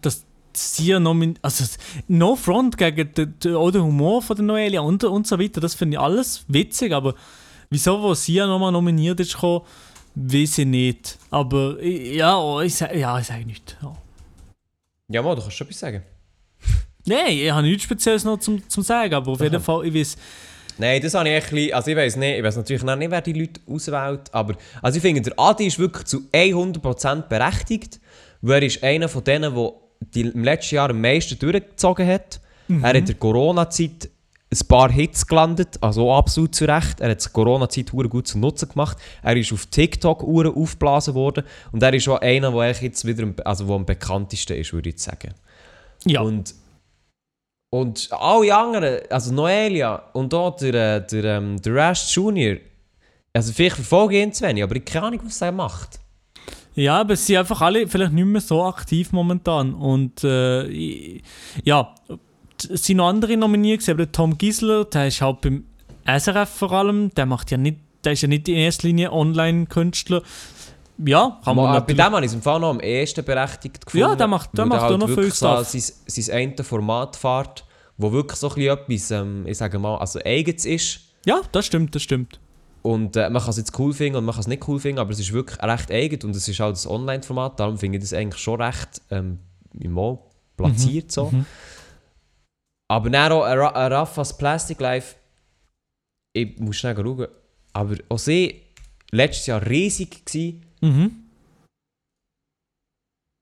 Das 0.00 0.24
sie 0.58 0.98
nominiert. 0.98 1.38
Also, 1.42 1.64
no 2.08 2.36
front 2.36 2.76
gegen 2.76 3.12
den, 3.14 3.38
den, 3.38 3.54
auch 3.54 3.70
den 3.70 3.82
Humor 3.82 4.22
von 4.22 4.36
der 4.36 4.44
Noelia 4.44 4.80
und, 4.80 5.04
und 5.04 5.26
so 5.26 5.38
weiter. 5.38 5.60
Das 5.60 5.74
finde 5.74 5.96
ich 5.96 6.00
alles 6.00 6.44
witzig, 6.48 6.92
aber 6.92 7.14
wieso, 7.70 8.00
wo 8.02 8.14
sie 8.14 8.38
nochmal 8.38 8.72
nominiert 8.72 9.20
ist, 9.20 9.34
gekommen, 9.34 9.64
weiß 10.14 10.58
ich 10.58 10.66
nicht. 10.66 11.18
Aber 11.30 11.82
ja, 11.82 12.60
ich, 12.62 12.80
ja, 12.80 13.18
ich 13.18 13.26
sage 13.26 13.44
nichts. 13.44 13.76
Ja. 13.82 13.96
ja, 15.08 15.22
mal, 15.22 15.34
du 15.34 15.42
kannst 15.42 15.56
schon 15.56 15.66
etwas 15.66 15.80
sagen. 15.80 16.02
Nein, 17.06 17.38
ich 17.38 17.50
habe 17.50 17.62
nichts 17.62 17.84
Spezielles 17.84 18.24
noch 18.24 18.38
zum, 18.38 18.68
zum 18.68 18.82
sagen, 18.82 19.14
aber 19.14 19.32
auf 19.32 19.40
jeden 19.40 19.60
Fall, 19.60 19.86
ich 19.86 19.94
weiß. 19.94 20.16
Nein, 20.78 21.02
das 21.02 21.14
habe 21.14 21.28
ich 21.28 21.42
bisschen, 21.42 21.72
also 21.74 21.90
ich 21.90 21.96
weiß 21.96 22.16
nicht, 22.16 22.38
ich 22.38 22.44
weiß 22.44 22.56
natürlich 22.56 22.84
noch 22.84 22.94
nicht, 22.94 23.10
wer 23.10 23.20
die 23.20 23.32
Leute 23.32 23.60
auswählt, 23.66 24.32
aber 24.32 24.54
also 24.80 24.96
ich 24.96 25.02
finde, 25.02 25.22
der 25.22 25.32
Adi 25.36 25.66
ist 25.66 25.78
wirklich 25.78 26.04
zu 26.04 26.18
100% 26.32 27.22
berechtigt, 27.22 27.98
weil 28.42 28.62
er 28.62 28.66
ist 28.68 28.82
einer 28.84 29.08
von 29.08 29.24
denen, 29.24 29.54
der 29.54 29.72
die 30.00 30.22
im 30.22 30.44
letzten 30.44 30.76
Jahr 30.76 30.90
am 30.90 31.00
meisten 31.00 31.38
durchgezogen 31.38 32.06
hat. 32.06 32.40
Mhm. 32.68 32.82
Er 32.82 32.90
hat 32.90 32.96
in 32.96 33.06
der 33.06 33.14
Corona-Zeit 33.16 34.10
ein 34.50 34.66
paar 34.66 34.90
Hits 34.90 35.26
gelandet, 35.26 35.76
also 35.80 36.12
absolut 36.12 36.54
zu 36.54 36.64
Recht. 36.64 37.00
Er 37.00 37.10
hat 37.10 37.24
die 37.24 37.28
Corona-Zeit 37.30 37.90
gut 37.90 38.26
zu 38.26 38.38
Nutzen 38.38 38.68
gemacht. 38.68 38.96
Er 39.22 39.36
ist 39.36 39.52
auf 39.52 39.66
TikTok 39.66 40.22
Uhren 40.22 40.54
aufgeblasen 40.54 41.14
worden 41.14 41.44
und 41.72 41.82
er 41.82 41.92
ist 41.92 42.08
auch 42.08 42.20
einer, 42.20 42.52
der 42.52 42.72
jetzt 42.72 43.04
wieder 43.04 43.26
also 43.44 43.68
wo 43.68 43.74
am 43.74 43.84
bekanntesten 43.84 44.56
ist, 44.56 44.72
würde 44.72 44.88
ich 44.88 44.98
sagen. 44.98 45.34
Ja. 46.04 46.22
Und, 46.22 46.54
und 47.70 48.08
alle 48.10 48.56
anderen, 48.56 49.00
also 49.10 49.34
Noelia 49.34 49.96
und 50.14 50.32
auch 50.32 50.56
der, 50.56 50.96
äh, 50.96 51.06
der, 51.06 51.24
ähm, 51.24 51.60
der 51.60 51.74
Rash 51.74 52.16
Junior, 52.16 52.56
also 53.34 53.52
vielleicht 53.52 53.76
verfolge 53.76 54.16
ich 54.16 54.22
ihn 54.22 54.32
zu 54.32 54.46
wenig, 54.46 54.62
aber 54.62 54.76
ich 54.76 54.84
keine 54.84 55.06
Ahnung, 55.06 55.20
was 55.24 55.42
er 55.42 55.52
macht. 55.52 56.00
Ja, 56.78 57.00
aber 57.00 57.16
sie 57.16 57.24
sind 57.24 57.38
einfach 57.38 57.60
alle 57.60 57.88
vielleicht 57.88 58.12
nicht 58.12 58.24
mehr 58.24 58.40
so 58.40 58.62
aktiv 58.62 59.10
momentan. 59.10 59.74
Und 59.74 60.22
äh, 60.22 61.20
ja, 61.64 61.92
es 62.72 62.84
sind 62.84 62.98
noch 62.98 63.08
andere 63.08 63.36
nominiert, 63.36 63.86
aber 63.88 64.10
Tom 64.12 64.38
Gisler, 64.38 64.84
der 64.84 65.08
ist 65.08 65.20
halt 65.20 65.40
beim 65.40 65.64
SRF 66.06 66.48
vor 66.48 66.72
allem, 66.72 67.12
der 67.14 67.26
macht 67.26 67.50
ja 67.50 67.56
nicht, 67.56 67.78
der 68.04 68.12
ist 68.12 68.22
ja 68.22 68.28
nicht 68.28 68.48
in 68.48 68.54
erster 68.54 68.86
Linie 68.86 69.12
Online-Künstler. 69.12 70.22
Ja, 71.04 71.40
kann 71.44 71.56
man. 71.56 71.84
Bei 71.84 71.92
dem 71.92 72.00
habe 72.00 72.20
ich 72.20 72.26
es 72.26 72.34
im 72.34 72.42
Fall 72.42 72.60
noch 72.60 72.70
am 72.70 72.80
ehesten 72.80 73.24
berechtigt 73.24 73.84
gefunden. 73.84 74.10
Ja, 74.10 74.14
der 74.14 74.28
macht, 74.28 74.56
der 74.56 74.66
macht 74.66 74.82
halt 74.82 74.92
auch 74.94 74.98
noch 74.98 75.08
viel 75.08 75.32
Stuff. 75.32 75.68
So 75.68 75.78
sein, 75.78 75.94
sein 76.06 76.36
eine 76.36 76.64
Format 76.64 77.16
fährt, 77.16 77.64
wo 77.96 78.12
wirklich 78.12 78.38
so 78.38 78.50
ein 78.54 78.62
etwas, 78.62 79.10
ähm, 79.10 79.46
ich 79.48 79.58
sage 79.58 79.80
mal, 79.80 79.96
also 79.96 80.20
eigens 80.24 80.64
ist. 80.64 81.00
Ja, 81.26 81.40
das 81.50 81.66
stimmt, 81.66 81.96
das 81.96 82.02
stimmt. 82.02 82.38
Und 82.82 83.16
äh, 83.16 83.28
man 83.28 83.42
kann 83.42 83.50
es 83.50 83.56
jetzt 83.56 83.78
cool 83.78 83.92
finden 83.92 84.18
und 84.18 84.24
man 84.24 84.34
kann 84.34 84.40
es 84.40 84.46
nicht 84.46 84.66
cool 84.68 84.78
finden, 84.78 84.98
aber 84.98 85.10
es 85.10 85.18
ist 85.18 85.32
wirklich 85.32 85.60
recht 85.62 85.90
eigen 85.90 86.22
und 86.22 86.36
es 86.36 86.48
ist 86.48 86.60
halt 86.60 86.76
das 86.76 86.86
Online-Format, 86.86 87.58
darum 87.58 87.76
finde 87.76 87.98
ich 87.98 88.04
das 88.04 88.12
eigentlich 88.12 88.42
schon 88.42 88.60
recht 88.60 89.02
ähm, 89.10 89.40
mal 89.72 90.18
platziert 90.56 91.06
mhm. 91.06 91.10
so. 91.10 91.30
Mhm. 91.30 91.46
Aber 92.90 93.10
dann 93.10 93.32
auch 93.32 93.42
ein, 93.42 93.58
ein 93.58 93.92
Raffas 93.92 94.36
Plastic 94.38 94.80
Life, 94.80 95.16
ich 96.32 96.58
muss 96.58 96.76
schnell 96.76 96.96
schauen, 96.96 97.28
aber 97.72 97.96
auch 98.08 98.18
sie 98.18 98.62
letztes 99.10 99.46
Jahr 99.46 99.64
riesig 99.66 100.24
gewesen. 100.24 100.64
Mhm. 100.80 101.27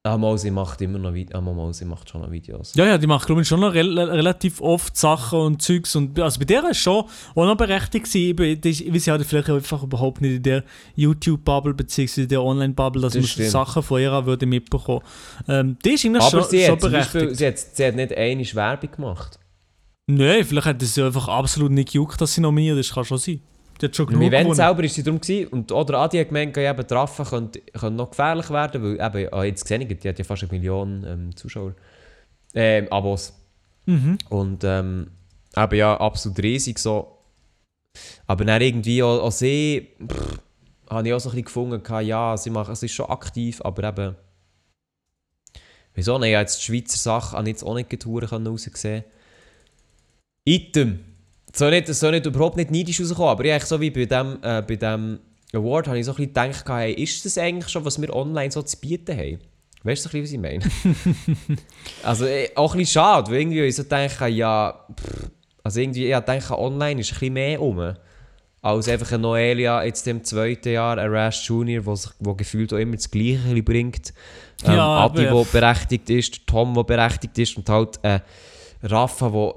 Ah, 0.07 0.16
mal, 0.16 0.38
sie 0.38 0.51
macht 0.51 0.81
immer 0.81 0.99
noch 0.99 1.12
Videos. 1.12 1.37
Ah, 1.37 1.40
mal, 1.40 1.75
sie 1.75 1.85
macht 1.85 2.09
schon 2.09 2.21
noch 2.21 2.31
Videos. 2.31 2.73
Ja, 2.75 2.87
ja, 2.87 2.99
die 2.99 3.07
macht, 3.07 3.27
glaube 3.27 3.42
ich, 3.42 3.49
schon 3.49 3.61
noch 3.61 3.75
re 3.75 3.83
relativ 3.83 4.61
oft 4.61 4.97
Sachen 4.97 5.38
und 5.38 5.62
Zeugs. 5.62 5.97
Und, 5.97 6.19
also 6.21 6.38
bei 6.38 6.45
der 6.45 6.71
ist 6.71 6.79
schon 6.79 7.05
auch 7.05 7.45
noch 7.45 7.57
berechtigt 7.57 8.07
gewesen. 8.07 8.61
Ich 8.64 8.95
weiß 8.95 9.07
ja 9.07 9.19
vielleicht 9.19 9.51
einfach 9.51 9.83
überhaupt 9.83 10.21
nicht 10.21 10.37
in 10.37 10.42
der 10.42 10.64
YouTube-Bubble 10.95 11.75
bzw. 11.75 12.27
der 12.27 12.42
Online-Bubble, 12.42 13.03
dass 13.03 13.14
das 13.14 13.37
man 13.37 13.49
Sachen 13.49 13.83
von 13.83 14.01
ihr 14.01 14.27
würde 14.27 14.47
mitbekommen. 14.47 15.03
Ähm, 15.49 15.77
die 15.85 15.90
ist 15.90 16.05
eigentlich 16.05 16.23
Aber 16.23 16.42
schon, 16.42 16.51
sie 16.51 16.64
schon 16.64 16.79
berechtigt. 16.79 17.12
Beispiel, 17.12 17.35
sie, 17.35 17.47
hat, 17.47 17.59
sie 17.59 17.87
hat 17.87 17.95
nicht 17.97 18.16
eine 18.16 18.45
Werbung 18.55 18.90
gemacht. 18.92 19.38
Nein, 20.09 20.45
vielleicht 20.45 20.66
hat 20.66 20.83
es 20.83 20.95
sie 20.95 21.03
einfach 21.03 21.27
absolut 21.27 21.73
nicht 21.73 21.92
gejuckt, 21.92 22.21
dass 22.21 22.35
sie 22.35 22.40
nominiert 22.40 22.79
ist. 22.79 22.95
Kann 22.95 23.05
schon 23.05 23.19
sein. 23.19 23.40
Die 23.81 23.87
hat 23.87 23.97
schon 23.97 24.07
genug 24.07 24.23
Im 24.23 24.29
Event 24.29 24.41
gewonnen. 24.45 24.57
selber 24.57 24.83
war 24.83 24.89
sie 24.89 25.03
darum 25.03 25.21
gewesen, 25.21 25.49
und 25.49 25.73
oder 25.73 25.99
Adi 25.99 26.19
hat 26.19 26.29
gemeint, 26.29 26.57
ja, 26.57 26.71
eben 26.71 26.87
Traffa 26.87 27.25
könnte, 27.25 27.61
könnte 27.61 27.97
noch 27.97 28.11
gefährlich 28.11 28.51
werden, 28.51 28.83
weil 28.83 28.95
eben, 28.95 29.33
ah, 29.33 29.45
jetzt 29.45 29.62
gesehen, 29.62 29.87
die 29.87 30.09
hat 30.09 30.19
ja 30.19 30.25
fast 30.25 30.43
eine 30.43 30.53
Million 30.53 31.05
ähm, 31.07 31.37
Zuschauer, 31.37 31.75
ähm, 32.55 32.91
Abos. 32.91 33.35
Mhm. 33.85 34.19
Und 34.31 34.65
ähm, 34.65 35.11
eben 35.57 35.77
ja, 35.77 35.97
absolut 35.99 36.39
riesig 36.39 36.79
so. 36.79 37.19
Aber 38.27 38.45
dann 38.45 38.62
irgendwie 38.62 39.03
auch, 39.03 39.23
auch 39.23 39.33
sie, 39.33 39.89
pff, 40.07 40.41
habe 40.89 41.09
ich 41.09 41.15
auch 41.15 41.19
so 41.19 41.29
ein 41.29 41.33
bisschen 41.33 41.45
gefunden, 41.45 42.05
ja, 42.05 42.37
sie 42.37 42.51
macht, 42.51 42.71
es 42.71 42.83
ist 42.83 42.93
schon 42.93 43.11
aktiv, 43.11 43.61
aber 43.62 43.85
eben, 43.85 44.17
wieso 45.95 46.19
nicht, 46.19 46.31
ja, 46.31 46.41
jetzt 46.41 46.61
die 46.61 46.65
Schweizer 46.65 46.99
Sache 46.99 47.37
habe 47.37 47.49
ich 47.49 47.55
jetzt 47.55 47.65
auch 47.65 47.75
nicht 47.75 48.07
rausgesehen. 48.07 49.05
Item 50.45 51.15
soll 51.59 51.71
nicht, 51.71 51.88
soll 51.88 52.12
nicht 52.12 52.27
überhaupt 52.27 52.57
nicht 52.57 52.71
neidisch 52.71 53.01
rauskommen, 53.01 53.31
aber 53.31 53.45
ich 53.45 53.64
so 53.64 53.81
wie 53.81 53.90
bei 53.90 54.05
dem, 54.05 54.38
äh, 54.42 54.62
bei 54.62 54.77
dem 54.77 55.21
Award 55.53 55.88
habe 55.88 55.99
ich 55.99 56.07
so 56.07 56.12
ein 56.12 56.16
bisschen 56.16 56.35
gedacht, 56.35 56.69
hey, 56.69 56.92
ist 56.92 57.25
das 57.25 57.38
eigentlich 57.38 57.69
schon, 57.69 57.85
was 57.85 58.01
wir 58.01 58.14
online 58.14 58.51
so 58.51 58.62
zu 58.62 58.77
bieten 58.79 59.16
haben? 59.16 59.38
Weißt 59.83 60.05
du, 60.05 60.23
was 60.23 60.33
ich 60.33 60.38
meine? 60.38 60.64
also 62.03 62.27
äh, 62.27 62.51
auch 62.57 62.75
ein 62.75 62.81
bisschen 62.81 63.01
schade, 63.01 63.31
weil 63.31 63.40
irgendwie 63.40 63.61
ich 63.61 63.77
so 63.77 63.85
denke, 63.85 64.27
ja, 64.27 64.87
pff, 64.99 65.31
also 65.62 65.81
irgendwie, 65.81 66.12
ich 66.12 66.19
denke, 66.21 66.59
online 66.59 67.01
ist 67.01 67.12
ein 67.12 67.19
bisschen 67.19 67.33
mehr 67.35 67.61
um. 67.61 67.95
Als 68.62 68.88
einfach 68.88 69.12
ein 69.12 69.21
Noelia 69.21 69.85
jetzt 69.85 70.07
im 70.09 70.25
zweiten 70.25 70.73
Jahr, 70.73 70.99
ein 70.99 71.11
Rash 71.11 71.49
Junior, 71.49 71.83
der 71.85 72.35
gefühlt 72.35 72.73
auch 72.73 72.79
immer 72.79 72.97
das 72.97 73.11
Gleiche 73.11 73.62
bringt. 73.62 74.12
Ähm, 74.64 74.75
ja, 74.75 75.05
Adi, 75.05 75.23
der 75.23 75.45
berechtigt 75.45 76.11
ist, 76.11 76.47
Tom, 76.47 76.75
der 76.75 76.83
berechtigt 76.83 77.38
ist 77.38 77.57
und 77.57 77.69
halt 77.69 77.99
äh, 78.03 78.21
Rafa, 78.83 79.29
der 79.31 79.55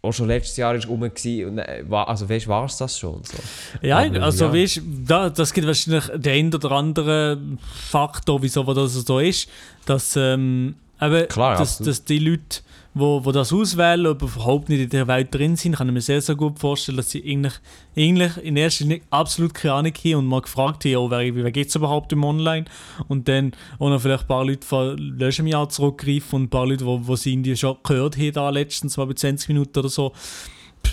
auch 0.00 0.12
schon 0.12 0.28
letztes 0.28 0.56
Jahr 0.56 0.74
ist 0.74 0.88
rum 0.88 1.02
und 1.02 1.24
äh, 1.58 1.84
also 1.90 2.28
weißt 2.28 2.46
war 2.46 2.64
es 2.64 2.76
das 2.76 2.98
schon 2.98 3.22
so? 3.24 3.38
Ja, 3.82 3.98
Aber, 3.98 4.22
also 4.22 4.46
ja. 4.46 4.52
weißt 4.52 4.82
da, 5.06 5.30
das 5.30 5.52
gibt 5.52 5.66
wahrscheinlich 5.66 6.06
den 6.14 6.32
einen 6.32 6.54
oder 6.54 6.70
anderen 6.72 7.58
Faktor, 7.90 8.42
wieso 8.42 8.62
das 8.62 8.92
so 8.92 9.18
ist, 9.18 9.48
dass, 9.86 10.16
ähm, 10.16 10.76
eben, 11.00 11.28
Klar, 11.28 11.58
dass, 11.58 11.78
dass 11.78 12.04
die 12.04 12.18
Leute 12.18 12.60
wo, 12.98 13.24
wo 13.24 13.32
das 13.32 13.52
auswählen, 13.52 14.06
aber 14.06 14.26
überhaupt 14.26 14.68
nicht 14.68 14.80
in 14.80 14.90
der 14.90 15.06
Welt 15.06 15.34
drin 15.34 15.56
sind, 15.56 15.76
kann 15.76 15.88
ich 15.88 15.94
mir 15.94 16.00
sehr, 16.00 16.20
sehr 16.20 16.34
gut 16.34 16.58
vorstellen, 16.58 16.96
dass 16.96 17.10
sie 17.10 17.22
eigentlich, 17.24 17.54
eigentlich 17.96 18.36
in 18.38 18.56
erster 18.56 18.84
Linie 18.84 19.02
absolut 19.10 19.54
keine 19.54 19.74
Ahnung 19.74 19.92
haben 19.92 20.14
und 20.16 20.26
mal 20.26 20.42
gefragt 20.42 20.84
haben, 20.84 20.96
oh, 20.96 21.10
wer, 21.10 21.34
wer 21.34 21.50
geht 21.52 21.68
es 21.68 21.74
überhaupt 21.74 22.12
im 22.12 22.24
Online? 22.24 22.64
Und 23.06 23.28
dann 23.28 23.52
auch 23.78 23.90
noch 23.90 24.00
vielleicht 24.00 24.24
ein 24.24 24.28
paar 24.28 24.44
Leute 24.44 24.66
von 24.66 24.98
letztem 24.98 25.46
Jahr 25.46 25.68
zurückgreifen 25.68 26.36
und 26.36 26.42
ein 26.44 26.50
paar 26.50 26.66
Leute, 26.66 26.84
wo, 26.84 27.06
wo 27.06 27.16
sie 27.16 27.32
irgendwie 27.32 27.56
schon 27.56 27.76
gehört 27.82 28.16
haben, 28.16 28.32
da 28.32 28.50
letztens 28.50 28.96
mal 28.96 29.06
bei 29.06 29.14
20 29.14 29.48
Minuten 29.48 29.78
oder 29.78 29.88
so. 29.88 30.12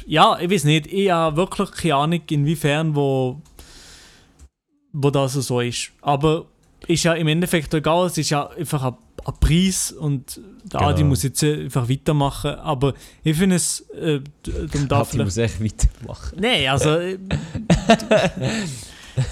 Ja, 0.05 0.37
ich 0.39 0.49
weiß 0.49 0.65
nicht, 0.65 0.87
ich 0.87 1.09
habe 1.09 1.37
wirklich 1.37 1.71
keine 1.71 1.95
Ahnung, 1.95 2.21
inwiefern 2.29 2.95
wo, 2.95 3.41
wo 4.93 5.09
das 5.09 5.33
so 5.33 5.59
ist. 5.59 5.91
Aber 6.01 6.45
ist 6.87 7.03
ja 7.03 7.13
im 7.13 7.27
Endeffekt 7.27 7.73
egal, 7.73 8.07
es 8.07 8.17
ist 8.17 8.29
ja 8.29 8.47
einfach 8.47 8.83
ein 8.83 8.95
einen 9.25 9.39
Preis 9.39 9.91
und 9.91 10.37
der 10.37 10.79
genau. 10.79 10.89
Adi 10.91 11.03
muss 11.03 11.23
jetzt 11.23 11.43
einfach 11.43 11.89
weitermachen. 11.89 12.55
Aber 12.55 12.93
ich 13.23 13.35
finde 13.35 13.55
es. 13.55 13.81
Äh, 13.91 14.21
um 14.73 14.87
da 14.87 15.01
Adi 15.01 15.17
muss 15.17 15.37
echt 15.37 15.63
weitermachen. 15.63 16.37
Nein, 16.39 16.67
also. 16.67 16.97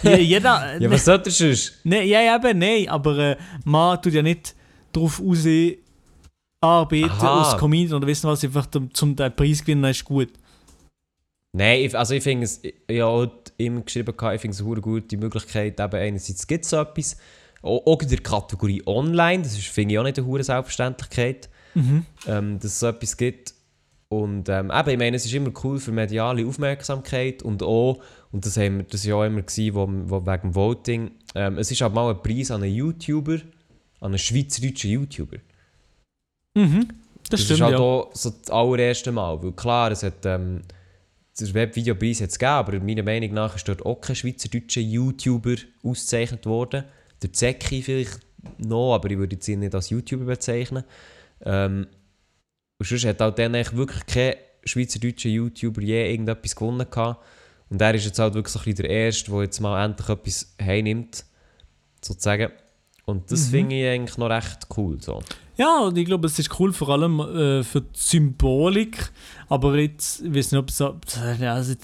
Äh, 0.02 0.22
jeder. 0.22 0.80
Ja, 0.80 0.90
was 0.90 1.04
sollte 1.04 1.30
du 1.30 1.58
Nein, 1.84 2.08
ja, 2.08 2.38
eben, 2.38 2.58
nein, 2.58 2.88
aber 2.88 3.18
äh, 3.18 3.38
man 3.66 4.02
tut 4.02 4.14
ja 4.14 4.22
nicht 4.22 4.56
darauf 4.94 5.20
aus, 5.20 5.46
arbeiten 6.62 7.10
Aha. 7.10 7.44
als 7.44 7.58
Comedian 7.58 7.98
oder 7.98 8.08
wissen 8.08 8.30
was, 8.30 8.46
einfach 8.46 8.66
zum 8.68 9.14
den 9.18 9.36
Preis 9.36 9.60
gewinnen, 9.60 9.84
ist 9.92 10.06
gut. 10.06 10.30
Nein, 11.56 11.94
also 11.94 12.16
ich 12.16 12.24
finde 12.24 12.46
es, 12.46 12.62
ich 12.64 13.02
habe 13.02 13.32
immer 13.58 13.82
geschrieben, 13.82 14.12
ich 14.12 14.42
finde 14.42 14.56
es 14.56 14.62
eine 14.62 14.82
gute 14.82 15.18
Möglichkeit, 15.18 15.80
eben 15.80 15.96
einerseits 15.96 16.48
gibt 16.48 16.64
es 16.64 16.72
so 16.72 16.78
etwas, 16.78 17.16
auch 17.62 18.02
in 18.02 18.10
der 18.10 18.20
Kategorie 18.20 18.82
Online, 18.88 19.44
das 19.44 19.56
finde 19.58 19.94
ich 19.94 20.00
auch 20.00 20.04
nicht 20.04 20.18
eine 20.18 20.28
hohe 20.28 20.44
Selbstverständlichkeit, 20.44 21.50
mhm. 21.76 22.06
ähm, 22.28 22.60
dass 22.60 22.72
es 22.72 22.80
so 22.80 22.88
etwas 22.88 23.16
gibt. 23.18 23.54
Und 24.10 24.50
ähm, 24.50 24.72
eben, 24.72 24.90
ich 24.90 24.98
meine, 24.98 25.16
es 25.16 25.26
ist 25.26 25.34
immer 25.34 25.52
cool 25.64 25.80
für 25.80 25.92
mediale 25.92 26.46
Aufmerksamkeit 26.46 27.42
und 27.42 27.64
auch, 27.64 28.00
und 28.32 28.46
das, 28.46 28.58
haben 28.58 28.78
wir, 28.78 28.84
das 28.84 29.08
war 29.08 29.18
auch 29.18 29.24
immer, 29.24 29.42
gewesen, 29.42 29.76
wo, 29.76 29.88
wo 30.10 30.26
wegen 30.26 30.56
Voting, 30.56 31.12
ähm, 31.36 31.58
es 31.58 31.72
ist 31.72 31.82
halt 31.82 31.94
mal 31.94 32.12
ein 32.12 32.22
Preis 32.22 32.52
an 32.52 32.64
einen 32.64 32.74
YouTuber, 32.74 33.36
an 34.02 34.12
einen 34.12 34.18
schweizerdeutschen 34.18 34.92
YouTuber. 34.92 35.38
Mhm, 36.56 36.88
das, 37.30 37.30
das 37.30 37.42
stimmt, 37.42 37.60
ist 37.60 37.62
halt 37.62 37.74
ja. 37.74 37.80
auch 37.80 38.10
so 38.14 38.32
das 38.32 38.52
allererste 38.52 39.12
Mal, 39.12 39.42
weil 39.42 39.52
klar, 39.54 39.92
es 39.92 40.04
hat, 40.04 40.26
ähm, 40.26 40.62
der 41.40 41.54
Webvideopreis 41.54 42.22
hat 42.22 42.30
es 42.30 42.40
gegeben, 42.40 42.52
aber 42.52 42.80
meiner 42.80 43.04
Meinung 43.04 43.34
nach 43.34 43.56
ist 43.56 43.68
dort 43.68 43.86
auch 43.86 44.02
kein 44.02 44.16
schweizerdeutscher 44.16 44.82
YouTuber 44.82 45.56
ausgezeichnet 45.84 46.46
worden 46.46 46.84
der 47.24 47.34
Zeki 47.34 47.82
vielleicht 47.82 48.20
noch, 48.58 48.94
aber 48.94 49.10
ich 49.10 49.18
würde 49.18 49.38
ihn 49.48 49.60
nicht 49.62 49.74
als 49.74 49.90
YouTuber 49.90 50.26
bezeichnen. 50.26 50.84
Ähm, 51.42 51.88
und 52.78 52.88
sonst 52.88 53.06
hat 53.06 53.22
auch 53.22 53.34
dann 53.34 53.56
eigentlich 53.56 53.76
wirklich 53.76 54.06
kein 54.06 54.36
schweizerdeutscher 54.66 55.30
YouTuber 55.30 55.82
je 55.82 56.12
irgendetwas 56.12 56.56
gewonnen 56.56 56.90
gehabt. 56.90 57.24
Und 57.70 57.82
er 57.82 57.96
ist 57.96 58.06
jetzt 58.06 58.20
halt 58.20 58.34
wirklich 58.34 58.54
so 58.54 58.60
ein 58.60 58.66
bisschen 58.66 58.88
der 58.88 58.90
Erste, 58.90 59.32
der 59.32 59.42
jetzt 59.42 59.60
mal 59.60 59.84
endlich 59.84 60.10
etwas 60.10 60.56
heimnimmt, 60.62 61.26
sozusagen. 62.02 62.52
Und 63.06 63.32
das 63.32 63.48
mhm. 63.48 63.52
finde 63.52 63.76
ich 63.76 63.88
eigentlich 63.88 64.18
noch 64.18 64.30
recht 64.30 64.68
cool. 64.78 65.02
So. 65.02 65.22
Ja, 65.58 65.80
und 65.80 65.98
ich 65.98 66.06
glaube, 66.06 66.28
es 66.28 66.40
ist 66.40 66.60
cool 66.60 66.72
vor 66.74 66.90
allem 66.90 67.20
äh, 67.20 67.64
für 67.64 67.82
die 67.82 67.90
Symbolik, 67.94 69.12
aber 69.50 69.76
jetzt, 69.76 70.22
ich 70.22 70.34
weiß 70.34 70.52
nicht, 70.52 70.60
ob 70.60 70.70
es 70.70 70.78
so, 70.78 70.96
ja, 71.40 71.54
also, 71.54 71.76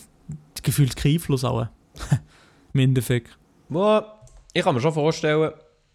gefühlt 0.64 0.96
greiflos 0.96 1.44
auch. 1.44 1.68
Im 2.74 2.80
Endeffekt. 2.80 3.38
Well, 3.68 4.04
ich 4.54 4.64
kann 4.64 4.74
mir 4.74 4.82
schon 4.82 4.94
vorstellen, 4.94 5.52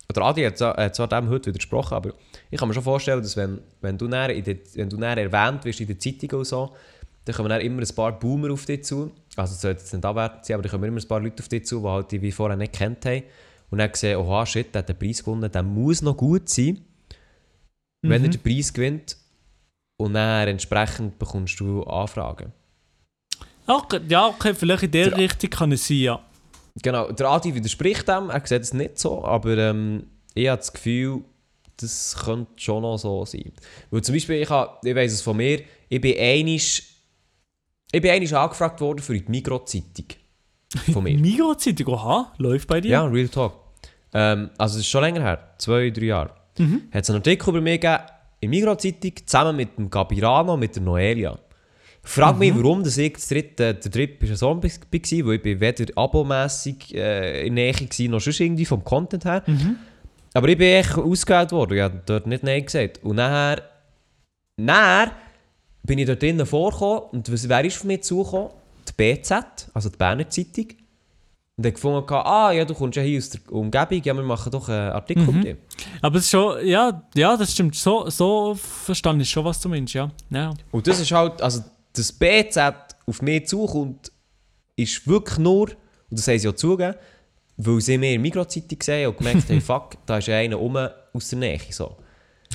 oder 0.09 0.23
Adi 0.23 0.43
hat 0.43 0.59
zwar 0.59 1.09
dem 1.09 1.29
heute 1.29 1.47
widersprochen, 1.47 1.95
aber 1.95 2.13
ich 2.51 2.59
kann 2.59 2.69
mir 2.69 2.75
schon 2.75 2.83
vorstellen, 2.83 3.23
dass 3.23 3.37
wenn, 3.37 3.61
wenn 3.81 3.97
du 3.97 4.07
näher, 4.07 4.29
wenn 4.75 4.89
du 4.89 4.97
näher 4.97 5.17
erwähnt 5.17 5.65
wirst 5.65 5.81
in 5.81 5.87
der 5.87 5.99
Zeitung 5.99 6.39
und 6.39 6.45
so, 6.45 6.75
dann 7.25 7.35
kommen 7.35 7.49
dann 7.49 7.61
immer 7.63 7.81
ein 7.81 7.95
paar 7.95 8.19
Boomer 8.19 8.53
auf 8.53 8.67
dich 8.67 8.85
zu. 8.85 9.11
Also 9.37 9.55
es 9.55 9.61
sollte 9.63 9.81
jetzt 9.81 9.93
nicht 9.93 10.05
abwertend 10.05 10.45
sein, 10.45 10.55
aber 10.55 10.63
dann 10.63 10.73
kommen 10.73 10.85
immer 10.85 11.01
ein 11.01 11.09
paar 11.09 11.21
Leute 11.21 11.43
auf 11.43 11.49
dich 11.49 11.65
zu, 11.65 11.81
die 11.81 11.87
halt 11.87 12.13
die 12.13 12.21
wie 12.21 12.33
vorher 12.33 12.57
nicht 12.57 12.75
kennt 12.75 13.07
haben. 13.07 13.23
Und 13.71 13.79
dann 13.79 13.91
sehen, 13.95 14.17
oha, 14.19 14.47
shit, 14.47 14.75
der 14.75 14.81
hat 14.81 14.89
den 14.89 14.99
Preis 14.99 15.19
gewonnen, 15.25 15.51
der 15.51 15.63
muss 15.63 16.03
noch 16.03 16.17
gut 16.17 16.49
sein, 16.49 16.85
wenn 18.03 18.23
er 18.23 18.29
Mhm. 18.29 18.33
den 18.33 18.43
Preis 18.43 18.73
gewinnt. 18.73 19.17
Und 19.97 20.15
dann 20.15 20.49
entsprechend 20.49 21.19
bekommst 21.19 21.59
du 21.61 21.83
Anfragen. 21.85 22.53
Okay, 23.67 24.01
ja, 24.09 24.27
okay, 24.29 24.55
vielleicht 24.55 24.83
in 24.85 24.91
der 24.91 25.11
Der- 25.11 25.19
Richtung 25.19 25.51
kann 25.51 25.73
es 25.73 25.87
sein, 25.87 25.97
ja. 25.99 26.21
Genau, 26.83 27.11
der 27.13 27.29
Adi 27.29 27.55
widerspricht 27.55 28.07
dem, 28.09 28.31
er 28.31 28.45
sieht 28.45 28.63
es 28.63 28.75
nicht 28.75 28.99
so, 28.99 29.25
aber 29.25 29.57
ähm, 29.57 30.07
ich 30.35 30.49
habe 30.49 30.59
das 30.59 30.73
Gefühl, 30.73 31.23
das 31.77 32.17
könnte 32.25 32.51
schon 32.57 32.83
noch 32.83 32.99
so 32.99 33.25
sein. 33.25 33.53
Weil 33.91 34.03
zum 34.03 34.15
Beispiel, 34.15 34.43
ich, 34.43 34.51
habe, 34.51 34.77
ich 34.87 34.95
weiss 34.95 35.13
es 35.13 35.23
von 35.23 35.37
mir, 35.37 35.63
ich 35.89 36.01
bin 36.01 36.19
einisch, 36.19 36.83
ich 37.93 38.03
bin 38.03 38.11
einisch 38.11 38.33
angefragt 38.33 38.81
worden 38.81 38.99
für 39.01 39.19
die 39.19 39.31
Migros-Zeitung 39.31 40.07
von 40.93 41.05
mir. 41.05 41.19
Migros-Zeitung, 41.19 41.89
oha, 41.89 42.33
läuft 42.39 42.69
bei 42.69 42.81
dir? 42.81 42.91
ja, 42.91 43.05
Real 43.05 43.29
Talk. 43.29 43.55
Ähm, 44.13 44.51
also 44.59 44.77
es 44.77 44.81
ist 44.85 44.89
schon 44.89 45.03
länger 45.03 45.23
her, 45.23 45.55
zwei, 45.59 45.91
drei 45.91 46.05
Jahre. 46.07 46.31
Mhm. 46.59 46.83
Hat 46.93 47.03
es 47.03 47.11
einen 47.11 47.19
Artikel 47.19 47.49
über 47.51 47.61
mich 47.61 47.81
gegeben, 47.81 48.03
in 48.41 48.51
Migros-Zeitung, 48.51 49.13
zusammen 49.27 49.57
mit 49.57 49.77
dem 49.79 49.91
Gabirano, 49.91 50.57
mit 50.57 50.77
der 50.77 50.83
Noelia. 50.83 51.39
Frag 52.07 52.35
Mhm. 52.35 52.39
mich, 52.39 52.55
warum 52.55 52.85
dass 52.85 52.99
ich 52.99 53.15
das 53.15 53.29
dritte, 53.29 53.75
der 53.75 53.91
dritte 53.91 54.15
Person 54.27 54.63
war, 54.63 54.71
weil 54.71 55.35
ich 55.37 55.43
bin 55.43 55.61
weder 55.61 55.87
abomässig 55.97 56.95
äh, 56.95 57.47
in 57.47 57.55
Nähe 57.55 57.73
war, 57.75 58.09
noch 58.09 58.21
sonst 58.21 58.41
irgendwie 58.41 58.67
vom 58.67 58.85
Content 58.85 59.25
her. 59.25 59.43
Mhm. 59.47 59.77
Aber 60.35 60.49
ich 60.49 60.59
bin 60.59 60.67
echt 60.69 60.99
ausgewählt 60.99 61.53
worden, 61.53 61.77
ich 61.77 61.83
habe 61.83 62.03
dort 62.05 62.27
nicht 62.27 62.43
Nein 62.43 62.65
gesagt. 62.65 63.03
Und 63.03 63.17
nachher, 63.17 63.63
nachher 64.57 65.13
bin 65.83 65.99
ich 65.99 66.07
dort 66.07 66.21
drinnen 66.23 66.45
vorgekommen 66.45 67.03
und 67.13 67.33
was, 67.33 67.49
wer 67.49 67.65
ist 67.65 67.79
auf 67.79 67.85
mich 67.85 68.03
zugekommen? 68.03 68.51
Die 68.89 68.93
BZ, 68.97 69.71
also 69.73 69.89
die 69.89 69.97
Berner 69.97 70.29
Zeitung. 70.29 70.67
Und 71.57 71.67
ich 71.67 71.75
gefunden, 71.75 72.13
ah 72.13 72.51
ja, 72.51 72.65
du 72.65 72.75
kommst 72.75 72.97
ja 72.97 73.03
hier 73.03 73.19
aus 73.19 73.31
der 73.31 73.41
Umgebung, 73.53 74.03
ja, 74.03 74.13
wir 74.15 74.23
machen 74.25 74.51
doch 74.51 74.69
einen 74.69 74.91
Artikel 74.91 75.25
Mhm. 75.25 75.43
dich. 75.43 75.57
Aber 76.03 76.19
es 76.19 76.25
ist 76.25 76.31
schon, 76.31 76.67
ja, 76.67 77.03
ja, 77.15 77.37
das 77.37 77.53
stimmt. 77.53 77.77
So, 77.77 78.11
so 78.11 78.57
verstanden 78.57 79.21
ist 79.21 79.29
schon, 79.31 79.45
was 79.45 79.61
du 79.61 79.69
meinst, 79.69 79.95
ja. 79.95 80.11
ja. 80.31 80.53
Und 80.73 80.87
das 80.87 80.99
ist 80.99 81.13
halt, 81.13 81.41
also 81.41 81.63
das 81.93 82.13
BZ 82.13 82.59
auf 83.07 83.23
mich 83.23 83.47
zukommt, 83.47 84.11
ist 84.75 85.07
wirklich 85.07 85.39
nur, 85.39 85.69
und 85.71 86.19
das 86.19 86.27
haben 86.27 86.39
sie 86.41 86.49
auch 86.49 86.57
zugegeben, 86.57 86.97
weil 87.57 87.81
sie 87.81 87.99
mir 87.99 88.15
in 88.15 88.23
Mikrozeitung 88.23 88.79
gesehen 88.79 89.09
und 89.09 89.19
gemerkt 89.19 89.49
haben, 89.49 89.61
fuck, 89.61 89.93
da 90.07 90.19
ist 90.19 90.29
einer 90.29 90.57
rum 90.57 90.77
aus 91.13 91.29
der 91.29 91.39
Nähe. 91.39 91.61
So. 91.71 91.97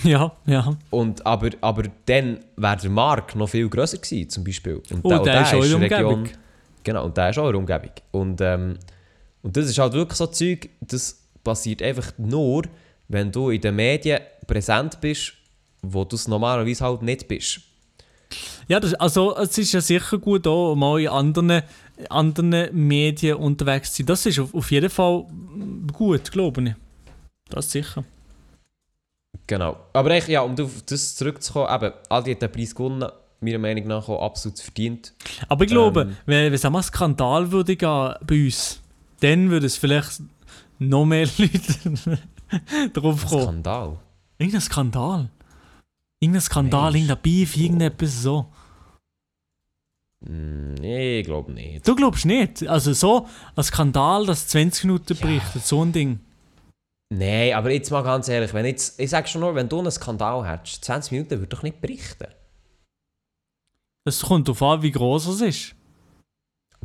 Ja, 0.04 0.32
ja. 0.46 0.78
Und, 0.90 1.26
aber, 1.26 1.50
aber 1.62 1.84
dann 2.06 2.40
wäre 2.56 2.78
der 2.78 2.90
Markt 2.90 3.36
noch 3.36 3.50
viel 3.50 3.70
grösser 3.70 3.98
gewesen, 3.98 4.30
zum 4.30 4.44
Beispiel. 4.44 4.82
Und 4.92 5.04
Oh, 5.04 5.24
der 5.24 5.42
ist 5.42 5.54
auch 5.54 5.64
in 5.64 5.70
der 5.82 6.06
Umgebung. 6.08 6.30
Genau, 6.84 7.06
und 7.06 7.18
der 7.18 7.30
ist 7.30 7.38
auch 7.38 7.48
in 7.48 7.54
der 7.54 7.60
Umgebung. 7.60 7.92
Und, 8.12 8.42
ähm, 8.42 8.78
und 9.42 9.56
das 9.58 9.66
ist 9.68 9.78
halt 9.78 9.94
wirklich 9.94 10.18
so 10.18 10.28
Zeug, 10.28 10.70
das 10.82 11.22
passiert 11.44 11.82
einfach 11.82 12.12
nur, 12.18 12.64
wenn 13.08 13.32
du 13.32 13.50
in 13.50 13.62
den 13.62 13.76
Medien 13.76 14.20
präsent 14.48 15.00
bist, 15.02 15.34
wo 15.82 16.04
du 16.04 16.16
es 16.16 16.28
normalerweise 16.28 16.84
halt 16.84 17.02
nicht 17.02 17.28
bist. 17.28 17.62
Ja, 18.68 18.80
das, 18.80 18.94
also 18.96 19.36
es 19.38 19.58
ist 19.58 19.72
ja 19.72 19.82
sicher 19.82 20.18
gut, 20.20 20.46
auch 20.46 20.76
mal 20.76 21.00
in 21.02 21.08
anderen, 21.08 21.64
anderen 22.10 22.88
Medien 22.88 23.38
unterwegs 23.38 23.92
zu 23.92 23.98
sein. 23.98 24.06
Das 24.06 24.26
ist 24.26 24.40
auf, 24.40 24.54
auf 24.54 24.72
jeden 24.72 24.90
Fall 24.90 25.26
gut, 25.92 26.32
glaube 26.32 26.62
ich. 26.64 26.74
Das 27.50 27.72
sicher. 27.72 28.04
Genau. 29.48 29.78
Aber 29.94 30.12
echt, 30.12 30.28
ja, 30.28 30.42
um 30.42 30.60
auf 30.60 30.82
das 30.86 31.16
zurückzukommen, 31.16 31.68
eben, 31.74 31.94
Adi 32.10 32.34
hat 32.34 32.42
den 32.42 32.52
Preis 32.52 32.74
gewonnen, 32.76 33.10
meiner 33.42 33.58
Meinung 33.58 33.88
nach 33.88 34.08
auch 34.10 34.22
absolut 34.24 34.60
verdient. 34.60 35.14
Aber 35.48 35.64
ich 35.64 35.70
glaube, 35.70 36.02
Ähm. 36.02 36.18
wenn, 36.26 36.54
es 36.54 36.66
einmal 36.66 36.84
Skandal 36.84 37.52
würde 37.52 37.76
gehen 37.76 38.14
bei 38.26 38.46
uns, 38.46 38.80
dann 39.22 39.50
würde 39.50 39.66
es 39.66 39.76
vielleicht 39.78 40.22
noch 40.78 41.06
mehr 41.06 41.28
Leute 41.38 42.20
drauf 42.94 43.26
kommen. 43.26 43.44
Skandal. 43.44 43.98
Irgendein 44.38 44.62
Skandal. 44.62 45.30
Irgendein 46.20 46.42
Skandal, 46.42 46.84
Mensch. 46.92 46.96
irgendein 47.04 47.22
Beef, 47.22 47.58
irgendetwas 47.58 48.22
so. 48.22 48.46
Hm, 50.26 50.74
nee, 50.76 51.20
ich 51.22 51.26
glaube 51.26 51.52
nicht. 51.54 51.88
Du 51.88 51.96
glaubst 51.96 52.26
nicht? 52.26 52.68
Also 52.68 52.94
so 52.94 53.28
ein 53.56 53.64
Skandal, 53.64 54.26
das 54.26 54.48
20 54.48 54.86
Minuten 54.86 55.14
Ja. 55.14 55.22
berichtet, 55.22 55.66
so 55.66 55.84
ein 55.84 55.92
Ding. 55.94 56.20
Nein, 57.12 57.54
aber 57.54 57.72
jetzt 57.72 57.90
mal 57.90 58.04
ganz 58.04 58.28
ehrlich, 58.28 58.54
wenn 58.54 58.66
jetzt, 58.66 59.00
ich 59.00 59.10
sage 59.10 59.28
schon 59.28 59.42
nur, 59.42 59.56
wenn 59.56 59.68
du 59.68 59.80
einen 59.80 59.92
Skandal 59.92 60.48
hättest, 60.48 60.86
20 60.86 61.12
Minuten 61.12 61.32
würde 61.32 61.48
doch 61.48 61.64
nicht 61.64 61.82
berichten. 61.82 62.28
Es 64.06 64.22
kommt 64.22 64.48
darauf 64.48 64.62
an, 64.62 64.82
wie 64.82 64.92
groß 64.92 65.28
es 65.28 65.42
ist. 65.42 65.76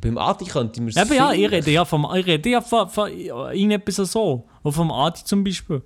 Beim 0.00 0.18
Adi 0.18 0.46
könnte 0.46 0.80
man 0.80 0.88
es 0.88 0.96
Eben 0.96 1.14
ja, 1.14 1.32
ich 1.32 1.50
rede 1.50 1.70
ja 1.70 1.84
vom, 1.84 2.08
ich 2.16 2.26
rede 2.26 2.50
ja 2.50 2.60
von, 2.60 2.88
von 2.88 3.10
irgendetwas 3.10 3.96
so. 4.10 4.48
Oder 4.62 4.72
vom 4.72 4.90
Adi 4.90 5.22
zum 5.24 5.44
Beispiel. 5.44 5.82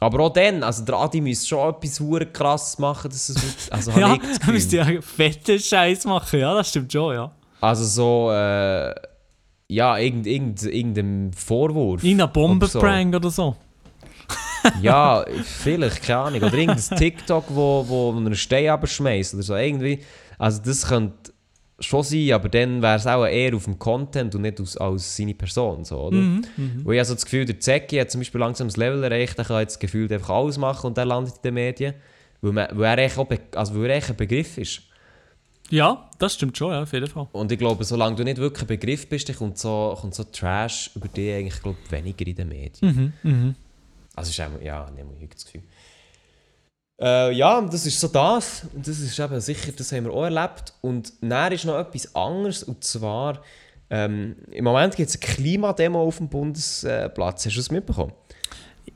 Aber 0.00 0.20
auch 0.20 0.32
dann, 0.32 0.62
also 0.62 0.84
der 0.84 0.96
Adi 0.96 1.20
müsste 1.20 1.46
schon 1.48 1.74
etwas 1.74 2.00
hure 2.00 2.26
krass 2.26 2.78
machen, 2.78 3.10
dass 3.10 3.28
es 3.28 3.70
also 3.70 3.90
Ja, 3.98 4.14
ich 4.14 4.20
das 4.20 4.32
du 4.32 4.38
Gefühl. 4.38 4.54
müsst 4.54 4.72
ja 4.72 5.02
fette 5.02 5.58
Scheiß 5.58 6.04
machen, 6.06 6.40
ja, 6.40 6.54
das 6.54 6.68
stimmt 6.70 6.92
schon, 6.92 7.14
ja. 7.14 7.30
Also 7.60 7.84
so, 7.84 8.30
äh, 8.32 8.94
ja, 9.68 9.98
irgend, 9.98 10.26
irgend, 10.26 11.36
Vorwurf. 11.36 12.02
Oder 12.02 12.26
so. 12.26 12.32
Bombenprank 12.32 13.14
oder 13.14 13.30
so. 13.30 13.56
Ja, 14.82 15.24
vielleicht, 15.44 16.02
keine 16.02 16.18
Ahnung. 16.20 16.42
Oder 16.42 16.54
irgendein 16.54 16.98
TikTok, 16.98 17.44
wo, 17.48 17.84
wo 17.86 18.12
einen 18.16 18.34
Stein 18.34 18.70
abschmeißt 18.70 19.34
oder 19.34 19.42
so. 19.42 19.54
Irgendwie. 19.54 20.00
Also 20.38 20.62
das 20.64 20.86
könnte 20.86 21.32
schon 21.80 22.02
sein, 22.02 22.32
aber 22.32 22.48
dann 22.48 22.82
wäre 22.82 22.96
es 22.96 23.06
auch 23.06 23.24
eher 23.24 23.54
auf 23.54 23.64
dem 23.64 23.78
Content 23.78 24.34
und 24.34 24.42
nicht 24.42 24.60
aus, 24.60 24.76
als 24.78 25.16
seine 25.16 25.34
Person. 25.34 25.84
So, 25.84 25.98
oder? 25.98 26.16
Mhm, 26.16 26.44
mhm. 26.56 26.80
Wo 26.84 26.92
ich 26.92 26.98
habe 26.98 27.06
so 27.06 27.14
das 27.14 27.24
Gefühl, 27.24 27.44
der 27.44 27.60
Zeki 27.60 27.98
hat 27.98 28.10
zum 28.10 28.20
Beispiel 28.20 28.40
langsam 28.40 28.68
das 28.68 28.76
Level 28.76 29.04
erreicht, 29.04 29.38
er 29.38 29.44
kann 29.44 29.60
jetzt 29.60 29.78
gefühlt 29.78 30.10
einfach 30.12 30.30
alles 30.30 30.58
machen 30.58 30.88
und 30.88 30.98
er 30.98 31.04
landet 31.04 31.36
in 31.36 31.42
den 31.42 31.54
Medien. 31.54 31.94
Weil, 32.40 32.52
man, 32.52 32.68
weil 32.72 32.98
er 32.98 33.04
echt 33.04 33.18
auch 33.18 33.28
also 33.54 33.74
weil 33.74 33.90
er 33.90 33.96
echt 33.96 34.10
ein 34.10 34.16
Begriff 34.16 34.58
ist. 34.58 34.82
Ja, 35.70 36.08
das 36.18 36.34
stimmt 36.34 36.56
schon, 36.56 36.72
ja, 36.72 36.82
auf 36.82 36.92
jeden 36.92 37.06
Fall. 37.06 37.26
Und 37.32 37.52
ich 37.52 37.58
glaube, 37.58 37.84
solange 37.84 38.16
du 38.16 38.24
nicht 38.24 38.38
wirklich 38.38 38.62
ein 38.62 38.68
Begriff 38.68 39.08
bist, 39.08 39.34
kommt 39.36 39.58
so, 39.58 39.96
kommt 40.00 40.14
so 40.14 40.24
Trash 40.24 40.90
über 40.94 41.08
dich 41.08 41.34
eigentlich 41.34 41.62
glaub, 41.62 41.76
weniger 41.90 42.26
in 42.26 42.34
den 42.34 42.48
Medien. 42.48 42.72
Mhm, 43.22 43.30
mhm. 43.30 43.54
Also 44.14 44.30
ist 44.30 44.40
auch, 44.40 44.60
ja, 44.62 44.90
nicht 44.90 45.04
mal 45.04 45.28
das 45.32 45.44
Gefühl. 45.44 45.62
Äh, 47.00 47.32
ja, 47.32 47.60
das 47.60 47.86
ist 47.86 48.00
so 48.00 48.08
das. 48.08 48.66
Und 48.74 48.86
das 48.86 48.98
ist 48.98 49.18
eben 49.18 49.40
sicher, 49.40 49.72
das 49.72 49.92
haben 49.92 50.04
wir 50.04 50.12
auch 50.12 50.24
erlebt. 50.24 50.72
Und 50.80 51.12
dann 51.20 51.52
ist 51.52 51.64
noch 51.64 51.78
etwas 51.78 52.14
anderes. 52.14 52.62
Und 52.64 52.82
zwar, 52.82 53.42
ähm, 53.90 54.36
im 54.50 54.64
Moment 54.64 54.96
gibt 54.96 55.08
es 55.10 55.16
eine 55.16 55.34
Klimademo 55.34 56.02
auf 56.02 56.16
dem 56.16 56.28
Bundesplatz. 56.28 57.46
Hast 57.46 57.56
du 57.56 57.60
es 57.60 57.70
mitbekommen? 57.70 58.12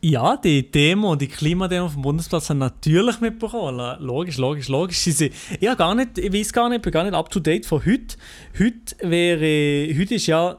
Ja, 0.01 0.37
die 0.37 0.71
Demo, 0.71 1.17
die 1.17 1.29
Klimademo 1.29 1.89
vom 1.89 2.03
Bundesplatz 2.03 2.51
haben 2.51 2.59
natürlich 2.59 3.21
mitbekommen. 3.21 3.97
Logisch, 4.01 4.39
logisch, 4.39 4.69
logisch. 4.69 4.99
Sie 4.99 5.13
sind, 5.13 5.35
ich, 5.61 5.69
hab 5.69 5.79
gar 5.79 5.95
nicht, 5.95 6.19
ich 6.19 6.33
weiß 6.33 6.53
gar 6.53 6.69
nicht, 6.69 6.79
ich 6.79 6.83
bin 6.83 6.93
gar 6.93 7.05
nicht 7.05 7.15
up 7.15 7.31
to 7.31 7.41
date 7.41 7.67
von 7.67 7.85
heute. 7.85 8.17
Heute 8.59 8.97
wäre, 9.01 9.99
heute 9.99 10.15
ist 10.15 10.27
ja 10.27 10.59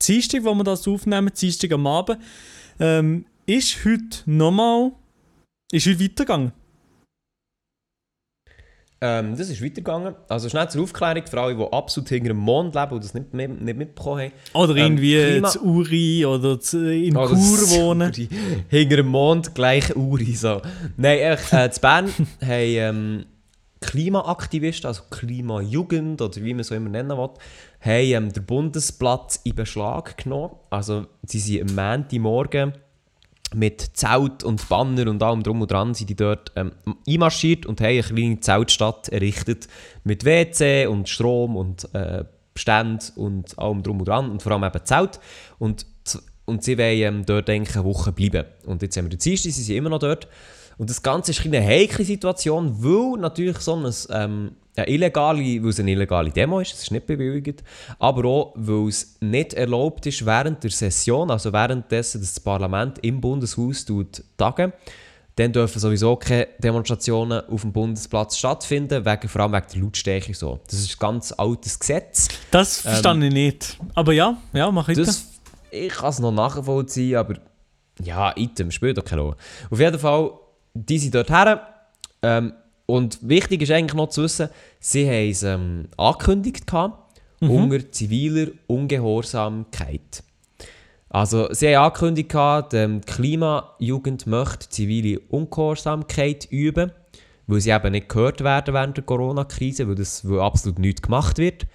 Dienstag, 0.00 0.44
wo 0.44 0.54
wir 0.54 0.64
das 0.64 0.86
aufnehmen, 0.86 1.30
Dienstag 1.38 1.72
am 1.72 1.86
Abend. 1.86 2.18
Ähm, 2.78 3.24
ist 3.46 3.84
heute 3.84 4.18
nochmal, 4.26 4.92
ist 5.72 5.86
heute 5.86 6.04
weitergegangen? 6.04 6.52
Ähm, 9.00 9.36
das 9.36 9.48
ist 9.48 9.62
weitergegangen. 9.62 10.14
Also 10.28 10.48
schnell 10.48 10.68
zur 10.70 10.82
Aufklärung 10.82 11.22
für 11.24 11.40
alle, 11.40 11.54
die 11.54 11.62
absolut 11.72 12.08
hinter 12.08 12.28
dem 12.28 12.38
Mond 12.38 12.74
leben 12.74 12.92
und 12.92 13.04
das 13.04 13.14
nicht, 13.14 13.32
nicht, 13.32 13.60
nicht 13.60 13.78
mitbekommen 13.78 14.22
haben. 14.22 14.32
Oder 14.54 14.72
Ähm, 14.76 14.96
irgendwie 14.98 15.14
Klima- 15.34 15.48
zu 15.48 15.64
Uri 15.64 16.26
oder 16.26 16.58
zu, 16.58 16.92
in 16.92 17.14
Chur 17.14 17.28
das- 17.30 17.76
wohnen. 17.78 18.12
Hinter 18.68 18.96
dem 18.96 19.06
Mond 19.06 19.54
gleich 19.54 19.94
Uri. 19.94 20.34
So. 20.34 20.60
Nein, 20.96 21.18
echt, 21.18 21.52
äh, 21.52 21.66
in 21.66 21.72
Bern 21.80 22.06
haben 22.42 22.50
ähm, 22.50 23.24
Klimaaktivisten, 23.80 24.86
also 24.88 25.02
Klimajugend 25.10 26.20
oder 26.20 26.36
wie 26.42 26.52
man 26.52 26.60
es 26.60 26.70
immer 26.72 26.90
nennen 26.90 27.10
will, 27.16 27.28
haben 27.80 28.24
ähm, 28.26 28.32
den 28.32 28.44
Bundesplatz 28.44 29.40
in 29.44 29.54
Beschlag 29.54 30.16
genommen. 30.18 30.56
Also 30.70 31.06
sie 31.24 31.38
sind 31.38 31.70
am 31.70 31.76
Montagmorgen 31.76 32.72
mit 33.54 33.96
Zelt 33.96 34.44
und 34.44 34.68
Banner 34.68 35.08
und 35.08 35.22
allem 35.22 35.42
drum 35.42 35.62
und 35.62 35.70
dran 35.70 35.94
sind 35.94 36.10
die 36.10 36.16
dort 36.16 36.52
ähm, 36.56 36.72
einmarschiert 37.08 37.66
und 37.66 37.80
haben 37.80 37.88
eine 37.88 38.02
kleine 38.02 38.40
Zeltstadt 38.40 39.08
errichtet 39.08 39.68
mit 40.04 40.24
WC 40.24 40.86
und 40.86 41.08
Strom 41.08 41.56
und 41.56 41.92
äh, 41.94 42.24
Ständen 42.54 43.00
und 43.16 43.58
allem 43.58 43.82
drum 43.82 44.00
und 44.00 44.08
dran 44.08 44.30
und 44.30 44.42
vor 44.42 44.52
allem 44.52 44.64
eben 44.64 44.84
Zelt. 44.84 45.20
Und 45.58 45.86
und 46.48 46.64
sie 46.64 46.78
wollen 46.78 47.02
ähm, 47.02 47.26
dort 47.26 47.50
eigentlich 47.50 47.76
eine 47.76 47.84
Woche 47.84 48.10
bleiben. 48.10 48.46
Und 48.64 48.80
jetzt 48.80 48.96
haben 48.96 49.04
wir 49.04 49.10
den 49.10 49.18
Dienstag, 49.18 49.52
sie 49.52 49.62
sind 49.62 49.76
immer 49.76 49.90
noch 49.90 49.98
dort. 49.98 50.26
Und 50.78 50.88
das 50.88 51.02
Ganze 51.02 51.32
ist 51.32 51.44
eine 51.44 51.60
heikle 51.60 52.04
Situation, 52.06 52.82
weil 52.82 53.20
natürlich 53.20 53.58
so 53.58 53.76
ein, 53.76 53.92
ähm, 54.10 54.52
eine 54.78 54.88
illegale, 54.88 55.62
weil 55.62 55.70
es 55.70 55.80
eine 55.80 55.92
illegale 55.92 56.30
Demo 56.30 56.60
ist, 56.60 56.74
es 56.74 56.82
ist 56.84 56.90
nicht 56.90 57.06
bewilligt, 57.06 57.62
aber 57.98 58.24
auch, 58.24 58.52
weil 58.56 58.88
es 58.88 59.16
nicht 59.20 59.54
erlaubt 59.54 60.06
ist 60.06 60.24
während 60.24 60.62
der 60.62 60.70
Session, 60.70 61.30
also 61.30 61.52
währenddessen 61.52 62.20
das 62.20 62.40
Parlament 62.40 62.98
im 63.00 63.20
Bundeshaus 63.20 63.84
tut 63.84 64.22
tagen, 64.36 64.72
dann 65.38 65.52
dürfen 65.52 65.78
sowieso 65.78 66.16
keine 66.16 66.48
Demonstrationen 66.58 67.48
auf 67.48 67.60
dem 67.60 67.72
Bundesplatz 67.72 68.36
stattfinden, 68.36 69.04
wegen, 69.04 69.28
vor 69.28 69.42
allem 69.42 69.52
wegen 69.52 69.66
der 69.72 69.82
Lautstärke. 69.82 70.34
So. 70.34 70.58
Das 70.66 70.80
ist 70.80 70.96
ein 70.96 70.98
ganz 70.98 71.32
altes 71.32 71.78
Gesetz. 71.78 72.28
Das 72.50 72.80
verstehe 72.80 73.26
ich 73.26 73.32
nicht. 73.32 73.78
Aber 73.94 74.12
ja, 74.12 74.36
ja, 74.52 74.70
mach 74.72 74.88
ich 74.88 74.98
das. 74.98 75.28
Ich 75.70 75.92
kann 75.92 76.10
es 76.10 76.18
noch 76.18 76.32
nachvollziehen, 76.32 77.16
aber 77.16 77.34
ja, 78.02 78.32
Item 78.36 78.70
spielt 78.70 78.98
doch 78.98 79.04
keine 79.04 79.22
Rolle. 79.22 79.36
Auf 79.70 79.78
jeden 79.78 79.98
Fall, 79.98 80.32
die 80.74 80.98
sind 80.98 81.14
dort 81.14 81.30
her. 81.30 81.68
Ähm, 82.22 82.52
und 82.90 83.18
wichtig 83.22 83.62
ist 83.62 83.70
eigentlich 83.70 83.94
noch 83.94 84.08
zu 84.08 84.22
wissen, 84.22 84.48
sie 84.80 85.06
haben 85.06 85.30
es 85.30 85.42
ähm, 85.42 85.88
angekündigt 85.96 86.66
gehabt, 86.66 87.04
Mhm. 87.40 87.50
unter 87.50 87.92
ziviler 87.92 88.48
Ungehorsamkeit. 88.66 90.24
Also, 91.08 91.52
sie 91.52 91.68
haben 91.74 91.84
angekündigt, 91.84 92.30
gehabt, 92.30 92.74
ähm, 92.74 93.00
die 93.00 93.06
Klimajugend 93.12 94.26
möchte 94.26 94.68
zivile 94.68 95.20
Ungehorsamkeit 95.20 96.48
üben, 96.50 96.90
weil 97.46 97.60
sie 97.60 97.70
eben 97.70 97.92
nicht 97.92 98.08
gehört 98.08 98.42
werden 98.42 98.74
während 98.74 98.96
der 98.96 99.04
Corona-Krise, 99.04 99.86
weil, 99.88 99.94
das, 99.94 100.28
weil 100.28 100.40
absolut 100.40 100.78
nichts 100.80 101.02
gemacht 101.02 101.38
wird. 101.38 101.66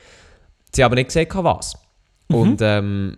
Sie 0.74 0.84
haben 0.84 0.90
aber 0.90 0.96
nicht 0.96 1.08
gesagt, 1.08 1.34
was. 1.36 1.78
Und 2.28 2.60
ähm, 2.62 3.16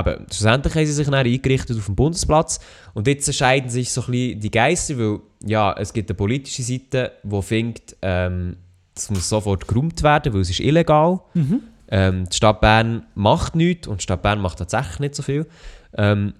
eben, 0.00 0.26
schlussendlich 0.30 0.74
haben 0.74 0.86
sie 0.86 0.92
sich 0.92 1.06
dann 1.06 1.14
eingerichtet 1.14 1.78
auf 1.78 1.86
dem 1.86 1.94
Bundesplatz 1.94 2.60
und 2.94 3.06
jetzt 3.06 3.26
entscheiden 3.28 3.70
sich 3.70 3.90
so 3.90 4.02
ein 4.02 4.10
bisschen 4.10 4.40
die 4.40 4.50
Geister, 4.50 4.98
weil 4.98 5.20
ja, 5.44 5.74
es 5.78 5.92
gibt 5.92 6.10
eine 6.10 6.16
politische 6.16 6.62
Seite, 6.62 7.12
die 7.22 7.42
findet, 7.42 7.96
ähm, 8.02 8.56
das 8.94 9.10
muss 9.10 9.28
sofort 9.28 9.66
geräumt 9.66 10.02
werden, 10.02 10.32
weil 10.32 10.40
es 10.40 10.50
ist 10.50 10.60
illegal. 10.60 11.20
Ähm, 11.88 12.28
die 12.28 12.36
Stadt 12.36 12.60
Bern 12.60 13.06
macht 13.14 13.54
nichts 13.56 13.86
und 13.86 14.00
die 14.00 14.04
Stadt 14.04 14.22
Bern 14.22 14.40
macht 14.40 14.58
tatsächlich 14.58 15.00
nicht 15.00 15.14
so 15.14 15.22
viel. 15.22 15.46
Ähm, 15.96 16.34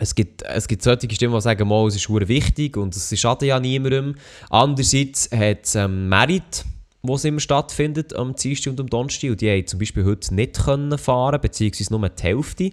es 0.00 0.14
gibt, 0.14 0.42
es 0.42 0.68
gibt 0.68 0.82
solche 0.82 1.10
Stimmen, 1.14 1.34
die 1.34 1.40
sagen, 1.42 1.68
mal, 1.68 1.86
es 1.86 1.96
ist 1.96 2.08
wichtig 2.08 2.76
und 2.76 2.96
es 2.96 3.20
schadet 3.20 3.48
ja 3.48 3.60
niemandem. 3.60 4.14
Andererseits 4.48 5.30
hat 5.30 5.64
es 5.64 5.74
ähm, 5.74 6.08
Merit, 6.08 6.64
wo 7.02 7.16
es 7.16 7.24
immer 7.24 7.40
stattfindet, 7.40 8.14
am 8.14 8.34
Dienstag 8.34 8.70
und 8.70 8.80
am 8.80 8.88
Donnerstag. 8.88 9.30
Und 9.30 9.40
die 9.40 9.50
haben 9.50 9.66
zum 9.66 9.78
Beispiel 9.78 10.04
heute 10.04 10.34
nicht 10.34 10.64
können 10.64 10.96
fahren 10.98 11.40
beziehungsweise 11.40 11.92
nur 11.92 12.08
die 12.08 12.22
Hälfte. 12.22 12.70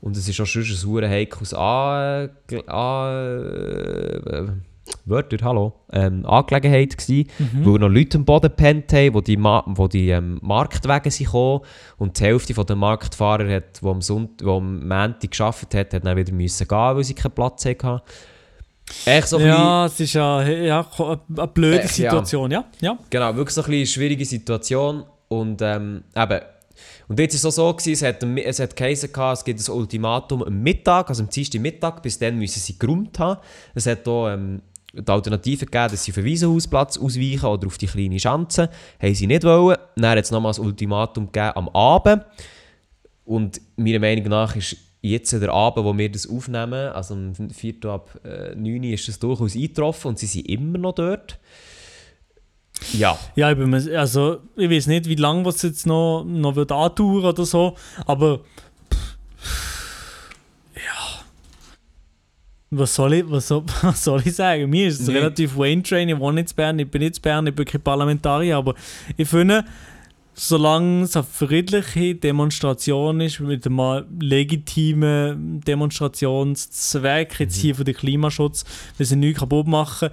Und 0.00 0.16
es 0.16 0.28
ist 0.28 0.40
auch 0.40 0.46
schon 0.46 0.62
ein 0.62 0.66
verdammt 0.66 1.10
heikles 1.10 1.54
An... 1.54 2.30
An 2.66 4.62
Wörter, 5.04 5.36
hallo, 5.42 5.72
ähm, 5.92 6.24
Angelegenheit 6.26 6.96
gewesen, 6.96 7.28
weil 7.64 7.78
noch 7.80 7.88
Leute 7.88 8.18
am 8.18 8.24
Boden 8.24 8.50
gepennt 8.50 8.92
haben, 8.92 9.14
wo 9.14 9.20
die, 9.20 9.36
Ma 9.36 9.64
wo 9.66 9.88
die 9.88 10.10
ähm, 10.10 10.38
Marktwege 10.42 11.10
sind 11.10 11.26
gekommen 11.26 11.62
und 11.96 12.18
die 12.18 12.24
Hälfte 12.24 12.54
der 12.54 12.76
Marktfahrer, 12.76 13.52
hat, 13.52 13.82
die 13.82 13.86
am, 13.86 14.00
die 14.00 14.44
am 14.44 14.86
Montag 14.86 15.30
gearbeitet 15.30 15.74
hat, 15.74 15.94
hat 15.94 16.06
dann 16.06 16.16
wieder 16.16 16.32
müssen 16.32 16.68
gehen, 16.68 16.78
weil 16.78 17.04
sie 17.04 17.14
keinen 17.14 17.32
Platz 17.32 17.64
hatten. 17.64 18.00
Echt 19.04 19.28
so 19.28 19.36
bisschen- 19.38 19.50
Ja, 19.52 19.86
es 19.86 19.98
ist 20.00 20.12
ja, 20.12 20.42
ja 20.42 20.86
eine 20.98 21.46
blöde 21.48 21.78
Äh, 21.80 21.82
ja. 21.82 21.88
Situation, 21.88 22.50
ja. 22.50 22.64
ja. 22.80 22.98
Genau, 23.10 23.34
wirklich 23.36 23.54
so 23.54 23.62
ein 23.62 23.72
eine 23.72 23.86
schwierige 23.86 24.24
Situation. 24.24 25.04
Und 25.28 25.60
ähm, 25.62 26.04
eben, 26.14 26.40
und 27.08 27.18
jetzt 27.18 27.42
war 27.42 27.48
es 27.48 27.54
so, 27.56 27.72
gewesen, 27.72 27.92
es 27.92 28.02
hat, 28.02 28.22
es 28.22 28.60
hat 28.60 28.76
geheißen, 28.76 29.12
gehabt, 29.12 29.38
es 29.38 29.44
gibt 29.44 29.68
ein 29.68 29.72
Ultimatum 29.72 30.42
am 30.44 30.62
Mittag, 30.62 31.08
also 31.08 31.22
am 31.22 31.28
Dienstag 31.30 31.60
Mittag, 31.60 32.02
bis 32.02 32.18
dann 32.18 32.38
müssen 32.38 32.60
sie 32.60 32.78
geräumt 32.78 33.18
haben. 33.18 33.40
Es 33.74 33.86
hat 33.86 34.06
auch 34.06 34.28
ähm, 34.28 34.62
die 34.92 35.08
Alternative 35.10 35.66
gegeben, 35.66 35.88
dass 35.90 36.04
sie 36.04 36.12
auf 36.12 36.16
den 36.16 36.24
Wiesenhausplatz 36.24 36.96
ausweichen 36.98 37.44
oder 37.46 37.66
auf 37.66 37.78
die 37.78 37.86
kleine 37.86 38.18
Schanze. 38.20 38.70
Haben 39.02 39.14
sie 39.14 39.26
nicht 39.26 39.44
wollen. 39.44 39.76
Dann 39.96 40.10
hat 40.16 40.24
es 40.24 40.30
nochmals 40.30 40.58
ein 40.58 40.66
Ultimatum 40.66 41.26
gegeben 41.26 41.52
am 41.56 41.68
Abend. 41.70 42.24
Und 43.24 43.60
meiner 43.76 43.98
Meinung 43.98 44.28
nach 44.28 44.54
ist 44.54 44.76
jetzt 45.10 45.32
der 45.32 45.52
Abend, 45.52 45.84
wo 45.84 45.96
wir 45.96 46.10
das 46.10 46.28
aufnehmen, 46.28 46.90
also 46.92 47.14
am 47.14 47.34
4. 47.50 47.84
ab 47.86 48.18
äh, 48.24 48.54
9 48.54 48.78
Uhr, 48.84 48.92
ist 48.92 49.08
das 49.08 49.18
durchaus 49.18 49.54
eingetroffen 49.54 50.08
und 50.10 50.18
sie 50.18 50.26
sind 50.26 50.48
immer 50.48 50.78
noch 50.78 50.94
dort. 50.94 51.38
Ja. 52.92 53.18
Ja, 53.36 53.50
ich, 53.50 53.56
bin 53.56 53.72
also, 53.74 54.38
ich 54.56 54.70
weiß 54.70 54.86
nicht, 54.88 55.06
wie 55.08 55.14
lange 55.14 55.48
es 55.48 55.62
jetzt 55.62 55.86
noch, 55.86 56.24
noch 56.24 56.56
wird 56.56 56.72
andauern 56.72 57.24
oder 57.24 57.44
so, 57.46 57.74
aber 58.04 58.40
pff, 58.92 59.16
ja. 60.74 61.22
Was 62.70 62.94
soll 62.94 63.14
ich, 63.14 63.30
was 63.30 63.48
soll, 63.48 63.62
was 63.82 64.04
soll 64.04 64.20
ich 64.26 64.34
sagen? 64.34 64.68
Mir 64.68 64.88
ist 64.88 65.00
es 65.00 65.06
Nee. 65.08 65.14
relativ 65.14 65.56
Wayne 65.56 65.82
Train, 65.82 66.08
ich 66.08 66.18
wohne 66.18 66.40
jetzt 66.40 66.52
in 66.52 66.56
Bern, 66.56 66.78
ich 66.78 66.90
bin 66.90 67.00
jetzt 67.02 67.18
in 67.18 67.22
Bern, 67.22 67.46
ich 67.46 67.54
bin 67.54 67.64
kein 67.64 67.80
Parlamentarier, 67.80 68.56
aber 68.56 68.74
ich 69.16 69.28
finde, 69.28 69.64
solange 70.36 71.04
es 71.04 71.16
eine 71.16 71.24
friedliche 71.24 72.14
Demonstration 72.14 73.20
ist, 73.20 73.40
mit 73.40 73.66
einem 73.66 74.04
legitimen 74.20 75.60
Demonstrationszweck, 75.62 77.40
jetzt 77.40 77.56
hier 77.56 77.74
für 77.74 77.84
den 77.84 77.94
Klimaschutz, 77.94 78.64
wir 78.98 79.06
sind 79.06 79.20
nichts 79.20 79.40
kaputt 79.40 79.66
machen, 79.66 80.10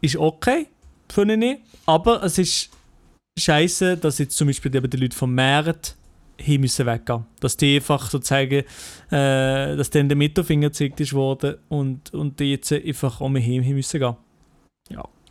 ist 0.00 0.16
okay, 0.16 0.68
finde 1.08 1.34
ich. 1.44 1.58
Aber 1.84 2.22
es 2.22 2.38
ist 2.38 2.70
scheiße, 3.38 3.96
dass 3.96 4.18
jetzt 4.18 4.36
zum 4.36 4.46
Beispiel 4.46 4.74
eben 4.74 4.88
die 4.88 4.96
Leute 4.96 5.16
vom 5.16 5.34
Markt 5.34 5.96
hin 6.36 6.60
müssen 6.60 6.86
weggehen. 6.86 7.26
Dass 7.40 7.56
die 7.56 7.76
einfach 7.76 8.08
sozusagen, 8.08 8.64
äh, 9.10 9.76
dass 9.76 9.90
denen 9.90 10.08
der 10.08 10.16
Mittelfinger 10.16 10.68
gezeigt 10.68 11.00
ist 11.00 11.12
worden 11.12 11.56
und, 11.68 12.14
und 12.14 12.38
die 12.38 12.52
jetzt 12.52 12.72
einfach 12.72 13.20
um 13.20 13.32
mich 13.32 13.44
hin 13.44 13.74
müssen 13.74 13.98
gehen. 13.98 14.16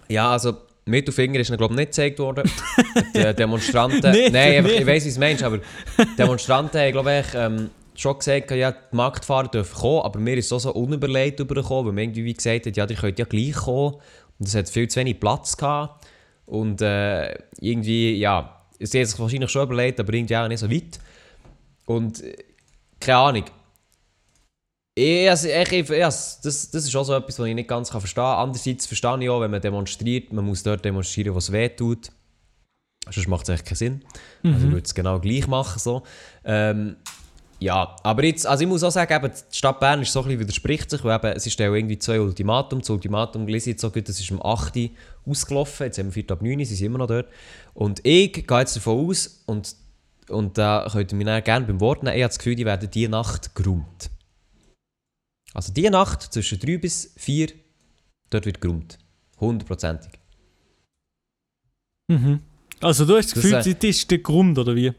Ja, 0.10 0.32
also 0.32 0.58
Mittelfinger 0.90 1.40
ist 1.40 1.48
glaube 1.56 1.74
ich, 1.74 1.80
nicht 1.80 1.88
gezeigt 1.88 2.20
worden. 2.20 2.50
die 3.16 3.34
Demonstranten. 3.34 4.12
Nicht, 4.12 4.34
Nein, 4.34 4.58
einfach, 4.58 4.72
ich 4.72 4.86
weiß, 4.86 5.06
wie 5.06 5.10
es 5.10 5.18
meinst, 5.18 5.44
aber 5.44 5.60
Demonstranten 6.18 6.80
haben, 6.80 6.92
glaube 6.92 7.24
ich, 7.26 7.36
ähm, 7.36 7.70
schon 7.96 8.18
gesagt, 8.18 8.52
ja, 8.52 8.72
die 8.72 8.96
Marktfahrer 8.96 9.48
dürfen 9.48 9.76
kommen, 9.76 10.02
aber 10.02 10.20
mir 10.20 10.38
ist 10.38 10.52
es 10.52 10.64
so 10.64 10.74
unüberlegt 10.74 11.40
übergekommen, 11.40 11.88
weil 11.88 11.94
man 11.94 12.04
irgendwie 12.06 12.26
wie 12.26 12.34
gesagt 12.34 12.66
hat, 12.66 12.78
ja, 12.78 12.86
die 12.86 12.96
könnt 12.96 13.20
ja 13.20 13.26
gleich 13.26 13.54
kommen. 13.54 13.96
Und 14.40 14.48
es 14.48 14.56
hat 14.56 14.70
viel 14.70 14.88
zu 14.88 15.00
wenig 15.00 15.20
Platz 15.20 15.58
gehabt. 15.58 16.08
Und 16.46 16.82
äh, 16.82 17.34
irgendwie, 17.60 18.16
ja, 18.16 18.64
sie 18.80 19.00
haben 19.00 19.06
sich 19.06 19.20
wahrscheinlich 19.20 19.50
schon 19.50 19.64
überlegt, 19.64 20.00
aber 20.00 20.14
irgendwie 20.14 20.38
auch 20.38 20.48
nicht 20.48 20.60
so 20.60 20.72
weit. 20.72 21.00
Und 21.86 22.24
äh, 22.24 22.36
keine 23.00 23.18
Ahnung. 23.18 23.46
Ich, 24.96 25.30
also, 25.30 25.48
ich, 25.48 25.72
ich, 25.72 25.90
ja, 25.90 26.08
das, 26.08 26.42
das 26.42 26.74
ist 26.74 26.96
auch 26.96 27.04
so 27.04 27.14
etwas, 27.14 27.40
was 27.40 27.48
ich 27.48 27.56
nicht 27.56 27.70
ganz 27.70 27.90
kann 27.90 28.02
verstehen 28.02 28.24
kann. 28.24 28.40
Andererseits 28.40 28.86
verstehe 28.86 29.24
ich 29.24 29.30
auch, 29.30 29.42
wenn 29.42 29.52
man 29.52 29.62
demonstriert, 29.62 30.34
man 30.34 30.46
muss 30.46 30.64
dort 30.64 30.84
demonstrieren, 30.84 31.36
was 31.36 31.52
weh 31.52 31.70
tut. 31.70 32.12
Sonst 33.10 33.28
macht 33.28 33.44
es 33.44 33.50
eigentlich 33.50 33.66
keinen 33.66 33.76
Sinn. 33.76 34.04
Also 34.44 34.66
ich 34.66 34.72
würde 34.72 34.86
es 34.86 34.94
genau 34.94 35.20
gleich 35.20 35.48
machen. 35.48 35.80
So. 35.80 36.04
Ähm, 36.44 36.98
ja, 37.60 37.96
aber 38.04 38.24
jetzt, 38.24 38.48
also 38.48 38.64
ich 38.64 38.70
muss 38.70 38.84
auch 38.84 38.92
sagen, 38.92 39.14
eben, 39.14 39.34
die 39.34 39.58
Stadt 39.58 39.80
Bern 39.82 40.02
ist 40.02 40.14
so 40.14 40.20
ein 40.22 40.26
bisschen 40.26 40.40
widerspricht 40.40 40.90
sich, 40.90 41.04
weil 41.04 41.18
eben, 41.18 41.36
es 41.36 41.46
ist 41.46 41.60
ja 41.60 41.74
irgendwie 41.74 42.00
zwei 42.00 42.20
Ultimatum. 42.22 42.80
Das 42.80 42.90
Ultimatum 42.90 43.48
lese 43.48 43.70
ich 43.70 43.74
jetzt 43.74 43.82
so 43.82 43.92
gut, 43.92 44.08
das 44.08 44.20
ist 44.20 44.32
am 44.32 44.42
8. 44.42 44.78
Uhr 44.78 44.90
ausgelaufen, 45.26 45.86
jetzt 45.86 45.98
haben 45.98 46.08
wir 46.08 46.14
4. 46.14 46.32
ab 46.32 46.42
9. 46.42 46.58
Uhr, 46.58 46.66
sie 46.66 46.76
sind 46.76 46.86
immer 46.88 47.00
noch 47.00 47.08
dort. 47.08 47.28
Und 47.74 48.00
ich 48.04 48.32
gehe 48.32 48.60
jetzt 48.60 48.78
davon 48.78 49.10
aus, 49.10 49.44
und, 49.46 49.76
und 50.30 50.58
da 50.58 50.88
könnt 50.90 51.12
ihr 51.12 51.18
mich 51.18 51.44
gerne 51.44 51.66
beim 51.66 51.82
Wort 51.82 52.04
nehmen, 52.04 52.16
ich 52.16 52.24
habe 52.24 52.30
das 52.30 52.40
Gefühl, 52.40 52.56
die 52.56 52.66
werden 52.66 52.90
diese 52.90 53.12
Nacht 53.12 53.54
geräumt. 53.56 54.10
Also 55.54 55.74
diese 55.74 55.90
Nacht 55.90 56.22
zwischen 56.22 56.60
3 56.60 56.78
bis 56.78 57.14
4, 57.18 57.50
dort 58.30 58.46
wird 58.46 58.62
geräumt. 58.62 58.98
Hundertprozentig. 59.40 60.12
Mhm. 62.10 62.42
Also 62.82 63.06
du 63.06 63.18
hast 63.18 63.28
das 63.28 63.34
Das, 63.34 63.44
Gefühl, 63.44 63.54
äh, 63.54 63.76
das 63.76 63.84
ist 63.84 64.12
der 64.12 64.20
Grund, 64.20 64.58
oder 64.58 64.76
wie? 64.76 64.94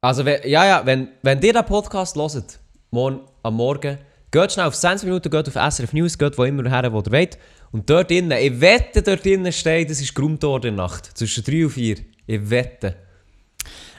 Also, 0.00 0.24
wenn, 0.24 0.48
ja, 0.48 0.64
ja, 0.64 0.86
wenn, 0.86 1.08
wenn 1.22 1.42
ihr 1.42 1.52
den 1.52 1.64
Podcast 1.64 2.16
hört, 2.16 2.60
morgen 2.90 3.20
am 3.42 3.54
Morgen, 3.56 3.98
geht 4.30 4.52
schnell 4.52 4.66
auf 4.66 4.76
20 4.76 5.06
Minuten, 5.06 5.28
geht 5.28 5.48
auf 5.48 5.54
SRF 5.54 5.92
News, 5.92 6.16
geht 6.16 6.38
wo 6.38 6.44
immer 6.44 6.68
her, 6.68 6.92
wo 6.92 7.00
ihr 7.00 7.12
wollt. 7.12 7.38
Und 7.72 7.90
dort 7.90 8.10
drinnen, 8.10 8.30
ich 8.30 8.60
wette, 8.60 9.02
dort 9.02 9.24
drinnen 9.24 9.52
steht, 9.52 9.90
das 9.90 10.00
ist 10.00 10.16
in 10.18 10.38
der 10.38 10.72
Nacht. 10.72 11.16
Zwischen 11.18 11.44
3 11.44 11.64
und 11.64 11.70
4. 11.70 11.96
Ich 12.26 12.50
wette. 12.50 12.96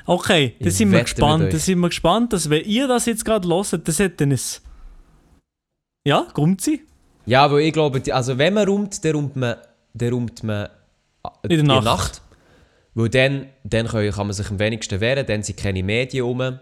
Okay, 0.06 0.56
da 0.60 0.72
sind 0.72 0.91
wir 0.91 1.02
gespannt. 1.02 1.54
Da 1.54 1.58
sind 1.60 1.80
wir 1.80 1.89
gespannt, 1.89 2.34
dass 2.34 2.50
wenn 2.50 2.64
ihr 2.64 2.88
das 2.88 3.06
jetzt 3.06 3.26
gerade 3.26 3.47
hört, 3.47 3.88
das 3.88 4.00
hätte 4.00 4.26
dann 4.26 4.32
ein... 4.32 4.39
Ja, 6.10 6.28
Grund 6.34 6.62
sein. 6.62 6.80
Ja, 7.28 7.51
weil 7.51 7.62
ich 7.62 7.74
glaube, 7.74 8.01
also 8.12 8.38
wenn 8.39 8.55
man 8.55 8.68
räumt, 8.68 9.05
dann 9.05 9.16
räumt 9.16 9.36
man, 9.36 9.57
dann 9.93 10.14
räumt 10.14 10.43
man 10.43 10.70
äh, 11.43 11.53
In 11.55 11.68
der 11.68 11.82
Nacht. 11.82 12.22
Weil 12.95 13.10
dann, 13.10 13.45
dann 13.64 13.86
kann 13.86 14.16
man 14.16 14.34
sich 14.34 14.49
am 14.49 14.57
wenigsten 14.57 14.99
wehren, 14.99 15.26
dann 15.28 15.43
sind 15.43 15.60
keine 15.60 15.84
Medien 15.84 16.26
rum. 16.26 16.60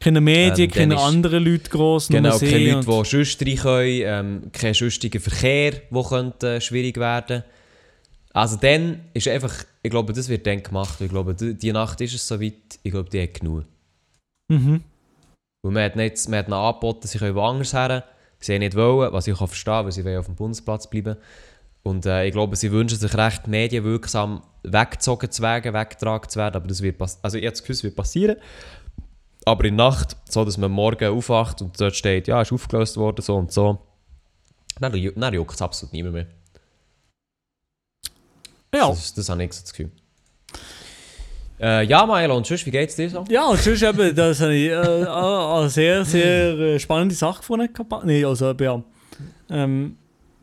Keine 0.00 0.20
Medien, 0.20 0.70
Ähm, 0.70 0.76
keine 0.76 0.98
anderen 0.98 1.44
Leute 1.44 1.68
gross, 1.68 2.06
Genau, 2.06 2.36
sie 2.36 2.48
keine 2.48 2.72
Leute, 2.74 2.86
die 2.86 3.04
sonst 3.04 3.42
rein 3.42 3.56
können, 3.56 4.02
ähm, 4.04 4.52
kein 4.52 4.74
sonstiger 4.74 5.18
Verkehr, 5.18 5.72
der 5.90 6.02
könnte, 6.04 6.56
äh, 6.56 6.60
schwierig 6.60 6.96
werden 6.98 7.42
Also 8.32 8.56
dann 8.56 9.00
ist 9.14 9.26
einfach, 9.26 9.52
ich 9.82 9.90
glaube, 9.90 10.12
das 10.12 10.28
wird 10.28 10.46
dann 10.46 10.62
gemacht. 10.62 11.00
Ich 11.00 11.10
glaube, 11.10 11.34
die, 11.34 11.54
die 11.54 11.72
Nacht 11.72 12.00
ist 12.00 12.14
es 12.14 12.28
soweit, 12.28 12.78
ich 12.84 12.92
glaube, 12.92 13.10
die 13.10 13.22
hat 13.22 13.34
genug. 13.34 13.64
Mhm. 14.48 14.82
Weil 15.62 15.72
man 15.72 15.82
hat, 15.82 15.96
nicht, 15.96 16.28
man 16.28 16.38
hat 16.38 16.46
ihnen 16.46 16.54
angeboten, 16.54 17.08
sie 17.08 17.18
können 17.18 17.34
woanders 17.34 17.72
her. 17.72 18.04
Sie 18.46 18.54
haben 18.54 18.60
nicht 18.60 18.76
wollen, 18.76 19.12
was 19.12 19.26
ich 19.26 19.36
verstehe, 19.36 19.84
weil 19.84 19.92
sie 19.92 20.16
auf 20.16 20.26
dem 20.26 20.36
Bundesplatz 20.36 20.88
bleiben. 20.88 21.16
Und 21.82 22.06
äh, 22.06 22.26
ich 22.26 22.32
glaube, 22.32 22.56
sie 22.56 22.70
wünschen 22.70 22.98
sich 22.98 23.14
recht 23.16 23.46
medienwirksam 23.48 24.42
weggezogen 24.62 25.30
zu 25.30 25.42
werden, 25.42 25.74
weggetragen 25.74 26.28
zu 26.28 26.38
werden. 26.38 26.56
Aber 26.56 26.68
das 26.68 26.80
wird 26.80 26.98
passieren. 26.98 27.20
Also 27.24 27.38
ich 27.38 27.44
habe 27.44 27.52
das 27.52 27.62
Gefühl, 27.62 27.82
wird 27.82 27.96
passieren. 27.96 28.36
Aber 29.44 29.64
in 29.64 29.76
der 29.76 29.86
Nacht, 29.86 30.16
so 30.28 30.44
dass 30.44 30.58
man 30.58 30.70
morgen 30.70 31.08
aufwacht 31.08 31.60
und 31.62 31.80
dort 31.80 31.94
steht, 31.94 32.28
ja, 32.28 32.40
ist 32.40 32.52
aufgelöst 32.52 32.96
worden, 32.96 33.22
so 33.22 33.36
und 33.36 33.52
so. 33.52 33.78
Dann, 34.80 34.92
dann 34.92 35.34
juckt 35.34 35.54
es 35.54 35.62
absolut 35.62 35.92
niemand 35.92 36.14
mehr. 36.14 36.26
Ja. 38.74 38.88
Das, 38.88 39.14
das 39.14 39.28
habe 39.28 39.44
ich 39.44 39.52
so 39.52 39.62
das 39.62 39.72
Gefühl. 39.72 39.90
Äh, 41.58 41.84
ja, 41.86 42.04
Milo, 42.04 42.36
und 42.36 42.46
sonst, 42.46 42.66
wie 42.66 42.70
geht's 42.70 42.96
dir 42.96 43.08
so? 43.08 43.24
Ja, 43.28 43.46
und 43.46 43.58
sonst 43.60 43.82
eben, 43.82 44.14
das 44.14 44.40
habe 44.40 44.54
ich 44.54 44.70
äh, 44.70 44.74
eine 44.76 45.70
sehr, 45.70 46.04
sehr 46.04 46.58
äh, 46.58 46.78
spannende 46.78 47.14
Sache 47.14 47.38
gefunden. 47.38 47.68
Nein, 48.04 48.24
also 48.24 48.50
eben, 48.50 48.64
ja. 48.64 48.82
Ähm, 49.48 49.96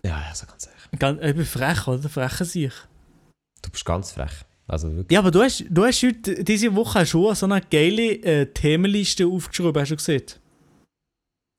Ja, 0.04 0.24
ja, 0.28 0.34
so 0.34 0.48
ganz 0.48 0.68
ehrlich. 0.68 1.00
ganz, 1.00 1.22
eben 1.22 1.46
frech, 1.46 1.88
oder? 1.88 2.10
Freche 2.10 2.46
sich. 2.46 2.74
Du 3.62 3.70
bist 3.70 3.86
ganz 3.86 4.12
frech. 4.12 4.32
Also 4.68 4.90
wirklich. 4.90 5.12
Ja, 5.12 5.20
aber 5.20 5.30
du 5.30 5.42
hast, 5.42 5.64
du 5.70 5.86
hast 5.86 6.02
heute, 6.04 6.44
diese 6.44 6.74
Woche 6.74 7.06
schon 7.06 7.36
so 7.36 7.46
eine 7.46 7.62
geile 7.62 8.14
äh, 8.24 8.46
Themenliste 8.48 9.28
aufgeschrieben, 9.28 9.80
hast 9.80 9.92
du 9.92 9.96
gesehen? 9.98 10.24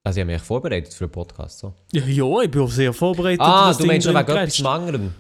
Also 0.07 0.19
ich 0.19 0.23
habe 0.23 0.33
mich 0.33 0.43
vorbereitet 0.43 0.93
für 0.93 1.05
einen 1.05 1.13
Podcast. 1.13 1.61
So. 1.61 1.75
Ja, 1.93 2.05
ja, 2.05 2.43
ich 2.43 2.51
bin 2.51 2.61
auch 2.61 2.71
sehr 2.71 2.93
vorbereitet. 2.93 3.41
Ah, 3.41 3.73
du 3.73 3.79
Ding 3.79 3.87
meinst 3.87 4.09
wegen 4.09 4.17
etwas 4.17 4.65
anderem. 4.65 5.15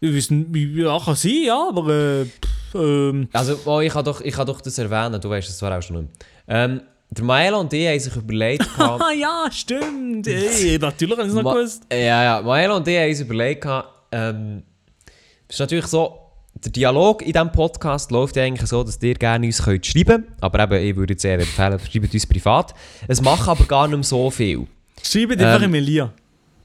Ja, 0.00 0.98
kann 0.98 1.14
sein, 1.14 1.42
ja, 1.44 1.68
aber 1.68 1.88
äh, 1.88 2.26
ähm, 2.74 3.28
Also, 3.32 3.58
oh, 3.64 3.80
ich 3.80 3.92
kann 3.92 4.04
doch, 4.04 4.20
ich 4.20 4.34
kann 4.34 4.46
doch 4.46 4.60
das 4.60 4.78
erwähnen, 4.78 5.20
du 5.20 5.30
weißt 5.30 5.48
es 5.48 5.58
zwar 5.58 5.76
auch 5.76 5.82
schon 5.82 5.96
nicht 5.96 6.08
mehr. 6.46 6.66
Ähm, 6.66 6.80
der 7.10 7.24
Milo 7.24 7.60
und 7.60 7.72
ich 7.72 7.86
haben 7.86 8.00
sich 8.00 8.16
überlegt... 8.16 8.68
ah 8.78 9.12
ja, 9.12 9.46
stimmt. 9.50 10.26
Ey, 10.26 10.78
natürlich 10.78 11.16
habe 11.16 11.28
ich 11.28 11.34
es 11.34 11.42
noch 11.42 11.54
gewusst. 11.54 11.84
Ja, 11.92 12.22
ja, 12.22 12.42
Milo 12.42 12.76
und 12.76 12.88
ich 12.88 12.96
haben 12.96 13.08
uns 13.08 13.20
überlegt, 13.20 13.66
ähm, 14.10 14.62
es 15.48 15.56
ist 15.56 15.60
natürlich 15.60 15.86
so, 15.86 16.24
der 16.64 16.72
Dialog 16.72 17.22
in 17.22 17.32
diesem 17.32 17.52
Podcast 17.52 18.10
läuft 18.10 18.36
ja 18.36 18.44
eigentlich 18.44 18.68
so, 18.68 18.82
dass 18.84 19.02
ihr 19.02 19.14
gerne 19.14 19.46
uns 19.46 19.62
könnt 19.62 19.86
schreiben 19.86 20.24
könnt. 20.24 20.42
Aber 20.42 20.60
eben, 20.60 20.88
ich 20.88 20.96
würde 20.96 21.14
sehr 21.18 21.38
empfehlen, 21.38 21.78
schreibt 21.78 22.14
uns 22.14 22.26
privat. 22.26 22.74
Es 23.08 23.20
macht 23.20 23.48
aber 23.48 23.64
gar 23.64 23.86
nicht 23.86 23.96
mehr 23.96 24.04
so 24.04 24.30
viel. 24.30 24.66
Schreibt 25.02 25.32
einfach 25.32 25.62
Ähm, 25.62 25.64
ähm, 25.64 25.74
Elia. 25.74 26.12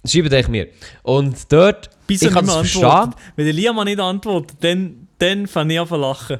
Schreibt 0.05 0.33
euch 0.33 0.47
mir. 0.47 0.67
Und 1.03 1.51
dort, 1.51 1.89
Bis 2.07 2.21
ich 2.21 2.31
kann 2.31 2.45
mehr 2.45 2.55
verstehen. 2.55 3.13
Wenn 3.35 3.47
Elia 3.47 3.73
mal 3.73 3.83
nicht 3.85 3.99
antwortet, 3.99 4.57
dann, 4.61 5.07
dann 5.19 5.47
fange 5.47 5.73
ich 5.75 5.79
an 5.79 5.87
zu 5.87 5.95
lachen. 5.95 6.39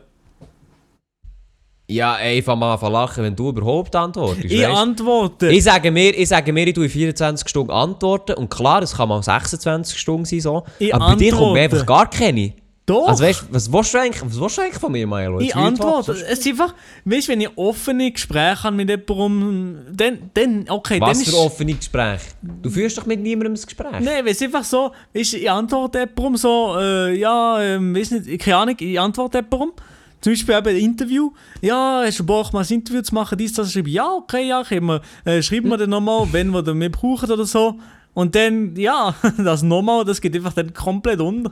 Ja, 1.92 2.14
einfach 2.16 2.56
mal 2.56 2.74
anfangen 2.74 2.94
lachen, 2.94 3.24
wenn 3.24 3.36
du 3.36 3.50
überhaupt 3.50 3.96
antwortest. 3.96 4.46
Ich 4.46 4.62
weisst? 4.62 4.78
antworte. 4.78 5.48
Ich 5.50 5.64
sage 5.64 5.90
mir, 5.90 6.16
ich 6.16 6.30
sage 6.30 6.54
mir, 6.54 6.68
ich 6.68 6.76
tue 6.76 6.86
in 6.86 6.90
24 6.92 7.50
Stunden 7.50 7.72
antworten. 7.72 8.34
Und 8.34 8.48
klar, 8.50 8.84
es 8.84 8.96
kann 8.96 9.10
mal 9.10 9.24
26 9.24 9.98
Stunden 10.00 10.26
sein. 10.26 10.40
So. 10.40 10.64
Ich 10.78 10.94
aber 10.94 11.08
bei 11.08 11.16
dir 11.16 11.32
kommt 11.32 11.54
mir 11.54 11.64
antworte. 11.64 11.82
einfach 11.82 11.86
gar 11.88 12.10
keine. 12.10 12.54
Doch. 12.90 13.08
Also 13.08 13.24
weißt, 13.24 13.46
was 13.52 13.72
willst 13.72 13.94
du 13.94 14.00
eigentlich, 14.00 14.24
was 14.26 14.40
willst 14.40 14.58
du 14.58 14.62
eigentlich 14.64 14.80
von 14.80 14.92
mir, 14.92 15.06
Milo? 15.06 15.40
ich 15.40 15.48
Jetzt 15.48 15.54
talk, 15.54 15.66
antworte. 15.66 16.12
Es 16.14 16.40
ist 16.40 16.48
einfach, 16.48 16.74
weißt 17.06 17.28
du, 17.28 17.32
wenn 17.32 17.42
ich 17.42 17.50
offene 17.56 18.12
Gespräche 18.12 18.64
habe 18.64 18.76
mit 18.78 18.90
jemandem, 18.90 19.78
dann, 19.96 20.32
dann 20.34 20.66
okay, 20.70 21.00
Was 21.00 21.20
dann 21.20 21.26
für 21.26 21.30
ist... 21.30 21.38
offene 21.38 21.74
Gespräche? 21.76 22.26
Du 22.42 22.68
führst 22.72 22.98
doch 22.98 23.06
mit 23.06 23.20
niemandem 23.22 23.54
ein 23.54 23.62
Gespräch. 23.64 23.92
Nein, 23.92 24.26
weil 24.26 24.30
es 24.30 24.42
einfach 24.42 24.64
so, 24.64 24.92
weißt, 25.14 25.36
ich 25.36 25.52
antworte 25.52 26.00
jemandem 26.00 26.38
so, 26.38 26.78
äh, 26.80 27.16
ja, 27.16 27.62
ähm, 27.62 27.96
weiß 27.96 28.10
nicht, 28.10 28.42
keine 28.42 28.58
Ahnung, 28.58 28.76
ich 28.80 29.00
antworte 29.00 29.38
jemandem, 29.38 29.74
zum 30.22 30.34
Beispiel 30.34 30.56
eben 30.56 30.68
ein 30.70 30.78
Interview, 30.78 31.32
ja, 31.62 32.02
hast 32.04 32.18
du 32.18 32.26
Bock 32.26 32.52
mal 32.54 32.66
ein 32.66 32.74
Interview 32.74 33.04
zu 33.04 33.14
machen, 33.14 33.38
dies, 33.38 33.54
das, 33.54 33.72
schreibe 33.72 33.90
ich, 33.90 33.96
ja, 33.96 34.12
okay, 34.12 34.48
ja, 34.48 34.64
wir, 34.68 35.02
äh, 35.26 35.44
schreiben 35.44 35.70
wir 35.70 35.78
dann 35.78 35.92
nochmal, 35.92 36.28
wenn 36.32 36.50
wir 36.50 36.64
dann 36.64 36.80
mehr 36.80 36.90
brauchen 36.90 37.30
oder 37.30 37.46
so. 37.46 37.76
Und 38.16 38.34
dann, 38.34 38.76
ja, 38.76 39.14
das 39.38 39.62
nochmal, 39.62 40.06
das 40.06 40.20
geht 40.20 40.36
einfach 40.36 40.54
dann 40.54 40.74
komplett 40.74 41.22
unter. 41.22 41.52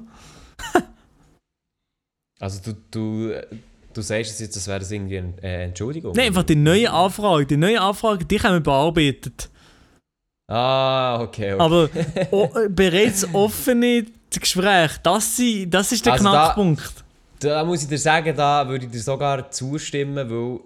Also 2.40 2.60
du, 2.64 2.74
du, 2.92 3.34
du 3.94 4.02
sagst 4.02 4.32
es 4.34 4.40
jetzt, 4.40 4.56
als 4.56 4.68
wäre 4.68 4.80
das 4.80 4.92
irgendwie 4.92 5.18
eine 5.18 5.34
äh, 5.42 5.64
Entschuldigung. 5.66 6.14
Nein, 6.16 6.28
einfach 6.28 6.44
die 6.44 6.56
neue 6.56 6.92
Anfrage, 6.92 7.46
die 7.46 7.58
neue 7.58 7.82
Anfrage, 7.82 8.26
die 8.26 8.40
haben 8.40 8.54
wir 8.54 8.60
bearbeitet. 8.62 9.50
Ah, 10.50 11.20
okay. 11.22 11.54
okay. 11.54 11.60
Aber 11.60 11.90
o, 12.32 12.46
äh, 12.58 12.70
bereits 12.70 13.28
offene 13.34 14.06
Gespräche, 14.30 15.00
das, 15.04 15.36
sie- 15.36 15.70
das 15.70 15.92
ist 15.92 16.06
der 16.06 16.14
Also 16.14 16.26
da- 16.26 16.32
Knackpunkt. 16.32 16.94
Da 17.40 17.64
muss 17.64 17.84
ich 17.84 17.88
dir 17.88 18.00
sagen, 18.00 18.36
da 18.36 18.68
würde 18.68 18.86
ich 18.86 18.92
dir 18.92 19.00
sogar 19.00 19.52
zustimmen, 19.52 20.28
weil 20.30 20.60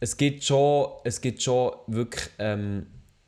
es 0.00 0.16
gibt 0.16 0.42
schon, 0.42 0.86
es 1.04 1.20
gibt 1.20 1.40
schon 1.42 1.72
wirklich, 1.86 2.28
ähm, 2.38 2.86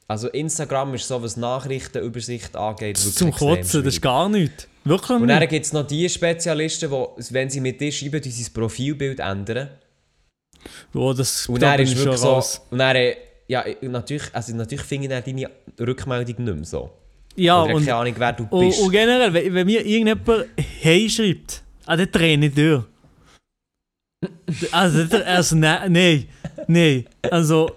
also 0.09 0.29
Instagram 0.29 0.95
ist 0.95 1.07
so, 1.07 1.23
was 1.23 1.37
Nachrichtenübersicht 1.37 2.57
angeht, 2.57 2.99
wirklich 2.99 3.15
Zum 3.15 3.31
Kotzen, 3.31 3.85
das 3.85 3.95
ist 3.95 4.03
gar 4.03 4.29
nichts. 4.29 4.67
Wirklich 4.85 5.11
Und 5.11 5.29
dann 5.29 5.47
gibt 5.49 5.67
es 5.67 5.73
noch 5.73 5.87
die 5.87 6.09
Spezialisten, 6.09 6.91
die, 6.91 7.35
wenn 7.35 7.51
sie 7.51 7.61
mit 7.61 7.81
dir 7.81 7.93
schreiben, 7.93 8.23
sein 8.23 8.53
Profilbild 8.53 9.21
ändern. 9.21 9.69
Ja, 10.95 11.13
das 11.15 11.47
Und 11.49 11.63
da 11.63 11.73
dann 11.73 11.81
ist 11.81 11.93
ich 11.93 11.99
wirklich 11.99 12.19
so, 12.21 12.29
raus. 12.35 12.61
und 12.71 12.79
dann, 12.79 12.97
äh, 12.97 13.17
ja, 13.49 13.65
ich- 13.67 13.83
natürlich, 13.83 14.25
also 14.35 14.55
natürlich 14.55 14.85
finde 14.85 15.07
ich 15.07 15.11
dann 15.11 15.23
deine 15.25 15.51
Rückmeldung 15.89 16.45
nicht 16.45 16.57
mehr 16.57 16.65
so. 16.65 16.91
Ja, 17.37 17.63
und, 17.63 17.85
keine 17.85 17.95
Ahnung, 17.95 18.15
wer 18.19 18.33
du 18.33 18.47
und, 18.51 18.59
bist. 18.69 18.81
und 18.81 18.91
generell, 18.91 19.33
wenn, 19.33 19.55
wenn 19.55 19.67
mir 19.67 19.85
irgendjemand 19.87 20.47
Hey 20.81 21.09
schreibt, 21.09 21.63
ah, 21.87 21.97
dann 21.97 22.11
drehe 22.11 22.39
ich 22.39 22.55
durch. 22.55 22.85
Also, 24.73 25.17
also 25.25 25.57
nein, 25.57 25.93
nein, 25.93 26.29
nein. 26.67 27.07
Also, 27.31 27.71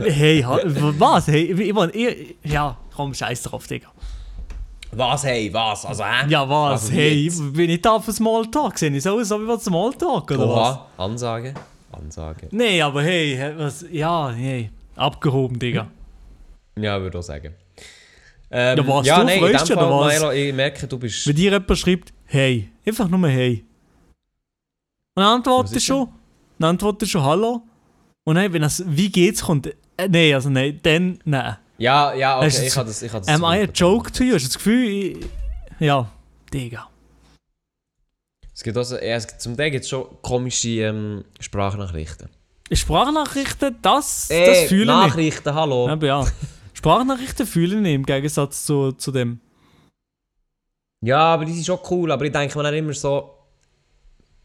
hey, 0.00 0.44
was? 0.44 1.28
Hey, 1.28 1.44
ich, 1.52 1.60
ich, 1.60 1.94
ich, 1.94 2.36
ja, 2.52 2.76
komm, 2.94 3.14
scheiß 3.14 3.42
drauf, 3.44 3.66
Digga. 3.66 3.91
Was, 4.94 5.24
hey, 5.24 5.50
was? 5.52 5.86
Also, 5.86 6.04
hä? 6.04 6.28
Ja, 6.28 6.48
was? 6.48 6.82
Also, 6.82 6.92
hey, 6.92 7.24
jetzt? 7.24 7.52
bin 7.54 7.70
ich 7.70 7.80
da 7.80 7.98
für 7.98 8.12
Smalltalk? 8.12 8.78
Sehe 8.78 8.90
ich 8.90 9.02
sowieso 9.02 9.40
wie 9.40 9.48
was 9.48 9.64
Smalltalk, 9.64 10.30
oder 10.30 10.48
was? 10.48 10.76
Oha, 10.76 10.86
Ansage. 10.98 11.54
Ansage. 11.90 12.48
Nee, 12.50 12.82
aber 12.82 13.02
hey, 13.02 13.54
was? 13.56 13.86
Ja, 13.90 14.30
nee. 14.32 14.70
Abgehoben, 14.96 15.58
Digga. 15.58 15.90
Ja, 16.78 17.00
würde 17.00 17.16
ich 17.16 17.24
auch 17.24 17.26
sagen. 17.26 17.54
Ähm, 18.50 18.76
Ja, 18.76 18.86
was, 18.86 19.06
ja, 19.06 19.18
du 19.20 19.24
nein, 19.24 19.38
in 19.38 19.44
freust 19.48 19.68
dich, 19.68 19.76
oder 19.76 19.90
was? 19.90 20.14
Milo, 20.14 20.30
ich 20.30 20.52
merke, 20.52 20.86
du 20.86 20.98
bist... 20.98 21.26
Wenn 21.26 21.36
dir 21.36 21.52
jemand 21.52 21.78
schreibt, 21.78 22.12
hey, 22.26 22.68
einfach 22.84 23.08
nur 23.08 23.26
hey. 23.28 23.64
Und 25.14 25.22
dann 25.22 25.24
Was 25.24 25.34
antwortet 25.36 25.82
schon, 25.82 26.08
dann 26.58 26.70
antwortet 26.70 27.08
schon 27.08 27.22
Hallo. 27.22 27.62
Und 28.24 28.34
dann, 28.34 28.52
wenn 28.52 28.60
das 28.62 28.84
wie 28.86 29.10
geht's 29.10 29.42
kommt, 29.42 29.68
äh, 29.96 30.08
nee, 30.08 30.34
also 30.34 30.50
nein, 30.50 30.78
dann 30.82 31.18
nein. 31.24 31.56
Ja, 31.82 32.14
ja, 32.14 32.38
okay, 32.38 32.66
ich 32.68 32.76
habe 32.76 32.86
das, 32.86 33.02
ich 33.02 33.12
habe 33.12 33.26
das 33.26 33.34
Am 33.34 33.42
I 33.42 33.62
a 33.62 33.64
joke 33.64 34.12
to 34.12 34.22
you? 34.22 34.34
Hast 34.34 34.44
du 34.44 34.48
das 34.50 34.56
Gefühl, 34.56 34.88
ich, 34.88 35.26
ja, 35.80 36.08
Digga. 36.54 36.88
Es 38.54 38.62
gibt 38.62 38.76
also, 38.76 38.94
ja, 38.94 39.16
es 39.16 39.26
gibt, 39.26 39.40
zum 39.40 39.56
Teil 39.56 39.72
gibt 39.72 39.82
es 39.82 39.90
schon 39.90 40.06
komische 40.22 40.68
ähm, 40.68 41.24
Sprachnachrichten. 41.40 42.28
Sprachnachrichten, 42.70 43.78
das, 43.82 44.30
Ey, 44.30 44.46
das 44.46 44.68
fühle 44.68 44.82
ich. 44.82 44.86
Nachrichten, 44.86 45.52
hallo. 45.52 45.88
Aber 45.88 46.06
ja, 46.06 46.24
Sprachnachrichten 46.72 47.48
fühle 47.48 47.74
ich 47.74 47.82
nicht 47.82 47.94
im 47.94 48.06
Gegensatz 48.06 48.64
zu, 48.64 48.92
zu 48.92 49.10
dem. 49.10 49.40
Ja, 51.00 51.34
aber 51.34 51.46
die 51.46 51.52
sind 51.52 51.66
schon 51.66 51.80
cool, 51.90 52.12
aber 52.12 52.24
ich 52.26 52.32
denke 52.32 52.56
mir 52.56 52.62
dann 52.62 52.74
immer 52.74 52.92
so... 52.92 53.38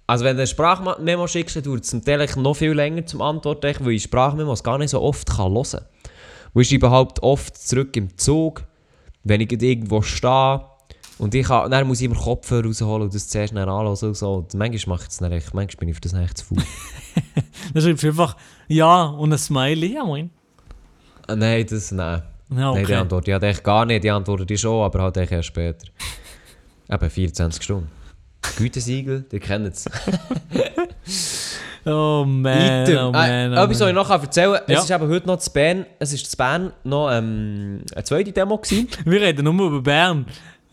Also 0.08 0.26
wenn 0.26 0.38
du 0.38 0.42
eine 0.42 0.48
Sprachmemo 0.48 1.28
schickst, 1.28 1.64
dauert 1.64 1.84
es 1.84 1.90
zum 1.92 2.04
Teil 2.04 2.28
noch 2.38 2.56
viel 2.56 2.72
länger 2.72 3.06
zum 3.06 3.22
Antworten, 3.22 3.86
weil 3.86 3.92
ich 3.92 4.04
Sprachmemos 4.04 4.64
gar 4.64 4.80
nicht 4.80 4.90
so 4.90 5.02
oft 5.02 5.28
kann 5.30 5.52
hören 5.52 5.64
kann. 5.70 5.86
Ich 6.56 6.70
schreibe 6.70 6.90
halt 6.90 7.22
oft 7.22 7.58
zurück 7.58 7.96
im 7.96 8.18
Zug, 8.18 8.64
wenn 9.24 9.42
ich 9.42 9.52
irgendwo 9.52 10.02
stehe. 10.02 10.62
Und 11.18 11.34
ich 11.34 11.48
kann, 11.48 11.72
dann 11.72 11.88
muss 11.88 12.00
ich 12.00 12.06
immer 12.06 12.16
Kopfhörer 12.16 12.68
rausholen 12.68 13.04
und 13.04 13.16
das 13.16 13.28
zuerst 13.28 13.54
dann 13.54 13.68
anhören 13.68 13.88
und 13.88 14.16
so. 14.16 14.34
Und 14.34 14.54
manchmal 14.54 14.98
macht 14.98 15.12
es 15.12 15.18
dann 15.18 15.32
echt, 15.32 15.54
manchmal 15.54 15.80
bin 15.80 15.90
ich 15.90 15.96
für 15.96 16.02
das 16.02 16.12
dann 16.12 16.24
echt 16.24 16.38
zu 16.38 16.46
faul. 16.46 16.58
Dann 17.74 17.84
schreibst 17.84 18.04
du 18.04 18.08
einfach 18.08 18.38
ja 18.68 19.04
und 19.06 19.34
ein 19.34 19.38
Smiley, 19.38 19.96
ja 19.96 20.06
moin. 20.06 20.30
Ah, 21.28 21.36
nein, 21.36 21.66
das, 21.68 21.92
nein. 21.92 22.24
Ja, 22.50 22.72
Nein, 22.72 22.76
die 22.76 22.84
okay. 22.84 22.96
Antwort, 22.96 23.28
hat 23.28 23.44
echt 23.44 23.64
gar 23.64 23.86
nicht. 23.86 24.04
Die 24.04 24.10
antwortet 24.10 24.50
die 24.50 24.58
schon, 24.58 24.84
aber 24.84 25.02
halt 25.02 25.18
echt 25.18 25.32
erst 25.34 25.48
später. 25.50 25.88
Eben 26.90 27.10
24 27.10 27.62
Stunden. 27.62 27.90
Gütesiegel, 28.56 29.26
die 29.30 29.40
kennen 29.40 29.66
es. 29.66 29.86
Oh 31.88 32.26
man, 32.26 32.84
Item. 32.84 32.98
oh 33.08 33.12
man, 33.12 33.54
äh, 33.54 33.56
oh 33.58 33.64
etwas, 33.64 33.80
was 33.80 33.88
ich 33.90 33.96
noch 33.96 34.10
erzählen 34.10 34.54
kann. 34.54 34.64
Ja. 34.68 34.78
Es 34.80 34.84
ist 34.86 34.92
eben 34.92 35.08
heute 35.10 35.28
noch 35.28 35.38
zu 35.40 35.52
Bern, 35.52 35.86
es 36.00 36.14
ist 36.14 36.30
zu 36.30 36.38
Bern 36.38 36.74
noch 36.84 37.10
ähm, 37.12 37.82
eine 37.94 38.04
zweite 38.04 38.32
Demo 38.32 38.58
gewesen. 38.58 38.88
Wir 39.06 39.22
reden 39.22 39.44
nur 39.44 39.68
über 39.68 39.82
Bern. 39.82 40.26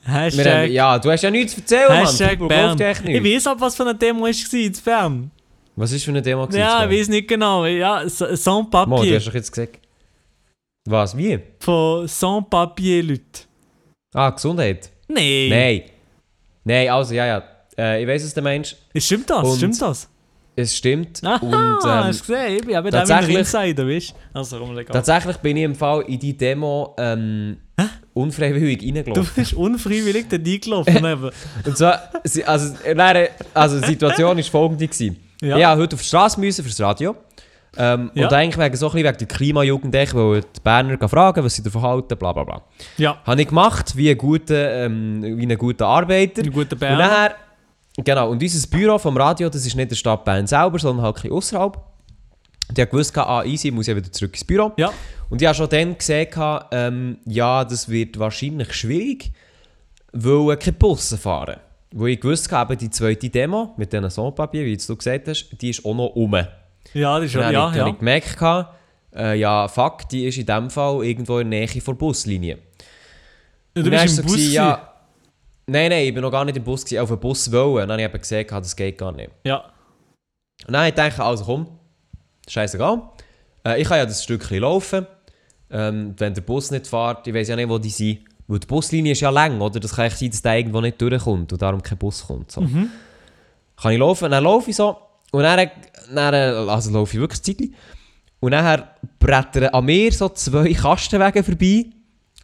Hashtag, 0.07 0.47
haben, 0.65 0.73
ja, 0.73 0.99
du 0.99 1.11
hast 1.11 1.23
ja 1.23 1.31
nichts 1.31 1.55
zu 1.55 1.61
erzählen, 1.61 1.93
Hashtag 1.93 2.39
Mann. 2.39 2.49
Bern. 2.77 2.79
Ich 3.07 3.25
weiß 3.25 3.47
aber, 3.47 3.61
was 3.63 3.75
für 3.77 3.85
eine 3.85 3.95
Demo 3.95 4.23
war 4.25 4.53
in 4.53 4.73
Bern. 4.85 5.31
Was 5.77 5.93
ist 5.93 6.05
für 6.05 6.11
eine 6.11 6.23
Demo 6.23 6.47
gewesen? 6.47 6.61
Ja, 6.61 6.85
ich 6.89 7.01
weiß 7.01 7.09
nicht 7.09 7.27
genau. 7.27 7.65
Ja, 7.65 8.03
Sans 8.09 8.47
Mo, 8.47 8.63
du 8.63 8.71
Papier. 8.71 9.17
hast 9.17 9.27
doch 9.27 9.35
jetzt 9.35 9.51
gesagt. 9.51 9.79
Was, 10.87 11.17
wie? 11.17 11.41
Von 11.61 12.07
Sans 12.07 12.45
Papier 12.49 13.03
Leute. 13.03 13.23
Ah, 14.13 14.31
Gesundheit. 14.31 14.91
Nee. 15.09 15.49
Nein. 15.51 15.83
Nein, 16.65 16.89
also, 16.91 17.15
ja, 17.15 17.27
ja. 17.27 17.43
Äh, 17.77 18.03
ich 18.03 18.09
weiß, 18.09 18.25
was 18.25 18.35
du 18.35 18.43
meinst. 18.43 18.77
Stimmt 18.97 19.29
das? 19.31 19.43
Und- 19.49 19.57
Stimmt 19.57 19.81
das? 19.83 20.09
Es 20.57 20.77
stimmt. 20.77 21.21
Aha, 21.25 21.37
und, 21.43 21.53
ähm, 21.53 21.91
hast 22.05 22.21
du 22.29 22.33
gesehen? 22.33 22.55
Ich 22.59 22.61
bin 22.65 22.71
der 22.73 22.91
tatsächlich- 22.91 23.39
Insider, 23.39 23.87
weißt 23.89 24.11
du? 24.11 24.39
Also, 24.39 24.83
tatsächlich 24.93 25.37
bin 25.39 25.57
ich 25.57 25.65
im 25.65 25.75
Fall 25.75 26.03
in 26.03 26.19
die 26.19 26.37
Demo 26.37 26.95
ähm, 26.99 27.57
unfreiwillig 28.13 28.79
Du 28.79 28.87
reingelaufen. 28.87 29.33
bist 29.35 29.55
unfreiwillig 29.55 30.27
da 30.29 30.37
eingelaufen. 30.37 30.97
eben. 31.05 31.31
Und 31.67 31.77
zwar, 31.77 32.03
also, 32.47 32.75
nein, 32.95 33.29
also 33.53 33.81
die 33.81 33.87
Situation 33.89 34.37
war 34.37 34.45
folgende. 34.45 34.87
Gewesen. 34.87 35.17
Ja. 35.43 35.59
Ich 35.59 35.67
heute 35.79 35.95
auf 35.97 36.01
die 36.03 36.07
Straße 36.09 36.39
müssen 36.41 36.65
fürs 36.65 36.81
Radio. 36.81 37.17
Ähm, 37.77 38.13
Ja. 38.15 38.27
Und 38.29 38.33
eigentlich 38.33 38.57
wegen, 38.57 38.77
so 38.77 38.87
ein 38.87 38.93
bisschen 38.93 39.09
wegen 39.09 39.19
der 39.19 39.27
Klimajugend, 39.27 39.95
ich 39.97 40.15
wollte 40.15 40.47
die 40.57 40.61
Berner 40.61 41.09
fragen, 41.09 41.45
was 41.45 41.55
sie 41.57 41.63
davon 41.65 41.83
halten, 41.83 42.17
bla 42.17 42.33
bla 42.33 42.45
bla. 42.45 42.63
ja, 42.99 43.19
Habe 43.25 43.43
ich 43.43 43.49
gemacht, 43.49 43.97
wie 43.97 44.11
ein 44.11 44.17
guter, 44.17 44.85
ähm, 44.85 45.21
wie 45.37 45.45
ein 45.45 45.59
guter 45.59 45.89
Arbeiter. 45.89 46.43
ein 46.43 46.53
guter 46.53 46.77
nachher, 46.97 47.35
genau, 47.99 48.31
und 48.31 48.43
unser 48.43 48.69
Büro 48.69 48.99
vom 48.99 49.17
Radio, 49.17 49.49
das 49.49 49.67
ist 49.67 49.77
nicht 49.77 49.91
der 49.91 49.97
Stadt 49.97 50.25
Bern 50.25 50.47
selber, 50.47 50.79
sondern 50.79 51.05
halt 51.05 51.17
ein 51.17 51.23
bisschen 51.23 51.37
außerhalb. 51.37 51.77
Und 51.77 52.79
ich 52.79 52.81
habe 52.81 52.91
gewusst, 52.91 53.17
ah, 53.19 53.45
easy, 53.45 53.71
muss 53.71 53.89
ich 53.89 53.95
wieder 53.97 54.11
zurück 54.11 54.33
ins 54.33 54.45
Büro. 54.45 54.73
Ja. 54.77 54.93
Und 55.29 55.41
ich 55.41 55.47
habe 55.47 55.55
schon 55.55 55.69
dann 55.69 55.97
gesehen, 55.97 56.29
ähm, 56.73 57.19
ja, 57.27 57.65
das 57.65 57.89
wird 57.89 58.19
wahrscheinlich 58.19 58.73
schwierig, 58.73 59.33
weil 60.13 60.57
keine 60.57 60.73
Busse 60.73 61.19
fahren. 61.19 61.61
Wo 61.93 62.07
ich 62.07 62.21
gewusst 62.21 62.51
habe, 62.51 62.77
die 62.77 62.91
zweite 62.91 63.29
Demo 63.29 63.75
mit 63.77 63.93
diesen 63.93 64.11
Sonnenpapier, 64.11 64.65
wie 64.65 64.73
jetzt 64.73 64.89
du 64.89 64.97
gesagt 64.97 65.29
hast, 65.29 65.51
die 65.61 65.71
ist 65.71 65.85
auch 65.85 65.95
noch 65.95 66.17
um. 66.17 66.35
Ja, 66.95 67.17
das 67.19 67.27
ist 67.27 67.33
schon, 67.33 67.43
ja, 67.43 67.49
ich, 67.49 67.55
dann 67.55 67.75
ja. 67.75 67.81
habe 67.81 67.91
ich 67.91 67.99
gemerkt, 67.99 68.43
äh, 69.15 69.39
ja, 69.39 69.69
fuck, 69.69 70.09
die 70.09 70.27
ist 70.27 70.39
in 70.39 70.47
dem 70.47 70.71
Fall 70.71 71.05
irgendwo 71.05 71.39
in 71.39 71.51
der 71.51 71.61
Nähe 71.61 71.69
der 71.69 71.93
Buslinie. 71.93 72.59
Du 73.75 73.83
Und 73.83 73.91
dann 73.93 74.03
bist 74.03 74.05
ist 74.05 74.11
im 74.11 74.17
so 74.17 74.23
Bus. 74.23 74.33
gewesen, 74.33 74.55
Ja. 74.55 74.94
Nein, 75.67 75.91
nein, 75.91 76.07
ich 76.07 76.15
bin 76.15 76.23
noch 76.23 76.31
gar 76.31 76.45
nicht 76.45 76.57
im 76.57 76.65
Bus, 76.65 76.85
gewesen, 76.85 77.01
auf 77.01 77.09
den 77.09 77.21
Bus 77.21 77.51
wollen. 77.51 77.89
Dann 77.89 77.93
habe 77.93 78.03
ich 78.03 78.09
eben 78.09 78.21
gesehen, 78.21 78.47
das 78.49 78.77
geht 78.77 78.99
gar 78.99 79.13
nicht. 79.13 79.31
ja. 79.45 79.65
Und 80.67 80.73
dann 80.73 80.83
habe 80.83 80.89
ich 80.89 80.95
gedacht, 80.95 81.21
also 81.21 81.45
komm, 81.45 81.67
scheißegal. 82.49 83.03
Äh, 83.67 83.83
ich 83.83 83.89
kann 83.89 83.99
ja 83.99 84.07
das 84.07 84.23
Stückchen 84.23 84.61
laufen. 84.61 85.07
Ähm, 85.71 86.15
wenn 86.17 86.33
der 86.33 86.43
Bus 86.43 86.71
nicht 86.71 86.87
fährt, 86.87 87.27
ich 87.27 87.35
weiß 87.35 87.49
ja 87.49 87.57
nicht, 87.57 87.69
wo 87.69 87.79
die 87.79 87.91
sind. 87.91 88.21
Weil 88.47 88.61
die 88.61 88.67
Buslinie 88.67 89.13
ist 89.13 89.21
ja 89.21 89.31
lang, 89.31 89.61
oder? 89.61 89.81
Das 89.81 89.97
kann 89.97 90.07
echt 90.07 90.19
sein, 90.19 90.31
dass 90.31 90.43
der 90.43 90.57
irgendwo 90.59 90.81
nicht 90.81 91.01
durchkommt 91.01 91.53
und 91.53 91.61
darum 91.61 91.83
kein 91.83 91.99
Bus 91.99 92.27
kommt. 92.27 92.53
So. 92.53 92.61
Kann 92.61 93.93
ich 93.93 93.99
laufen? 93.99 94.27
Und 94.27 94.31
dann 94.31 94.45
laufe 94.45 94.71
ich 94.71 94.77
so. 94.77 94.97
Und 95.33 95.43
dann, 95.43 95.71
dann 96.15 96.35
also 96.69 96.91
laufe 96.91 97.17
ich 97.17 97.21
wirklich 97.21 97.41
ein 97.41 97.45
Zeitchen. 97.45 97.75
Und 98.41 98.53
dann 98.53 98.85
brettern 99.19 99.69
an 99.69 99.85
mir 99.85 100.13
so 100.13 100.29
zwei 100.29 100.73
Kastenwege 100.73 101.43
vorbei. 101.43 101.87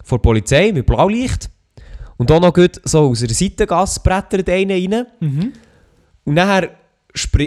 Vor 0.03 0.19
der 0.19 0.23
Polizei 0.23 0.73
mit 0.73 0.87
Blaulicht. 0.87 1.51
Und 2.21 2.31
auch 2.31 2.41
noch 2.41 2.53
gut 2.53 2.83
so 2.85 3.09
aus 3.09 3.23
einer 3.23 3.33
Seitengasse 3.33 3.99
brettert 4.01 4.47
einer 4.51 4.75
rein. 4.75 5.07
Mhm. 5.21 5.55
Und 6.25 6.35
nachher, 6.35 6.69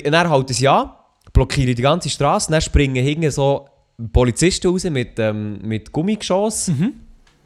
dann 0.04 0.30
halten 0.32 0.52
sie 0.52 0.68
an, 0.68 0.90
blockieren 1.32 1.76
die 1.76 1.82
ganze 1.84 2.10
Straße, 2.10 2.50
dann 2.50 2.60
springen 2.60 3.06
hinten 3.06 3.30
so 3.30 3.68
Polizisten 4.12 4.72
raus 4.72 4.84
mit, 4.86 5.20
ähm, 5.20 5.60
mit 5.62 5.92
Gummigeschoss 5.92 6.72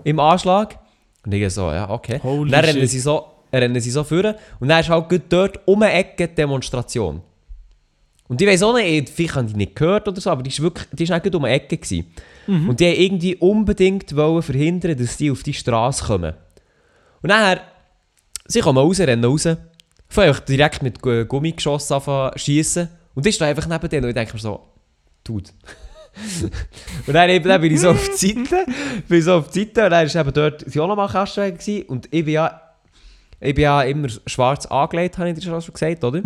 im 0.06 0.20
Anschlag. 0.22 0.80
Und 1.26 1.34
ich 1.34 1.54
so, 1.54 1.70
ja, 1.70 1.90
okay. 1.90 2.22
Holy 2.24 2.44
und 2.44 2.52
dann 2.54 2.64
rennen 2.64 2.80
shit. 2.80 2.92
sie 2.92 3.00
so, 3.00 3.26
rennen 3.52 3.82
sie 3.82 3.92
so 3.92 4.06
vor. 4.06 4.34
Und 4.62 4.70
dann 4.70 4.80
ist 4.80 4.88
halt 4.88 5.10
gut 5.10 5.24
dort 5.28 5.60
um 5.68 5.82
die 5.82 5.86
Ecke 5.88 6.30
die 6.30 6.36
Demonstration. 6.36 7.22
Und 8.30 8.42
ich 8.42 8.48
weiß 8.48 8.64
auch 8.64 8.74
nicht, 8.74 9.10
vielleicht 9.10 9.36
haben 9.36 9.48
die 9.48 9.56
nicht 9.56 9.76
gehört 9.76 10.08
oder 10.08 10.22
so, 10.22 10.30
aber 10.30 10.44
die 10.44 10.50
ist 10.50 10.62
wirklich, 10.62 10.88
die 10.94 11.04
ist 11.04 11.10
nicht 11.10 11.36
um 11.36 11.44
die 11.44 11.50
Ecke 11.50 11.76
gewesen. 11.76 12.06
Und 12.70 12.80
die 12.80 12.86
haben 12.86 13.02
irgendwie 13.02 13.36
unbedingt 13.36 14.16
wollen 14.16 14.42
verhindern, 14.42 14.98
dass 14.98 15.18
die 15.18 15.30
auf 15.30 15.44
die 15.44 15.54
Straße 15.54 16.06
kommen. 16.06 16.34
Und 17.22 17.30
nachher, 17.30 17.62
sie 18.46 18.60
kommen 18.62 18.78
raus, 18.78 19.00
rennen 19.00 19.24
raus, 19.26 19.44
fangen 20.10 20.30
einfach 20.30 20.42
direkt 20.42 20.82
mit 20.84 21.02
Gu- 21.02 21.26
Gummigeschoss 21.26 21.92
an 21.92 22.32
schießen. 22.36 22.88
Und 23.16 23.26
ich 23.26 23.36
stehe 23.36 23.50
einfach 23.50 23.68
neben 23.68 23.90
denen 23.90 24.04
und 24.04 24.10
ich 24.10 24.16
denke 24.16 24.34
mir 24.34 24.40
so, 24.40 24.60
Dude. 25.24 25.50
und 27.08 27.14
dann, 27.14 27.30
eben, 27.30 27.48
dann 27.48 27.62
bin 27.62 27.74
ich 27.74 27.80
so 27.82 27.90
auf 27.92 28.10
die 28.20 28.28
Seite, 28.34 28.66
bin 29.08 29.22
so 29.22 29.36
auf 29.36 29.50
die 29.52 29.60
Seite 29.66 29.84
und 29.86 29.92
dann 29.92 30.06
ist 30.06 30.16
eben 30.16 30.34
dort 30.34 30.74
die 30.74 30.80
auch 30.80 30.88
nochmal 30.88 31.08
gewesen. 31.52 31.84
Und 31.84 32.06
ich 32.12 32.24
bin 32.26 32.34
ja, 32.34 32.62
ich 33.40 33.54
bin 33.54 33.64
ja 33.64 33.82
immer 33.84 34.08
schwarz 34.26 34.66
angelegt, 34.66 35.18
habe 35.18 35.30
ich 35.30 35.36
dir 35.36 35.42
schon 35.62 35.74
gesagt, 35.74 36.04
oder? 36.04 36.22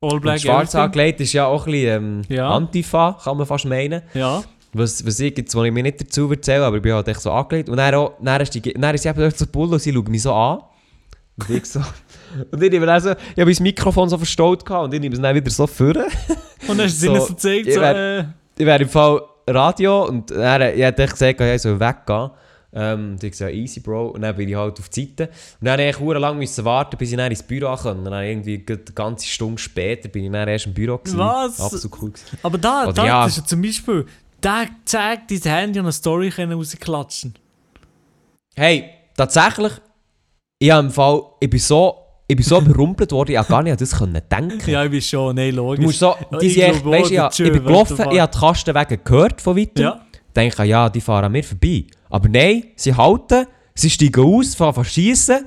All 0.00 0.12
Und 0.12 0.20
Black 0.20 0.40
schwarz 0.40 0.70
everything. 0.74 0.80
angelegt 0.80 1.20
ist 1.20 1.32
ja 1.32 1.46
auch 1.46 1.66
ein 1.66 1.72
bisschen 1.72 2.04
ähm, 2.04 2.22
Ja. 2.28 2.50
Antifa, 2.50 3.18
kann 3.22 3.36
man 3.36 3.46
fast 3.46 3.64
meinen. 3.64 4.02
Ja. 4.14 4.42
Was, 4.74 5.04
was 5.06 5.18
ich 5.20 5.36
jetzt, 5.36 5.54
was 5.54 5.64
ich 5.64 5.72
mir 5.72 5.82
nicht 5.82 6.00
dazu 6.00 6.30
erzähle, 6.30 6.64
aber 6.66 6.76
ich 6.76 6.82
bin 6.82 6.92
halt 6.92 7.08
echt 7.08 7.20
so 7.22 7.30
angelegt. 7.32 7.68
Und 7.68 7.78
dann, 7.78 7.94
auch, 7.94 8.12
dann, 8.20 8.40
ist, 8.42 8.54
die, 8.54 8.60
dann 8.60 8.94
ist 8.94 9.02
sie 9.02 9.08
eben 9.08 9.18
dort 9.18 9.36
so 9.38 9.46
Bull 9.46 9.72
und 9.72 9.78
sie 9.80 9.92
schaut 9.92 10.08
mich 10.08 10.22
so 10.22 10.34
an. 10.34 10.60
Und 11.38 11.50
ich 11.50 11.64
so... 11.66 11.80
Und 12.50 12.62
ich, 12.62 12.70
nehme 12.70 12.84
dann 12.84 13.00
so, 13.00 13.12
ich 13.12 13.40
habe 13.40 13.50
mein 13.50 13.62
Mikrofon 13.62 14.06
so 14.10 14.18
verstaut 14.18 14.62
gehabt 14.66 14.84
und 14.84 14.92
ich 14.92 15.00
nehme 15.00 15.14
es 15.14 15.22
dann 15.22 15.34
wieder 15.34 15.50
so 15.50 15.66
vor. 15.66 15.86
Und 15.86 15.96
dann 16.68 16.80
hast 16.82 17.02
du 17.02 17.06
So, 17.06 17.10
ihnen 17.12 17.20
so 17.22 17.26
gezeigt, 17.28 17.66
ich 17.68 17.74
so, 17.74 17.80
wär- 17.80 18.18
äh, 18.18 18.24
Ich 18.58 18.66
wäre 18.66 18.82
im 18.82 18.88
Fall 18.90 19.22
Radio 19.48 20.04
und 20.04 20.30
er, 20.30 20.74
ich 20.74 20.82
hätte 20.82 21.06
gesagt, 21.06 21.40
ich 21.40 21.62
soll 21.62 21.80
weggehen. 21.80 22.30
Ähm, 22.74 23.12
und 23.12 23.24
ich 23.24 23.34
so, 23.34 23.44
ja, 23.46 23.50
easy, 23.50 23.80
Bro. 23.80 24.08
Und 24.08 24.20
dann 24.20 24.36
bin 24.36 24.46
ich 24.46 24.54
halt 24.56 24.78
auf 24.78 24.90
die 24.90 25.06
Seite. 25.06 25.30
Und 25.58 25.64
dann 25.66 25.78
musste 25.80 26.02
ich 26.02 26.10
echt 26.10 26.20
lang 26.20 26.38
müssen 26.38 26.64
warten, 26.66 26.98
bis 26.98 27.10
ich 27.12 27.16
dann 27.16 27.30
ins 27.30 27.42
Büro 27.42 27.74
kam. 27.76 28.00
Und 28.00 28.04
dann 28.04 28.24
irgendwie 28.24 28.62
eine 28.68 28.78
ganze 28.94 29.26
Stunde 29.26 29.56
später 29.56 30.10
bin 30.10 30.24
ich 30.26 30.30
dann 30.30 30.46
erst 30.48 30.66
im 30.66 30.74
Büro. 30.74 30.98
Gewesen. 30.98 31.18
Was? 31.18 31.58
Absolut 31.62 32.02
cool. 32.02 32.10
Gewesen. 32.10 32.38
aber 32.42 32.58
da, 32.58 32.82
Oder 32.82 32.92
da 32.92 33.06
ja. 33.06 33.24
das 33.24 33.32
ist 33.32 33.38
ja 33.38 33.44
zum 33.46 33.62
Beispiel, 33.62 34.04
da 34.40 34.64
zeigt 34.84 35.30
dein 35.30 35.52
Handy 35.52 35.78
und 35.78 35.86
eine 35.86 35.92
Story 35.92 36.30
können 36.30 36.52
rausklatschen. 36.52 37.34
Hey, 38.54 38.90
tatsächlich, 39.16 39.72
ich, 40.58 40.68
im 40.68 40.90
Fall, 40.90 41.22
ich 41.40 41.50
bin 41.50 41.60
so, 41.60 41.96
ich 42.26 42.36
bin 42.36 42.44
so 42.44 42.60
überrumpelt 42.60 43.12
worden, 43.12 43.36
ich 43.40 43.48
gar 43.48 43.62
nicht 43.62 43.72
an 43.72 43.78
das 43.78 43.96
können 43.96 44.20
denken. 44.30 44.70
Ja, 44.70 44.84
ich 44.84 44.90
bin 44.90 45.00
schon, 45.00 45.36
nein, 45.36 45.54
logisch. 45.54 45.78
Du 45.78 45.86
musst 45.86 45.98
so, 46.00 46.14
die 46.40 46.46
ich 46.46 46.62
echt, 46.62 46.84
weißt, 46.84 47.10
ich, 47.10 47.16
der 47.16 47.28
ich 47.28 47.34
Tschö, 47.34 47.50
bin 47.50 47.64
gelaufen, 47.64 47.94
ich 48.10 48.20
habe 48.20 48.32
die 48.32 48.38
Kastenwege 48.38 48.98
gehört 48.98 49.40
von 49.40 49.56
weitem. 49.56 49.82
Ja. 49.84 50.00
denke, 50.34 50.64
ja, 50.64 50.88
die 50.88 51.00
fahren 51.00 51.26
an 51.26 51.32
mir 51.32 51.44
vorbei. 51.44 51.84
Aber 52.10 52.28
nein, 52.28 52.64
sie 52.76 52.94
halten, 52.94 53.46
sie 53.74 53.90
steigen 53.90 54.24
aus, 54.24 54.54
fahren 54.54 54.76
an 54.76 54.84
schiessen. 54.84 55.46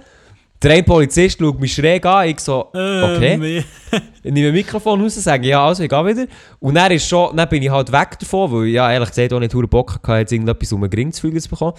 Der 0.61 0.71
eine 0.71 0.83
Polizist 0.83 1.39
schaut 1.39 1.59
mich 1.59 1.73
schräg 1.73 2.05
an, 2.05 2.27
ich 2.27 2.39
so, 2.39 2.67
okay. 2.67 3.33
Ähm, 3.33 3.63
Ich 4.23 4.31
nehme 4.31 4.49
ein 4.49 4.53
Mikrofon 4.53 5.01
raus, 5.01 5.15
sage, 5.15 5.47
ja, 5.47 5.65
also, 5.65 5.81
ich 5.81 5.89
gehe 5.89 6.05
wieder. 6.05 6.27
Und 6.59 6.75
dann, 6.75 6.91
ist 6.91 7.07
schon, 7.07 7.35
dann 7.35 7.49
bin 7.49 7.63
ich 7.63 7.71
halt 7.71 7.91
weg 7.91 8.19
davon, 8.19 8.51
weil 8.51 8.67
ich 8.67 8.73
ja, 8.75 8.91
ehrlich 8.91 9.09
gesagt 9.09 9.33
auch 9.33 9.39
nicht 9.39 9.51
verdammt 9.51 9.71
Bock 9.71 9.99
hatte, 10.03 10.19
jetzt 10.19 10.31
irgendetwas 10.31 10.71
um 10.73 10.83
einen 10.83 10.91
Gring 10.91 11.11
zu 11.11 11.21
fühlen 11.21 11.39
zu 11.39 11.49
bekommen. 11.49 11.73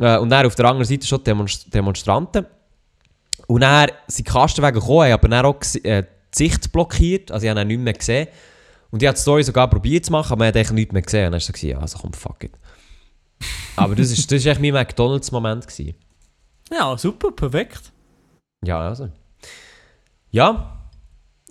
Äh, 0.00 0.16
und 0.16 0.30
dann 0.30 0.46
auf 0.46 0.54
der 0.54 0.64
anderen 0.64 0.86
Seite 0.86 1.06
schon 1.06 1.22
Demonst 1.22 1.72
Demonstranten. 1.74 2.46
Und 3.46 3.60
dann 3.60 3.90
sind 4.06 4.26
die 4.26 4.30
Kastenwege 4.30 4.80
gekommen, 4.80 5.12
aber 5.12 5.28
dann 5.28 5.44
auch 5.44 5.56
äh, 5.82 6.02
die 6.02 6.06
Sicht 6.32 6.72
blockiert, 6.72 7.30
also 7.30 7.44
ich 7.44 7.50
habe 7.50 7.60
ihn 7.60 7.68
nicht 7.68 7.80
mehr 7.80 7.92
gesehen. 7.92 8.28
Und 8.90 9.02
ich 9.02 9.06
habe 9.06 9.16
die 9.16 9.20
Story 9.20 9.42
sogar 9.42 9.68
probiert 9.68 10.06
zu 10.06 10.12
machen, 10.12 10.32
aber 10.32 10.38
man 10.38 10.48
hat 10.48 10.56
eigentlich 10.56 10.72
nichts 10.72 10.92
mehr 10.92 11.02
gesehen. 11.02 11.26
Und 11.26 11.32
dann 11.32 11.40
war 11.40 11.56
so, 11.58 11.66
ja, 11.66 11.78
also 11.78 11.98
komm, 11.98 12.14
fuck 12.14 12.44
it. 12.44 12.52
aber 13.76 13.94
das 13.94 14.10
ist, 14.10 14.32
das 14.32 14.38
ist 14.38 14.46
echt 14.46 14.60
mein 14.60 14.72
McDonalds-Moment. 14.72 15.66
ja, 16.72 16.96
super, 16.96 17.30
perfekt. 17.32 17.92
Ja, 18.64 18.80
also. 18.80 19.08
Ja. 20.30 20.72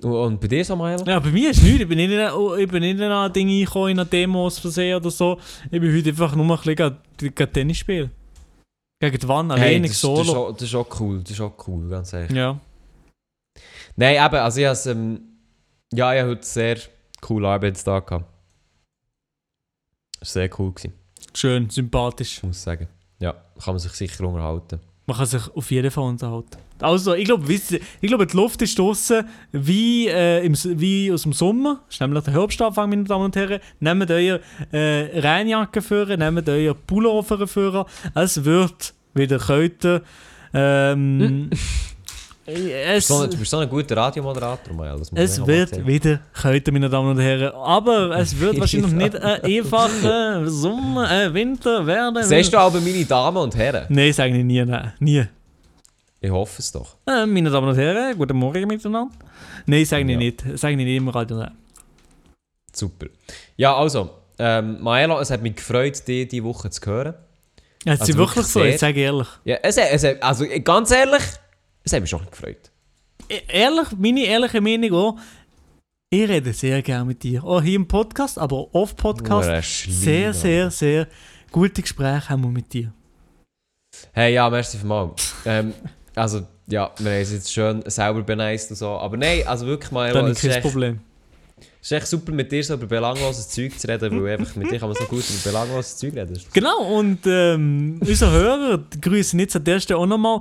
Und, 0.01 0.39
bei 0.41 0.47
dir, 0.47 0.63
Samuel? 0.65 1.01
Ja, 1.07 1.19
bei 1.19 1.31
mir 1.31 1.51
ist 1.51 1.63
nichts. 1.63 1.79
Ich 1.81 1.87
bin 1.87 1.97
nicht, 1.97 2.11
in- 2.11 2.29
oh, 2.31 2.55
ich 2.55 2.67
bin 2.69 2.81
nicht 2.81 2.97
in 2.99 3.03
ein 3.03 3.31
Ding 3.33 3.49
eingekommen, 3.49 3.89
in 3.91 3.99
eine 3.99 4.09
Demos 4.09 4.59
versehen 4.59 4.97
oder 4.97 5.09
so. 5.09 5.39
Ich 5.71 5.79
bin 5.79 5.95
heute 5.95 6.09
einfach 6.09 6.35
nur 6.35 6.45
ein 6.45 6.57
bisschen 6.75 6.97
gegen- 7.17 7.53
Tennis 7.53 7.77
spielen. 7.77 8.11
Gegen 8.99 9.17
die 9.17 9.27
Wand, 9.27 9.51
Hey, 9.53 9.61
alleine 9.61 9.87
das, 9.87 9.91
das, 9.91 9.95
ist 10.19 10.27
solo. 10.27 10.47
auch, 10.47 10.51
das 10.53 10.61
ist 10.63 10.75
auch 10.75 10.99
cool, 10.99 11.21
das 11.21 11.31
ist 11.31 11.41
auch 11.41 11.67
cool, 11.67 11.89
ganz 11.89 12.11
ehrlich. 12.13 12.31
Ja. 12.31 12.59
Nein, 13.95 14.25
eben, 14.25 14.35
also 14.35 14.59
ich 14.61 14.67
habe 14.67 14.89
ähm, 14.89 15.21
ja, 15.93 16.13
ich 16.13 16.19
habe 16.21 16.31
heute 16.31 16.45
sehr 16.45 16.77
coole 17.21 17.47
Arbeitstag 17.47 18.07
gehabt. 18.07 18.25
Sehr 20.21 20.49
cool, 20.59 20.71
gewesen, 20.73 20.93
Schön, 21.33 21.69
sympathisch. 21.69 22.41
muss 22.43 22.57
ich 22.57 22.61
sagen. 22.63 22.87
Ja, 23.19 23.33
kann 23.63 23.73
man 23.75 23.79
sich 23.79 23.91
sicher 23.93 24.23
unterhalten. 24.25 24.79
Man 25.05 25.17
kann 25.17 25.25
sich 25.25 25.47
auf 25.55 25.71
jeden 25.71 25.91
Fall 25.91 26.03
unterhalten. 26.05 26.57
Also, 26.81 27.13
ich 27.13 27.25
glaube, 27.25 27.51
ich 27.51 27.81
glaube 28.01 28.27
die 28.27 28.35
Luft 28.35 28.61
ist 28.61 28.77
draußen 28.77 29.25
wie, 29.51 30.07
äh, 30.07 30.45
im, 30.45 30.53
wie 30.79 31.11
aus 31.11 31.23
dem 31.23 31.33
Sommer. 31.33 31.81
Das 31.87 31.95
ist 31.95 32.01
nämlich 32.01 32.23
der 32.23 32.33
Herbstanfang, 32.33 32.89
meine 32.89 33.03
Damen 33.05 33.25
und 33.25 33.35
Herren. 33.35 33.59
Nehmt 33.79 34.11
eure 34.11 34.41
äh, 34.71 35.19
Reinjacke 35.19 35.81
für, 35.81 36.05
nehmt 36.17 36.47
euer 36.49 36.73
Pullover 36.73 37.47
für. 37.47 37.85
Es 38.13 38.43
wird 38.43 38.93
wieder 39.13 39.39
kälter. 39.39 40.01
Ähm, 40.53 41.49
es, 42.45 43.07
So, 43.07 43.25
du 43.25 43.37
bist 43.37 43.51
so 43.51 43.57
ein 43.57 43.69
guter 43.69 43.95
Radiomoderator, 43.97 44.73
Mael. 44.73 45.01
es 45.15 45.45
wird 45.45 45.85
wieder 45.87 46.19
kälter, 46.39 46.71
meine 46.71 46.89
Damen 46.89 47.11
und 47.11 47.19
Herren. 47.19 47.53
Aber 47.53 48.17
es 48.17 48.37
wird 48.39 48.59
wahrscheinlich 48.59 48.91
nicht 48.91 49.15
ein 49.15 49.43
einfacher 49.43 50.47
Sommer, 50.49 51.09
äh, 51.09 51.33
Winter 51.33 51.85
werden. 51.87 52.23
Siehst 52.23 52.53
du 52.53 52.57
aber 52.57 52.79
meine 52.81 53.05
Damen 53.05 53.37
und 53.37 53.55
Herren? 53.55 53.85
Nein, 53.89 54.13
sage 54.13 54.37
ich 54.37 54.43
nie, 54.43 54.63
nein. 54.63 54.93
Nie. 54.99 55.25
Ich 56.25 56.31
hoffe 56.31 56.59
es 56.59 56.71
doch. 56.71 56.95
Äh, 57.05 57.25
meine 57.27 57.51
Damen 57.51 57.67
und 57.69 57.77
Herren, 57.77 58.17
guten 58.17 58.35
Morgen 58.37 58.67
miteinander. 58.67 59.11
Nein, 59.67 59.85
sage 59.85 60.03
ich 60.05 60.09
Ja. 60.09 60.17
nicht. 60.17 60.43
Sage 60.57 60.71
ich 60.73 60.77
nicht 60.77 60.95
im 60.95 61.07
Radio. 61.09 61.37
Nein. 61.37 61.51
Super. 62.73 63.07
Ja, 63.57 63.75
also, 63.75 64.09
ähm, 64.39 64.81
Maelo, 64.81 65.19
es 65.19 65.29
hat 65.29 65.41
mich 65.43 65.55
gefreut, 65.55 66.07
dich 66.07 66.27
diese 66.27 66.43
Woche 66.43 66.69
zu 66.71 66.81
hören. 66.85 67.13
Ja, 67.85 67.93
es 67.93 68.01
Also 68.01 68.13
ist 68.13 68.17
wirklich 68.17 68.35
wirklich 68.37 68.47
so, 68.53 68.63
ich 68.63 68.79
sage 68.79 68.99
ehrlich. 69.01 69.27
Ja, 69.43 69.57
es, 69.61 69.77
es, 69.77 70.03
also 70.21 70.45
ganz 70.63 70.89
ehrlich, 70.89 71.21
es 71.83 71.93
hat 71.93 72.01
mich 72.01 72.09
schon 72.09 72.25
gefreut. 72.29 72.71
E- 73.29 73.41
Ehrlich, 73.47 73.87
meine 73.97 74.23
ehrliche 74.25 74.61
Meinung 74.61 74.93
auch, 74.93 75.17
Ich 76.09 76.27
rede 76.27 76.53
sehr 76.53 76.81
gerne 76.81 77.05
mit 77.05 77.21
dir. 77.23 77.43
Auch 77.43 77.61
hier 77.61 77.75
im 77.75 77.87
Podcast, 77.87 78.39
aber 78.39 78.73
off 78.73 78.95
Podcast. 78.95 79.83
Sehr, 80.03 80.33
sehr, 80.33 80.71
sehr 80.71 81.07
gute 81.51 81.81
Gespräche 81.83 82.29
haben 82.29 82.41
wir 82.43 82.49
mit 82.49 82.71
dir. 82.73 82.91
Hey, 84.13 84.33
ja, 84.33 84.49
merci 84.49 84.77
mal. 84.85 85.11
ähm, 85.45 85.73
also, 86.15 86.41
ja, 86.67 86.91
wir 86.97 87.11
haben 87.11 87.21
es 87.21 87.31
jetzt 87.31 87.53
schön 87.53 87.83
selber 87.85 88.21
beneist 88.21 88.71
und 88.71 88.77
so. 88.77 88.87
Aber 88.87 89.17
nein, 89.17 89.43
also 89.45 89.65
wirklich 89.65 89.91
mal, 89.91 90.11
Dann 90.11 90.27
ist 90.27 90.41
kein 90.41 90.51
echt, 90.51 90.61
Problem. 90.61 91.01
es 91.59 91.67
ist 91.81 91.91
echt 91.91 92.07
super 92.07 92.31
mit 92.31 92.51
dir 92.51 92.63
so 92.63 92.75
über 92.75 92.87
belangloses 92.87 93.49
Zeug 93.49 93.77
zu 93.77 93.87
reden, 93.87 94.23
weil 94.23 94.39
einfach 94.39 94.55
mit 94.55 94.71
dir 94.71 94.79
kann 94.79 94.87
man 94.89 94.97
so 94.97 95.03
gut 95.05 95.23
über 95.29 95.51
belangloses 95.51 95.97
Zeug 95.97 96.15
reden. 96.15 96.39
Genau, 96.53 96.83
und 96.97 97.19
ähm, 97.25 97.99
unsere 98.01 98.31
Hörer 98.31 98.83
grüßen 99.01 99.39
jetzt 99.39 99.55
an 99.57 99.65
der 99.65 99.79
Stelle 99.79 99.99
auch 99.99 100.05
nochmal. 100.05 100.39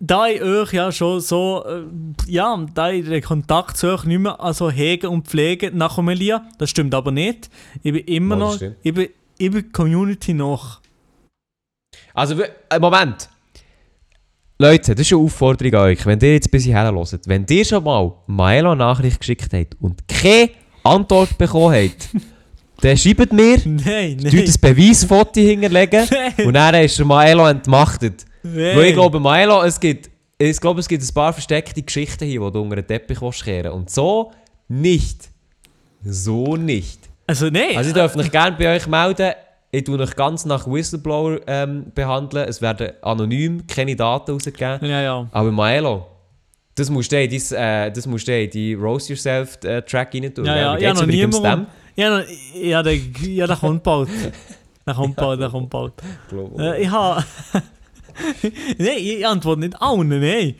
Da 0.00 0.26
ich 0.26 0.42
euch 0.42 0.72
ja 0.72 0.90
schon 0.90 1.20
so, 1.20 1.64
äh, 1.66 1.82
ja, 2.30 2.66
da 2.74 2.90
ich 2.90 3.06
den 3.06 3.22
Kontakt 3.22 3.76
zu 3.76 3.92
euch 3.92 4.04
nicht 4.04 4.18
mehr 4.18 4.40
also 4.40 4.70
hege 4.70 5.08
und 5.08 5.28
pflege 5.28 5.70
nach 5.72 5.96
Omelia, 5.98 6.44
das 6.58 6.68
stimmt 6.70 6.94
aber 6.94 7.12
nicht. 7.12 7.48
Ich 7.82 7.92
bin 7.92 8.04
immer 8.04 8.36
das 8.36 8.60
noch, 8.60 8.68
ich 8.82 8.92
bin, 8.92 9.08
ich 9.38 9.50
bin 9.50 9.72
Community 9.72 10.34
noch. 10.34 10.80
Also, 12.12 12.40
äh, 12.42 12.78
Moment. 12.78 13.28
Leute, 14.62 14.94
das 14.94 15.06
ist 15.06 15.12
eine 15.12 15.22
Aufforderung 15.22 15.74
an 15.74 15.86
euch. 15.88 16.06
Wenn 16.06 16.20
ihr 16.20 16.34
jetzt 16.34 16.50
bis 16.50 16.64
hierher 16.64 16.92
hört, 16.92 17.20
wenn 17.26 17.44
ihr 17.50 17.64
schon 17.64 17.82
mal 17.82 18.12
Maelo 18.26 18.70
eine 18.70 18.78
Nachricht 18.78 19.18
geschickt 19.18 19.52
habt 19.52 19.76
und 19.80 20.06
keine 20.06 20.50
Antwort 20.84 21.36
bekommen 21.36 21.74
habt, 21.74 22.08
dann 22.80 22.96
schreibt 22.96 23.32
mir, 23.32 23.58
Nein, 23.64 24.18
nein. 24.22 24.26
ein 24.26 24.54
Beweisfoto 24.60 25.40
hinterlegen 25.40 26.06
Nein. 26.36 26.46
und 26.46 26.54
dann 26.54 26.74
ist 26.76 26.98
Maelo 27.04 27.46
entmachtet. 27.46 28.24
nein. 28.42 28.76
Weil 28.76 28.84
ich 28.86 28.94
glaube, 28.94 29.18
Maelo, 29.18 29.62
es 29.62 29.78
gibt, 29.80 30.10
ich 30.38 30.60
glaube, 30.60 30.80
es 30.80 30.88
gibt 30.88 31.02
ein 31.02 31.14
paar 31.14 31.32
versteckte 31.32 31.82
Geschichten 31.82 32.24
hier, 32.24 32.40
die 32.40 32.52
du 32.52 32.60
unter 32.60 32.76
den 32.76 32.86
Teppich 32.86 33.20
willst 33.20 33.44
kehren 33.44 33.72
Und 33.72 33.90
so 33.90 34.32
nicht. 34.68 35.28
So 36.04 36.56
nicht. 36.56 37.00
Also 37.26 37.46
nein. 37.50 37.76
Also 37.76 37.90
ich 37.90 37.94
darf 37.96 38.14
mich 38.16 38.30
gerne 38.30 38.56
bei 38.56 38.74
euch 38.76 38.86
melden. 38.86 39.32
Ich 39.74 39.84
tue 39.84 39.98
euch 39.98 40.14
ganz 40.16 40.44
nach 40.44 40.66
Whistleblower 40.66 41.40
ähm, 41.46 41.86
behandeln. 41.94 42.46
Es 42.46 42.60
werden 42.60 42.90
anonym 43.00 43.66
keine 43.66 43.96
Daten 43.96 44.32
rausgegeben. 44.32 44.84
ja, 44.88 45.00
ja. 45.00 45.26
Aber 45.32 45.50
Maelo, 45.50 46.06
das 46.74 46.90
musst 46.90 47.10
du 47.10 47.22
in 47.22 47.30
dein, 47.30 47.86
äh, 47.88 47.90
das 47.90 48.06
musst 48.06 48.28
du 48.28 48.38
in 48.38 48.50
die 48.50 48.74
Roast 48.74 49.08
Yourself 49.08 49.58
äh, 49.64 49.80
Track 49.80 50.14
rein 50.14 50.34
tun. 50.34 50.44
Ja, 50.44 50.56
ja, 50.56 50.68
habe 50.72 50.78
geht's 50.78 51.00
noch 51.00 51.06
niemanden. 51.40 51.66
Ja, 51.96 52.18
noch- 52.18 52.26
ja, 52.54 52.82
der, 52.82 52.94
ja, 52.96 53.46
der 53.46 53.56
kommt 53.56 53.82
bald. 53.82 54.08
Der 54.86 54.94
kommt 54.94 55.16
bald, 55.16 55.40
der 55.40 55.48
kommt 55.48 55.70
bald. 55.70 55.92
Äh, 56.58 56.82
ich 56.82 56.90
habe. 56.90 57.24
nein, 58.78 58.96
ich 58.98 59.26
antworte 59.26 59.60
nicht 59.60 59.80
allen, 59.80 60.08
nein. 60.08 60.54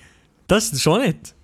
Das 0.46 0.70
schon 0.80 1.02
nicht. 1.02 1.34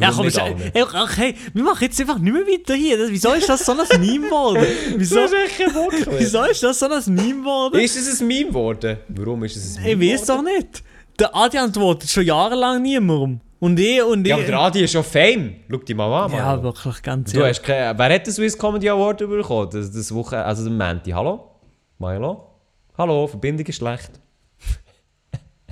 Ja, 0.00 0.10
komm, 0.10 0.26
ist, 0.26 0.36
ey, 0.36 0.84
ach, 0.94 1.16
hey, 1.16 1.36
wir 1.54 1.62
machen 1.62 1.84
jetzt 1.84 2.00
einfach 2.00 2.18
nicht 2.18 2.32
mehr 2.32 2.42
weiter 2.42 2.74
hier. 2.74 2.98
Das, 2.98 3.08
wieso 3.08 3.32
ist 3.34 3.48
das 3.48 3.64
so 3.64 3.70
ein 3.70 4.00
Meme 4.00 4.26
geworden? 4.26 4.66
Wieso, 4.96 5.20
wieso 5.20 6.42
ist 6.42 6.62
das 6.64 6.78
so 6.80 6.86
ein 6.86 7.14
Meme 7.14 7.40
geworden? 7.40 7.78
Ist 7.78 7.96
es 7.96 8.20
ein 8.20 8.26
Meme 8.26 8.48
geworden? 8.48 8.98
Warum 9.08 9.44
ist 9.44 9.54
es 9.54 9.76
ein 9.76 9.84
Meme 9.84 10.04
Ich 10.04 10.12
weiß 10.14 10.26
doch 10.26 10.42
nicht. 10.42 10.82
Der 11.20 11.34
Adi 11.34 11.58
antwortet 11.58 12.10
schon 12.10 12.24
jahrelang 12.24 12.82
niemandem. 12.82 13.40
Und 13.60 13.78
ich 13.78 14.02
und 14.02 14.24
ich. 14.24 14.30
Ja, 14.30 14.34
aber 14.36 14.44
der 14.44 14.58
Adi 14.58 14.82
ist 14.82 14.90
schon 14.92 15.04
Fame. 15.04 15.60
Schau 15.70 15.76
die 15.78 15.94
mal 15.94 16.24
an, 16.24 16.32
Ja, 16.32 16.60
wirklich 16.60 17.00
ganz 17.02 17.32
Du 17.32 17.38
ehrlich. 17.38 17.58
hast 17.58 17.64
keine, 17.64 17.96
wer 17.96 18.14
hat 18.14 18.26
den 18.26 18.32
Swiss 18.34 18.58
Comedy 18.58 18.88
Award 18.90 19.18
bekommen? 19.18 19.70
Das, 19.72 19.92
das 19.92 20.12
Woche, 20.12 20.44
also 20.44 20.64
der 20.64 20.72
Menti. 20.72 21.12
Hallo? 21.12 21.52
Milo? 21.98 22.50
Hallo, 22.98 23.28
Verbindung 23.28 23.64
ist 23.66 23.76
schlecht. 23.76 24.10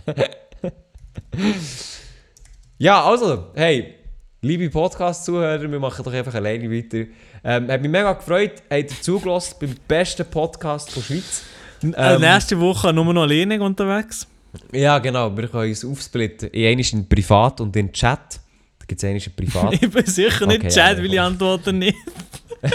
ja, 2.78 3.02
also, 3.04 3.46
hey, 3.54 3.96
liebe 4.44 4.68
Podcast-Zuhörer, 4.68 5.70
wir 5.70 5.80
machen 5.80 6.04
doch 6.04 6.12
einfach 6.12 6.34
alleine 6.34 6.70
weiter. 6.70 7.06
Ähm, 7.42 7.68
hat 7.68 7.80
mich 7.80 7.90
mega 7.90 8.12
gefreut, 8.12 8.62
habt 8.70 8.90
ihr 8.90 9.00
zugelassen 9.00 9.54
beim 9.58 9.74
besten 9.88 10.26
Podcast 10.26 10.94
der 10.94 11.00
Schweiz. 11.00 11.42
Äh, 11.82 12.18
nächste 12.18 12.60
Woche 12.60 12.92
nur 12.92 13.12
noch 13.12 13.22
alleine 13.22 13.60
unterwegs. 13.62 14.26
Ja, 14.70 14.98
genau, 14.98 15.34
wir 15.36 15.48
können 15.48 15.70
uns 15.70 15.84
aufsplitten. 15.84 16.50
In 16.50 16.66
einmal 16.66 16.84
in 16.92 17.08
Privat 17.08 17.60
und 17.60 17.74
in 17.76 17.90
Chat. 17.92 18.40
Da 18.78 18.84
gibt 18.86 19.02
es 19.02 19.08
einmal 19.08 19.22
in 19.22 19.34
Privat. 19.34 19.72
Ich 19.82 19.90
bin 19.90 20.06
sicher 20.06 20.46
nicht 20.46 20.60
Okay, 20.60 20.68
Chat, 20.68 20.98
ja, 20.98 21.02
weil 21.02 21.12
ich 21.12 21.20
antworte 21.20 21.72
nicht. 21.72 21.96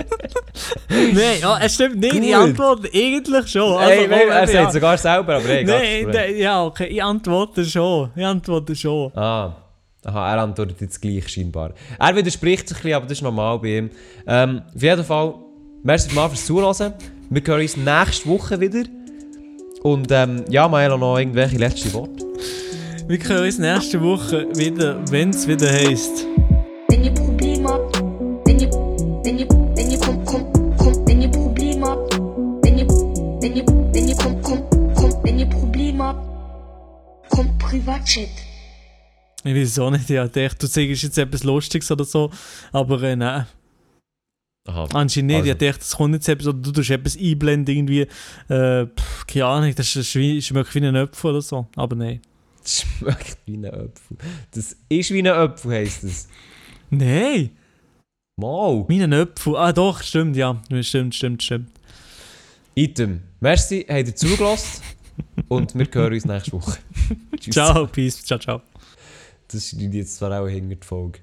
Nein, 0.88 1.38
ja, 1.40 1.58
es 1.60 1.74
stimmt 1.74 1.96
nicht. 1.98 2.14
Ich 2.14 2.34
antworte 2.34 2.88
eigentlich 2.92 3.48
schon. 3.48 3.76
Also, 3.76 4.04
er 4.04 4.26
ja. 4.26 4.46
sagt 4.46 4.72
sogar 4.72 4.98
selber, 4.98 5.36
aber 5.36 5.48
hey, 5.48 5.64
Nein, 5.64 6.36
ja, 6.36 6.64
okay, 6.64 6.86
ich 6.86 7.02
antworte 7.02 7.64
schon. 7.64 8.10
Ich 8.14 8.24
antworte 8.24 8.74
schon. 8.74 9.12
Ah, 9.16 9.56
aha, 10.04 10.34
er 10.34 10.42
antwortet 10.42 10.80
jetzt 10.80 11.00
gleich 11.00 11.28
scheinbar. 11.28 11.72
Er 11.98 12.14
widerspricht 12.14 12.68
sich 12.68 12.78
ein 12.78 12.82
bisschen, 12.82 12.96
aber 12.96 13.06
das 13.06 13.18
ist 13.18 13.22
normal 13.22 13.58
bei 13.58 13.78
ihm. 13.78 13.90
Ähm, 14.26 14.62
auf 14.74 14.82
jeden 14.82 15.04
Fall, 15.04 15.34
merci 15.82 16.14
mal 16.14 16.28
fürs 16.28 16.46
Zuhören. 16.46 16.94
Wir 17.30 17.42
hören 17.44 17.62
uns 17.62 17.76
nächste 17.76 18.28
Woche 18.28 18.60
wieder. 18.60 18.84
Und 19.82 20.12
ähm, 20.12 20.44
ja, 20.48 20.68
Maelo, 20.68 20.96
noch 20.96 21.18
irgendwelche 21.18 21.56
letzte 21.56 21.92
Worte. 21.92 22.24
Wir 23.08 23.18
hören 23.18 23.44
uns 23.44 23.58
nächste 23.58 24.00
Woche 24.00 24.46
wieder, 24.54 25.00
wenn 25.10 25.30
es 25.30 25.48
wieder 25.48 25.68
heisst. 25.68 26.26
Privatchat. 37.72 38.28
Ich 39.44 39.54
weiß 39.54 39.78
auch 39.78 39.90
nicht, 39.90 40.10
ja, 40.10 40.26
ich 40.26 40.54
du 40.54 40.66
sagst 40.66 41.02
jetzt 41.04 41.16
etwas 41.16 41.42
Lustiges 41.42 41.90
oder 41.90 42.04
so, 42.04 42.30
aber 42.70 43.02
äh, 43.02 43.16
nein, 43.16 43.46
Aha. 44.68 44.88
anscheinend 44.92 45.28
nicht. 45.28 45.38
Also. 45.38 45.52
Ich 45.52 45.56
dachte, 45.56 45.78
das 45.78 45.96
kommt 45.96 46.12
jetzt 46.12 46.28
etwas, 46.28 46.48
oder 46.48 46.58
du 46.58 46.70
tust 46.70 46.90
etwas 46.90 47.16
einblenden, 47.16 47.74
irgendwie, 47.74 48.06
äh, 48.50 48.86
pff, 48.86 49.26
keine 49.26 49.46
Ahnung, 49.46 49.74
das 49.74 49.96
ist, 49.96 50.14
wie, 50.16 50.42
schmeckt 50.42 50.74
wie 50.74 50.86
ein 50.86 50.94
Apfel 50.94 51.30
oder 51.30 51.40
so, 51.40 51.66
aber 51.74 51.96
nein. 51.96 52.20
Das 52.62 52.82
schmeckt 52.82 53.38
wie 53.46 53.56
ein 53.56 53.64
Apfel. 53.64 54.18
Das 54.50 54.76
ist 54.90 55.10
wie 55.10 55.18
ein 55.20 55.26
Apfel, 55.28 55.70
heisst 55.72 56.04
das. 56.04 56.28
Nein, 56.90 57.56
Mal. 58.36 58.84
wie 58.86 59.02
ein 59.02 59.14
Apfel. 59.14 59.56
Ah 59.56 59.72
doch, 59.72 60.02
stimmt, 60.02 60.36
ja, 60.36 60.60
stimmt, 60.82 61.14
stimmt, 61.14 61.42
stimmt. 61.42 61.70
Item. 62.74 63.22
Merci, 63.40 63.86
habt 63.88 64.08
ihr 64.08 64.14
zugelassen. 64.14 64.82
Und 65.48 65.74
wir 65.74 65.86
hören 65.92 66.12
uns 66.12 66.24
nächste 66.24 66.52
Woche. 66.52 66.78
Tschüss. 67.40 67.54
Ciao, 67.54 67.86
peace, 67.86 68.22
ciao, 68.24 68.38
ciao. 68.38 68.62
Das 69.48 69.72
ich 69.72 69.94
jetzt 69.94 70.16
zwar 70.16 70.40
auch 70.40 70.48
die 70.80 70.86
Folge. 70.86 71.20